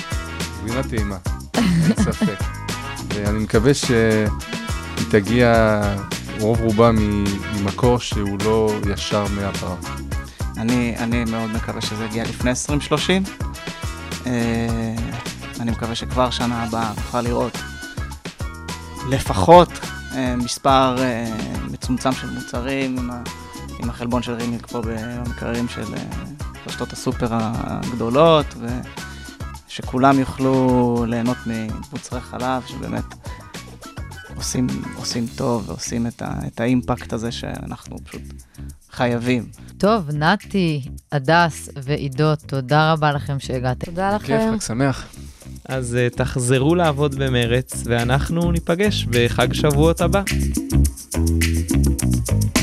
גבינה 0.63 0.83
טעימה, 0.83 1.17
אין 1.55 1.95
ספק. 1.95 2.62
ואני 3.15 3.39
מקווה 3.39 3.73
שהיא 3.73 4.27
תגיע 5.11 5.81
רוב 6.39 6.61
רובה 6.61 6.91
ממקור 6.91 7.99
שהוא 7.99 8.37
לא 8.45 8.73
ישר 8.93 9.25
מהפרה. 9.35 9.75
אני, 10.57 10.95
אני 10.97 11.25
מאוד 11.25 11.51
מקווה 11.51 11.81
שזה 11.81 12.05
יגיע 12.05 12.23
לפני 12.23 12.49
2030. 12.49 13.23
אה, 14.25 14.95
אני 15.59 15.71
מקווה 15.71 15.95
שכבר 15.95 16.29
שנה 16.29 16.63
הבאה 16.63 16.91
נוכל 16.95 17.21
לראות 17.21 17.57
לפחות 19.09 19.69
אה, 20.15 20.35
מספר 20.35 20.95
אה, 20.99 21.25
מצומצם 21.71 22.11
של 22.11 22.29
מוצרים 22.29 22.97
עם, 22.97 23.11
ה, 23.11 23.21
עם 23.79 23.89
החלבון 23.89 24.23
של 24.23 24.33
רימיק 24.33 24.67
פה 24.67 24.81
במקררים 24.81 25.67
של 25.67 25.85
רשתות 26.67 26.93
הסופר 26.93 27.27
הגדולות, 27.31 28.45
ושכולם 29.73 30.19
יוכלו 30.19 31.05
ליהנות 31.07 31.37
ממוצרי 31.45 32.21
חלב 32.21 32.63
שבאמת 32.67 33.03
עושים, 34.35 34.67
עושים 34.95 35.25
טוב 35.35 35.69
ועושים 35.69 36.07
את, 36.07 36.21
ה, 36.21 36.33
את 36.47 36.59
האימפקט 36.59 37.13
הזה 37.13 37.31
שאנחנו 37.31 37.97
פשוט 38.03 38.21
חייבים. 38.91 39.45
טוב, 39.77 40.09
נתי, 40.11 40.81
הדס 41.11 41.69
ועידו, 41.83 42.35
תודה 42.35 42.91
רבה 42.91 43.11
לכם 43.11 43.39
שהגעתם. 43.39 43.85
תודה 43.85 44.17
כיף, 44.19 44.29
לכם. 44.29 44.57
חג 44.59 44.61
שמח. 44.61 45.05
אז 45.65 45.97
uh, 45.97 46.15
תחזרו 46.15 46.75
לעבוד 46.75 47.15
במרץ, 47.15 47.83
ואנחנו 47.85 48.51
ניפגש 48.51 49.05
בחג 49.05 49.53
שבועות 49.53 50.01
הבא. 50.01 50.21
כל 51.13 52.62